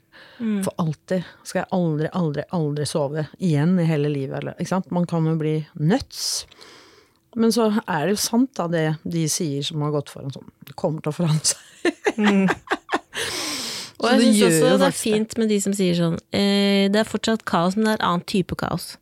For 0.64 0.72
alltid 0.80 1.20
skal 1.44 1.60
jeg 1.60 1.68
aldri, 1.76 2.08
aldri, 2.16 2.42
aldri 2.56 2.84
sove 2.88 3.26
igjen 3.36 3.76
i 3.82 3.84
hele 3.84 4.08
livet, 4.08 4.38
eller 4.38 4.56
ikke 4.56 4.72
sant. 4.72 4.88
Man 4.94 5.04
kan 5.10 5.26
jo 5.28 5.34
bli 5.36 5.58
nuts. 5.76 6.46
Men 7.36 7.52
så 7.52 7.68
er 7.84 8.06
det 8.06 8.12
jo 8.14 8.20
sant, 8.22 8.54
da, 8.56 8.64
det 8.72 8.96
de 9.04 9.26
sier 9.28 9.60
som 9.66 9.82
har 9.84 9.92
gått 9.92 10.08
foran 10.14 10.32
sånn. 10.32 10.48
Det 10.64 10.72
kommer 10.78 11.00
til 11.04 11.12
å 11.12 11.18
forandre 11.18 11.48
seg. 11.52 11.58
Og 13.98 14.06
jeg 14.12 14.20
syns 14.22 14.60
også 14.62 14.78
det 14.78 14.88
er 14.88 14.94
fint 14.94 15.36
med 15.40 15.50
de 15.50 15.58
som 15.62 15.74
sier 15.74 15.96
sånn 15.98 16.14
eh, 16.30 16.86
Det 16.92 17.00
er 17.00 17.08
fortsatt 17.08 17.42
kaos, 17.48 17.74
men 17.74 17.88
det 17.88 17.96
er 17.96 17.98
en 17.98 18.06
annen 18.12 18.26
type 18.30 18.58
kaos. 18.60 18.92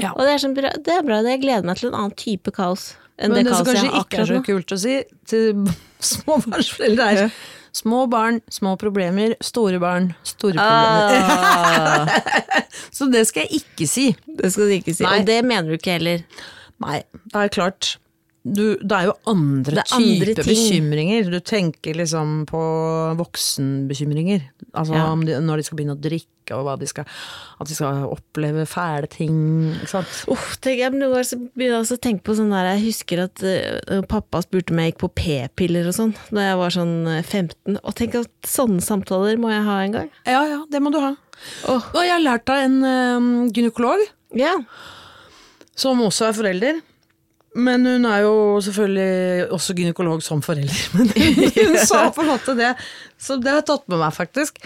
Ja. 0.00 0.10
Og 0.16 0.24
det 0.24 0.34
er, 0.34 0.42
sånn, 0.42 0.56
det 0.56 0.66
er 0.96 1.06
bra, 1.06 1.20
det 1.22 1.36
jeg 1.36 1.42
gleder 1.44 1.68
meg 1.68 1.78
til 1.78 1.92
en 1.92 1.98
annen 2.00 2.16
type 2.18 2.54
kaos 2.56 2.92
enn 3.20 3.30
Men 3.34 3.42
det 3.42 3.50
det 3.50 3.58
som 3.58 3.66
kaoset 3.68 3.84
jeg 3.84 3.92
kanskje 3.92 4.04
ikke 4.06 4.22
er 4.22 4.30
så 4.30 4.44
kult 4.48 4.72
å 4.72 4.78
si 4.80 4.94
til 5.30 5.66
småbarnsforeldre, 6.12 7.08
er 7.12 7.34
små 7.76 8.06
barn, 8.10 8.40
små 8.52 8.74
problemer, 8.80 9.36
store 9.44 9.78
barn, 9.82 10.10
store 10.26 10.58
problemer. 10.58 11.30
Ah, 11.30 12.66
Så 12.96 13.06
det 13.12 13.26
skal 13.30 13.46
jeg 13.46 13.62
ikke 13.62 13.88
si. 13.88 14.08
det 14.26 14.52
skal 14.52 14.68
du 14.68 14.76
ikke 14.80 14.96
si. 14.96 15.06
Nei. 15.06 15.20
Og 15.20 15.28
det 15.28 15.38
mener 15.46 15.70
du 15.70 15.78
ikke 15.78 15.96
heller. 16.00 16.24
Nei, 16.82 17.02
det 17.30 17.44
er 17.46 17.52
klart. 17.54 17.94
Du, 18.42 18.74
det 18.82 18.96
er 18.96 19.06
jo 19.06 19.12
andre 19.30 19.84
er 19.84 19.86
typer 19.86 20.32
andre 20.32 20.44
bekymringer. 20.48 21.28
Du 21.30 21.38
tenker 21.46 21.94
liksom 21.94 22.42
på 22.50 22.62
voksenbekymringer. 23.20 24.42
Altså 24.74 24.96
Ja. 24.96 25.04
om 25.12 25.24
de, 25.24 25.36
når 25.38 25.60
de 25.60 25.62
skal 25.68 25.78
begynne 25.78 25.94
å 25.94 26.00
drikke, 26.02 26.56
og 26.58 26.80
de 26.80 26.86
skal, 26.90 27.06
at 27.60 27.68
de 27.68 27.74
skal 27.74 28.02
oppleve 28.10 28.66
fæle 28.66 29.06
ting. 29.06 29.36
Ikke 29.78 29.92
sant? 29.92 30.24
Uff, 30.26 30.56
tenk, 30.58 30.80
jeg 30.82 30.90
begynner 30.90 31.78
også 31.78 31.94
å 31.94 32.02
tenke 32.02 32.24
på 32.26 32.34
sånn 32.34 32.50
der 32.50 32.74
Jeg 32.74 32.86
husker 32.88 33.24
at 33.28 33.44
uh, 33.46 34.02
pappa 34.10 34.42
spurte 34.42 34.74
om 34.74 34.82
jeg 34.82 34.92
gikk 34.92 35.00
på 35.04 35.12
p-piller 35.14 35.86
og 35.86 35.94
sånn 35.94 36.14
da 36.34 36.48
jeg 36.50 36.58
var 36.58 36.74
sånn 36.74 36.96
eh, 37.06 37.22
15. 37.22 37.78
Og 37.78 37.94
tenk 37.94 38.18
at 38.24 38.30
sånne 38.42 38.82
samtaler 38.82 39.38
må 39.38 39.52
jeg 39.54 39.62
ha 39.70 39.82
en 39.84 39.92
gang. 39.92 40.10
Ja 40.26 40.42
ja, 40.50 40.64
det 40.68 40.82
må 40.82 40.90
du 40.90 40.98
ha. 40.98 41.14
Oh. 41.70 41.78
Og 41.94 42.02
jeg 42.02 42.10
har 42.10 42.26
lært 42.26 42.50
av 42.50 42.58
en 42.66 42.82
øhm, 42.82 43.30
gynekolog. 43.54 44.02
Ja. 44.34 44.56
Som 45.78 46.02
også 46.02 46.26
er 46.28 46.36
forelder. 46.36 46.82
Men 47.54 47.84
hun 47.84 48.06
er 48.08 48.22
jo 48.24 48.34
selvfølgelig 48.64 49.50
også 49.52 49.74
gynekolog 49.76 50.22
som 50.24 50.40
forelder. 50.44 50.78
Men 50.96 51.10
hun 51.12 51.76
sa 51.84 52.06
på 52.14 52.24
en 52.24 52.30
måte 52.32 52.54
det, 52.56 52.72
så 53.20 53.36
det 53.36 53.50
har 53.52 53.60
jeg 53.60 53.68
tatt 53.68 53.84
med 53.92 54.00
meg, 54.00 54.14
faktisk. 54.16 54.62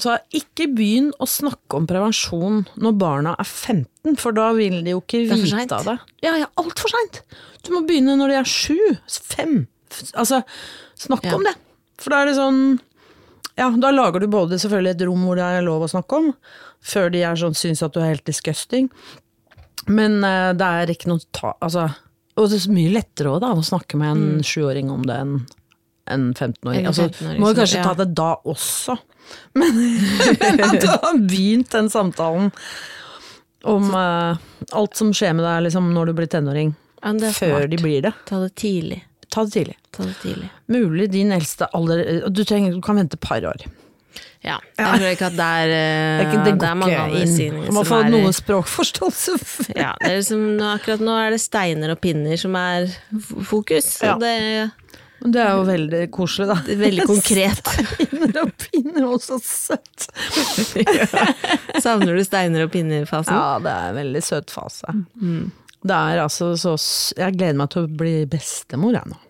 Så 0.00 0.14
ikke 0.32 0.70
begynn 0.72 1.10
å 1.20 1.26
snakke 1.28 1.76
om 1.76 1.84
prevensjon 1.88 2.62
når 2.80 2.94
barna 2.96 3.34
er 3.36 3.44
15, 3.44 4.16
for 4.22 4.32
da 4.32 4.46
vil 4.56 4.78
de 4.86 4.94
jo 4.94 5.02
ikke 5.02 5.26
vite 5.28 5.76
av 5.76 5.90
det. 5.90 5.98
Ja, 6.24 6.32
ja, 6.40 6.48
altfor 6.60 6.88
seint! 6.94 7.20
Du 7.66 7.74
må 7.74 7.82
begynne 7.84 8.16
når 8.16 8.32
de 8.32 8.38
er 8.40 8.48
sju, 8.48 8.78
fem. 9.12 9.66
Altså, 10.16 10.40
snakk 10.96 11.28
Ja. 11.28 11.34
om 11.36 11.44
det. 11.44 11.52
For 12.00 12.14
da 12.14 12.22
er 12.22 12.30
det 12.32 12.38
sånn 12.40 12.62
Ja, 13.60 13.68
da 13.76 13.90
lager 13.92 14.24
du 14.24 14.30
både 14.32 14.56
selvfølgelig 14.56 14.94
et 14.94 15.02
rom 15.04 15.26
hvor 15.28 15.36
det 15.36 15.44
er 15.44 15.62
lov 15.66 15.82
å 15.84 15.90
snakke 15.92 16.16
om, 16.22 16.30
før 16.80 17.10
de 17.12 17.20
er 17.28 17.36
sånn 17.36 17.52
syns 17.54 17.82
at 17.84 17.92
du 17.92 18.00
er 18.00 18.14
helt 18.14 18.24
disgusting. 18.24 18.88
Men 19.92 20.24
uh, 20.24 20.54
det 20.56 20.64
er 20.80 20.92
ikke 20.94 21.10
noe 21.12 21.20
ta... 21.36 21.52
Altså, 21.60 21.90
og 22.36 22.48
det 22.48 22.58
er 22.58 22.72
mye 22.72 22.92
lettere 22.94 23.32
også, 23.32 23.42
da, 23.44 23.50
å 23.52 23.66
snakke 23.66 23.98
med 24.00 24.14
en 24.14 24.46
sjuåring 24.46 24.92
om 24.92 25.04
det 25.08 25.18
enn 25.24 25.34
en 26.10 26.34
15-åring. 26.34 26.86
Altså, 26.90 27.06
15-åring 27.08 27.40
må 27.40 27.52
jo 27.52 27.58
kanskje 27.60 27.78
ja. 27.78 27.84
ta 27.86 27.94
det 28.00 28.08
da 28.18 28.30
også. 28.50 28.96
Men, 29.56 29.78
men 29.78 30.58
at 30.66 30.74
du 30.82 30.88
har 30.90 31.14
begynt 31.16 31.70
den 31.72 31.86
samtalen 31.88 32.50
om 33.64 33.86
uh, 33.94 34.34
alt 34.76 34.98
som 34.98 35.12
skjer 35.14 35.32
med 35.38 35.46
deg 35.46 35.62
liksom, 35.68 35.86
når 35.94 36.10
du 36.10 36.14
blir 36.18 36.28
tenåring, 36.28 36.74
før 37.32 37.68
de 37.70 37.78
blir 37.80 38.02
det. 38.04 38.12
Ta 38.28 38.42
det 38.42 38.50
tidlig. 38.60 38.98
Ta 39.32 39.46
det 39.46 39.54
tidlig. 39.54 39.78
Ta 39.94 40.04
det 40.04 40.16
tidlig. 40.20 40.50
Mulig 40.74 41.06
din 41.14 41.32
eldste 41.32 41.70
alder 41.72 42.26
Du, 42.28 42.42
trenger, 42.44 42.74
du 42.74 42.82
kan 42.84 42.98
vente 42.98 43.16
et 43.16 43.24
par 43.24 43.46
år. 43.48 43.64
Ja, 44.42 44.56
jeg 44.74 44.98
tror 44.98 45.08
ikke 45.12 45.26
at 45.30 45.36
det 45.38 45.46
er, 45.46 45.70
eh, 45.70 46.18
Det 46.18 46.22
er, 46.26 46.28
ikke, 46.28 46.44
det 46.44 46.52
det 46.58 46.68
er 46.68 46.78
mange 46.80 47.02
inn. 47.20 47.30
siden 47.30 47.60
Du 47.68 47.72
må 47.76 47.84
er 47.86 48.08
noe 48.10 48.32
språkforståelse. 48.34 49.36
ja, 49.78 49.92
det 50.02 50.08
er 50.10 50.16
liksom, 50.18 50.42
Akkurat 50.66 51.04
nå 51.06 51.14
er 51.14 51.30
det 51.36 51.38
steiner 51.44 51.94
og 51.94 52.00
pinner 52.02 52.40
som 52.40 52.56
er 52.58 52.88
fokus. 53.46 53.92
Ja. 54.02 54.16
Det 54.18 54.32
Det 55.22 55.38
er 55.38 55.52
jo 55.54 55.62
veldig 55.68 56.02
koselig, 56.10 56.48
da. 56.50 56.58
veldig 56.82 57.06
konkret. 57.12 57.62
Steiner 57.70 58.40
og 58.42 58.52
pinner, 58.64 59.06
å 59.06 59.20
så 59.22 59.38
søtt. 59.38 60.08
Savner 61.84 62.18
du 62.18 62.24
steiner 62.26 62.66
og 62.66 62.72
pinner-fasen? 62.74 63.38
Ja, 63.38 63.60
det 63.62 63.70
er 63.78 63.92
en 63.92 64.00
veldig 64.02 64.24
søt 64.26 64.50
fase. 64.50 64.90
Mm. 65.22 65.52
Det 65.82 65.94
er 65.98 66.20
altså 66.22 66.52
så 66.58 66.74
Jeg 67.18 67.34
gleder 67.38 67.58
meg 67.58 67.70
til 67.74 67.86
å 67.86 67.94
bli 68.02 68.16
bestemor, 68.30 68.98
jeg 68.98 69.14
nå. 69.14 69.22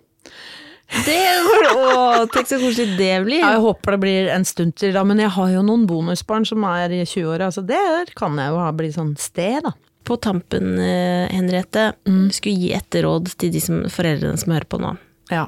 Det 1.06 1.20
Å, 1.72 2.26
tenk 2.32 2.48
så 2.50 2.58
koselig 2.60 2.96
det 2.98 3.14
blir. 3.24 3.40
Jeg 3.40 3.60
håper 3.64 3.94
det 3.96 4.00
blir 4.02 4.28
en 4.34 4.44
stund 4.46 4.74
til, 4.78 4.92
da, 4.94 5.02
men 5.08 5.18
jeg 5.22 5.32
har 5.34 5.48
jo 5.54 5.62
noen 5.66 5.86
bonusbarn 5.88 6.44
som 6.48 6.64
er 6.68 6.92
i 6.94 7.00
20-åra, 7.08 7.48
så 7.54 7.64
der 7.66 8.12
kan 8.18 8.36
jeg 8.38 8.52
jo 8.52 8.60
ha 8.60 8.68
bli 8.76 8.90
sånn 8.94 9.14
sted, 9.20 9.62
da. 9.64 9.72
På 10.04 10.16
tampen, 10.18 10.74
eh, 10.82 11.28
Henriette, 11.30 11.92
Mm. 12.08 12.28
skulle 12.34 12.58
gi 12.58 12.72
et 12.74 12.90
råd 13.04 13.32
til 13.38 13.52
de 13.54 13.60
som, 13.62 13.82
foreldrene 13.86 14.38
som 14.38 14.52
hører 14.52 14.66
på 14.68 14.80
nå. 14.82 14.96
Ja. 15.30 15.46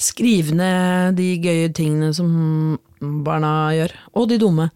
Skriv 0.00 0.52
ned 0.56 1.16
de 1.18 1.32
gøye 1.42 1.72
tingene 1.76 2.12
som 2.16 2.78
barna 3.00 3.70
gjør, 3.76 3.92
og 4.14 4.28
de 4.30 4.38
dumme. 4.40 4.70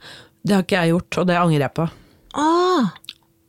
Det 0.44 0.54
har 0.58 0.64
ikke 0.66 0.80
jeg 0.82 0.92
gjort, 0.92 1.18
og 1.22 1.26
det 1.30 1.36
angrer 1.40 1.64
jeg 1.64 1.74
på. 1.78 1.86
Ah, 2.34 2.90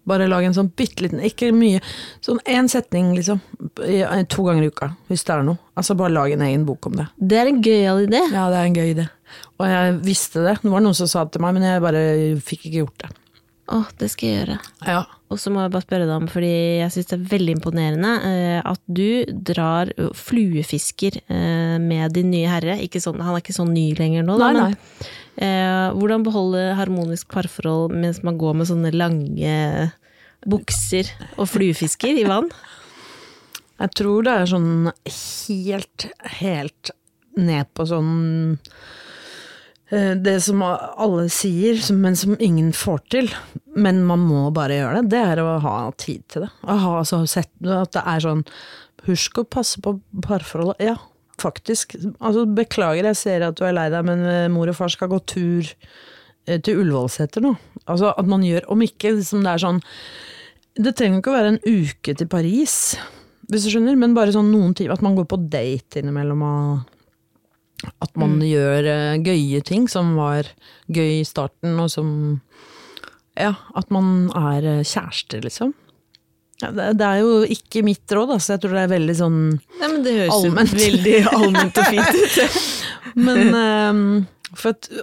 Bare 0.06 0.28
lag 0.30 0.46
en 0.46 0.54
sånn 0.54 0.70
bitte 0.78 1.06
liten, 1.06 1.24
ikke 1.26 1.50
mye, 1.56 1.82
sånn 2.26 2.40
én 2.46 2.70
setning, 2.70 3.14
liksom. 3.18 3.42
To 3.76 4.46
ganger 4.46 4.68
i 4.68 4.70
uka, 4.70 4.92
hvis 5.10 5.26
det 5.26 5.34
er 5.34 5.46
noe. 5.48 5.58
Altså 5.76 5.98
bare 5.98 6.14
lag 6.14 6.32
en 6.36 6.46
egen 6.46 6.66
bok 6.68 6.88
om 6.92 7.00
det. 7.02 7.10
det 7.18 7.42
er 7.42 7.52
en 7.52 7.62
gøyal 7.66 8.06
idé. 8.06 8.22
Ja, 8.30 8.48
det 8.54 8.62
er 8.62 8.70
en 8.70 8.78
gøy 8.78 8.94
idé. 8.94 9.10
Og 9.58 9.68
jeg 9.72 10.00
visste 10.06 10.46
det. 10.46 10.58
Det 10.62 10.72
var 10.72 10.84
noen 10.86 10.98
som 10.98 11.10
sa 11.10 11.26
det 11.26 11.36
til 11.36 11.44
meg, 11.46 11.58
men 11.58 11.68
jeg 11.68 11.84
bare 11.84 12.04
fikk 12.46 12.68
ikke 12.70 12.84
gjort 12.84 13.06
det. 13.06 13.12
Å, 13.74 13.82
det 13.98 14.12
skal 14.14 14.30
jeg 14.30 14.40
gjøre. 14.44 14.58
Ja. 14.86 15.02
Og 15.34 15.40
så 15.42 15.50
må 15.50 15.64
jeg 15.64 15.74
bare 15.74 15.86
spørre 15.88 16.06
deg 16.06 16.14
om, 16.20 16.28
fordi 16.30 16.54
jeg 16.84 16.94
syns 16.94 17.08
det 17.10 17.16
er 17.18 17.30
veldig 17.32 17.54
imponerende 17.58 18.12
eh, 18.30 18.60
at 18.62 18.82
du 18.86 19.26
drar 19.50 19.90
fluefisker 20.14 21.18
eh, 21.24 21.78
med 21.82 22.14
din 22.14 22.30
nye 22.30 22.52
herre. 22.52 22.78
Sånn, 22.94 23.24
han 23.26 23.34
er 23.34 23.42
ikke 23.42 23.58
sånn 23.58 23.74
ny 23.74 23.88
lenger 23.98 24.28
nå, 24.28 24.38
da, 24.38 24.52
Nei, 24.54 24.68
men 24.76 25.10
eh, 25.38 25.88
hvordan 25.96 26.26
beholde 26.26 26.64
harmonisk 26.80 27.30
parforhold 27.34 27.96
mens 27.96 28.22
man 28.26 28.40
går 28.42 28.58
med 28.60 28.70
sånne 28.70 28.92
lange 28.96 29.56
bukser 30.46 31.10
og 31.36 31.50
fluefisker 31.52 32.22
i 32.22 32.28
vann? 32.28 32.52
Jeg 33.82 33.92
tror 34.00 34.24
det 34.24 34.36
er 34.36 34.48
sånn 34.48 34.92
helt, 35.12 36.08
helt 36.40 36.92
ned 37.36 37.68
på 37.76 37.88
sånn 37.90 38.14
eh, 39.92 40.14
Det 40.16 40.38
som 40.46 40.64
alle 40.64 41.28
sier, 41.34 41.82
men 41.96 42.16
som 42.16 42.38
ingen 42.40 42.72
får 42.76 43.04
til, 43.12 43.30
men 43.76 44.06
man 44.08 44.24
må 44.24 44.48
bare 44.56 44.80
gjøre 44.80 45.04
det, 45.04 45.12
det 45.18 45.26
er 45.34 45.44
å 45.44 45.58
ha 45.66 45.76
tid 46.00 46.24
til 46.32 46.46
det. 46.46 46.54
Å 46.64 46.80
ha 46.86 46.96
altså, 47.02 47.26
sett 47.28 47.52
at 47.68 47.96
det 47.98 48.06
er 48.16 48.28
sånn 48.30 48.48
Husk 49.06 49.38
å 49.38 49.44
passe 49.46 49.78
på 49.86 49.92
parforholdet. 50.26 50.80
Ja, 50.82 50.96
faktisk. 51.46 51.96
Altså, 52.20 52.46
beklager, 52.58 53.08
jeg 53.12 53.20
ser 53.20 53.46
at 53.48 53.58
du 53.60 53.66
er 53.68 53.76
lei 53.76 53.88
deg, 53.94 54.06
men 54.08 54.26
eh, 54.30 54.48
mor 54.52 54.72
og 54.72 54.78
far 54.78 54.92
skal 54.94 55.12
gå 55.12 55.22
tur 55.30 55.70
eh, 55.70 56.60
til 56.60 56.82
Ullevålseter 56.82 57.46
nå. 57.46 57.54
Altså 57.86 58.12
at 58.18 58.30
man 58.30 58.44
gjør, 58.46 58.66
om 58.74 58.82
ikke 58.86 59.14
liksom 59.20 59.46
det 59.46 59.52
er 59.52 59.62
sånn 59.62 59.84
Det 60.76 60.96
trenger 60.98 61.22
ikke 61.22 61.32
å 61.32 61.36
være 61.38 61.52
en 61.54 61.62
uke 61.64 62.16
til 62.18 62.28
Paris, 62.28 62.98
hvis 63.48 63.68
du 63.68 63.70
skjønner, 63.72 63.96
men 64.00 64.16
bare 64.18 64.34
sånn 64.36 64.50
noen 64.52 64.74
timer. 64.76 64.98
At 64.98 65.06
man 65.06 65.16
går 65.16 65.30
på 65.32 65.40
date 65.54 66.02
innimellom 66.02 66.42
og 66.44 66.92
at 68.02 68.18
man 68.18 68.40
gjør 68.42 68.88
eh, 68.90 69.22
gøye 69.22 69.62
ting 69.64 69.86
som 69.92 70.16
var 70.18 70.50
gøy 70.90 71.22
i 71.22 71.28
starten, 71.28 71.78
og 71.80 71.92
som 71.94 72.12
Ja, 73.36 73.52
at 73.76 73.90
man 73.92 74.30
er 74.32 74.64
kjærester, 74.88 75.42
liksom. 75.44 75.74
Ja, 76.64 76.70
det, 76.72 77.04
er 77.04 77.20
jo 77.20 77.42
ikke 77.52 77.84
mitt 77.84 78.12
råd, 78.16 78.38
altså. 78.38 78.56
Jeg 78.56 78.64
tror 78.64 78.78
det 78.78 78.86
er 78.86 78.94
veldig 78.94 79.16
sånn 79.20 79.40
Nei, 79.52 79.90
men 79.90 79.98
det 80.06 80.14
høres 80.22 80.38
Allment. 80.38 80.78
veldig 80.80 81.18
allment 81.34 81.82
og 81.82 81.90
fint 81.92 82.22
ut. 82.22 82.62
Men 83.26 83.56
um, 83.56 84.00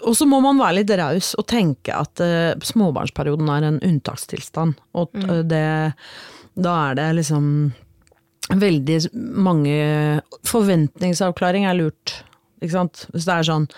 Og 0.05 0.16
så 0.16 0.26
må 0.28 0.40
man 0.44 0.59
være 0.61 0.80
litt 0.80 0.90
raus 1.00 1.30
og 1.40 1.46
tenke 1.48 1.94
at 1.96 2.20
uh, 2.24 2.53
småbarnsperioden 2.61 3.48
er 3.53 3.68
en 3.68 3.78
unntakstilstand. 3.84 4.80
Og 4.96 5.09
at, 5.09 5.22
eh, 5.28 5.40
det, 5.48 5.62
da 6.61 6.74
er 6.90 6.98
det 6.98 7.07
liksom 7.20 7.46
veldig 8.53 8.98
mange 9.40 9.76
Forventningsavklaring 10.48 11.68
er 11.68 11.78
lurt. 11.78 12.18
Ikke 12.61 12.74
sant? 12.76 13.07
Hvis 13.12 13.28
det 13.28 13.36
er 13.36 13.48
sånn 13.48 13.68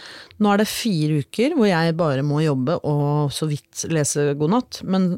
Nå 0.43 0.51
er 0.53 0.63
det 0.63 0.71
fire 0.71 1.23
uker 1.25 1.55
hvor 1.59 1.71
jeg 1.71 1.99
bare 1.99 2.27
må 2.27 2.43
jobbe 2.45 2.81
og 2.83 3.31
så 3.35 3.49
vidt 3.51 3.87
lese 3.95 4.33
god 4.39 4.57
natt. 4.59 4.83
Men, 4.83 5.15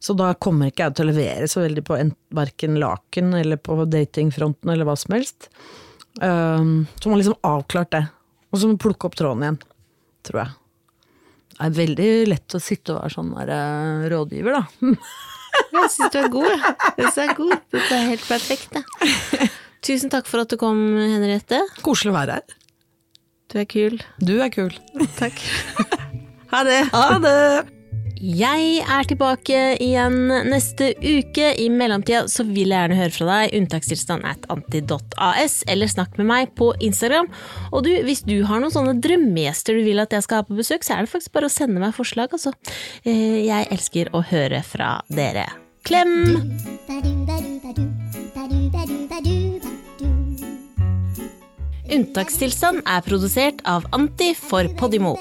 så 0.00 0.16
da 0.16 0.30
kommer 0.40 0.70
ikke 0.70 0.86
jeg 0.86 0.96
til 0.96 1.04
å 1.04 1.10
levere 1.12 1.48
så 1.50 1.60
veldig 1.60 1.84
på 1.84 1.96
en, 1.98 2.14
verken 2.32 2.78
laken 2.80 3.34
eller 3.36 3.60
på 3.60 3.76
datingfronten 3.84 4.72
eller 4.72 4.88
hva 4.88 4.96
som 4.96 5.12
helst. 5.12 5.50
Um, 6.22 6.86
så 6.96 7.06
må 7.08 7.14
man 7.14 7.20
liksom 7.20 7.36
avklart 7.46 7.92
det. 7.92 8.06
Og 8.50 8.58
så 8.58 8.66
må 8.66 8.74
man 8.74 8.82
plukke 8.82 9.10
opp 9.10 9.18
tråden 9.20 9.44
igjen, 9.44 9.58
tror 10.26 10.42
jeg. 10.42 10.56
Det 11.50 11.66
er 11.66 11.76
veldig 11.76 12.08
lett 12.30 12.56
å 12.56 12.62
sitte 12.64 12.94
og 12.94 13.02
være 13.02 13.14
sånn 13.18 13.34
der, 13.36 13.52
uh, 13.52 14.06
rådgiver, 14.14 14.56
da. 14.56 14.94
Jeg 15.70 15.90
syns 15.92 16.12
du 16.14 16.18
er 16.20 16.28
god, 16.30 16.46
jeg. 16.46 16.74
Jeg 16.96 17.10
du 17.10 17.20
er 17.20 17.32
god. 17.36 17.54
Dette 17.74 17.96
er 17.96 18.04
helt 18.06 18.26
perfekt, 18.26 18.76
det. 18.76 19.48
Tusen 19.86 20.12
takk 20.12 20.28
for 20.30 20.44
at 20.44 20.52
du 20.52 20.56
kom, 20.60 20.78
Henriette. 20.96 21.58
Koselig 21.84 22.14
å 22.14 22.16
være 22.16 22.38
her. 22.38 22.56
Du 23.50 23.58
er 23.58 23.66
kul. 23.70 23.98
Du 24.22 24.36
er 24.38 24.54
kul. 24.54 24.72
Takk. 25.18 25.42
Ha 26.50 26.64
det. 26.66 26.80
Ha 26.90 27.18
det! 27.22 27.79
Jeg 28.20 28.82
er 28.84 29.06
tilbake 29.08 29.60
igjen 29.80 30.28
neste 30.50 30.90
uke. 31.00 31.54
I 31.56 31.70
mellomtida 31.72 32.26
så 32.28 32.44
vil 32.44 32.68
jeg 32.68 32.76
gjerne 32.76 32.98
høre 32.98 33.14
fra 33.14 33.28
deg. 33.30 33.54
Unntakstilstand 33.56 34.26
at 34.28 34.44
anti.as, 34.52 35.54
eller 35.72 35.88
snakk 35.88 36.20
med 36.20 36.28
meg 36.28 36.52
på 36.58 36.68
Instagram. 36.84 37.30
Og 37.72 37.86
du, 37.86 37.90
hvis 38.04 38.20
du 38.28 38.36
har 38.44 38.60
noen 38.60 38.74
sånne 38.74 38.98
drømmegjester 39.00 39.80
du 39.80 39.86
vil 39.88 40.04
at 40.04 40.12
jeg 40.12 40.26
skal 40.26 40.42
ha 40.42 40.48
på 40.50 40.58
besøk, 40.60 40.84
så 40.84 40.98
er 40.98 41.08
det 41.08 41.14
faktisk 41.14 41.32
bare 41.38 41.48
å 41.48 41.54
sende 41.54 41.80
meg 41.80 41.96
forslag, 41.96 42.36
altså. 42.36 42.52
Eh, 43.08 43.40
Jeg 43.48 43.70
elsker 43.72 44.12
å 44.12 44.20
høre 44.20 44.60
fra 44.68 44.98
dere. 45.08 45.48
Klem! 45.88 46.36
Unntakstilstand 51.90 52.84
er 52.86 53.00
produsert 53.06 53.64
av 53.64 53.88
Anti 53.96 54.34
for 54.38 54.68
Podimo. 54.78 55.16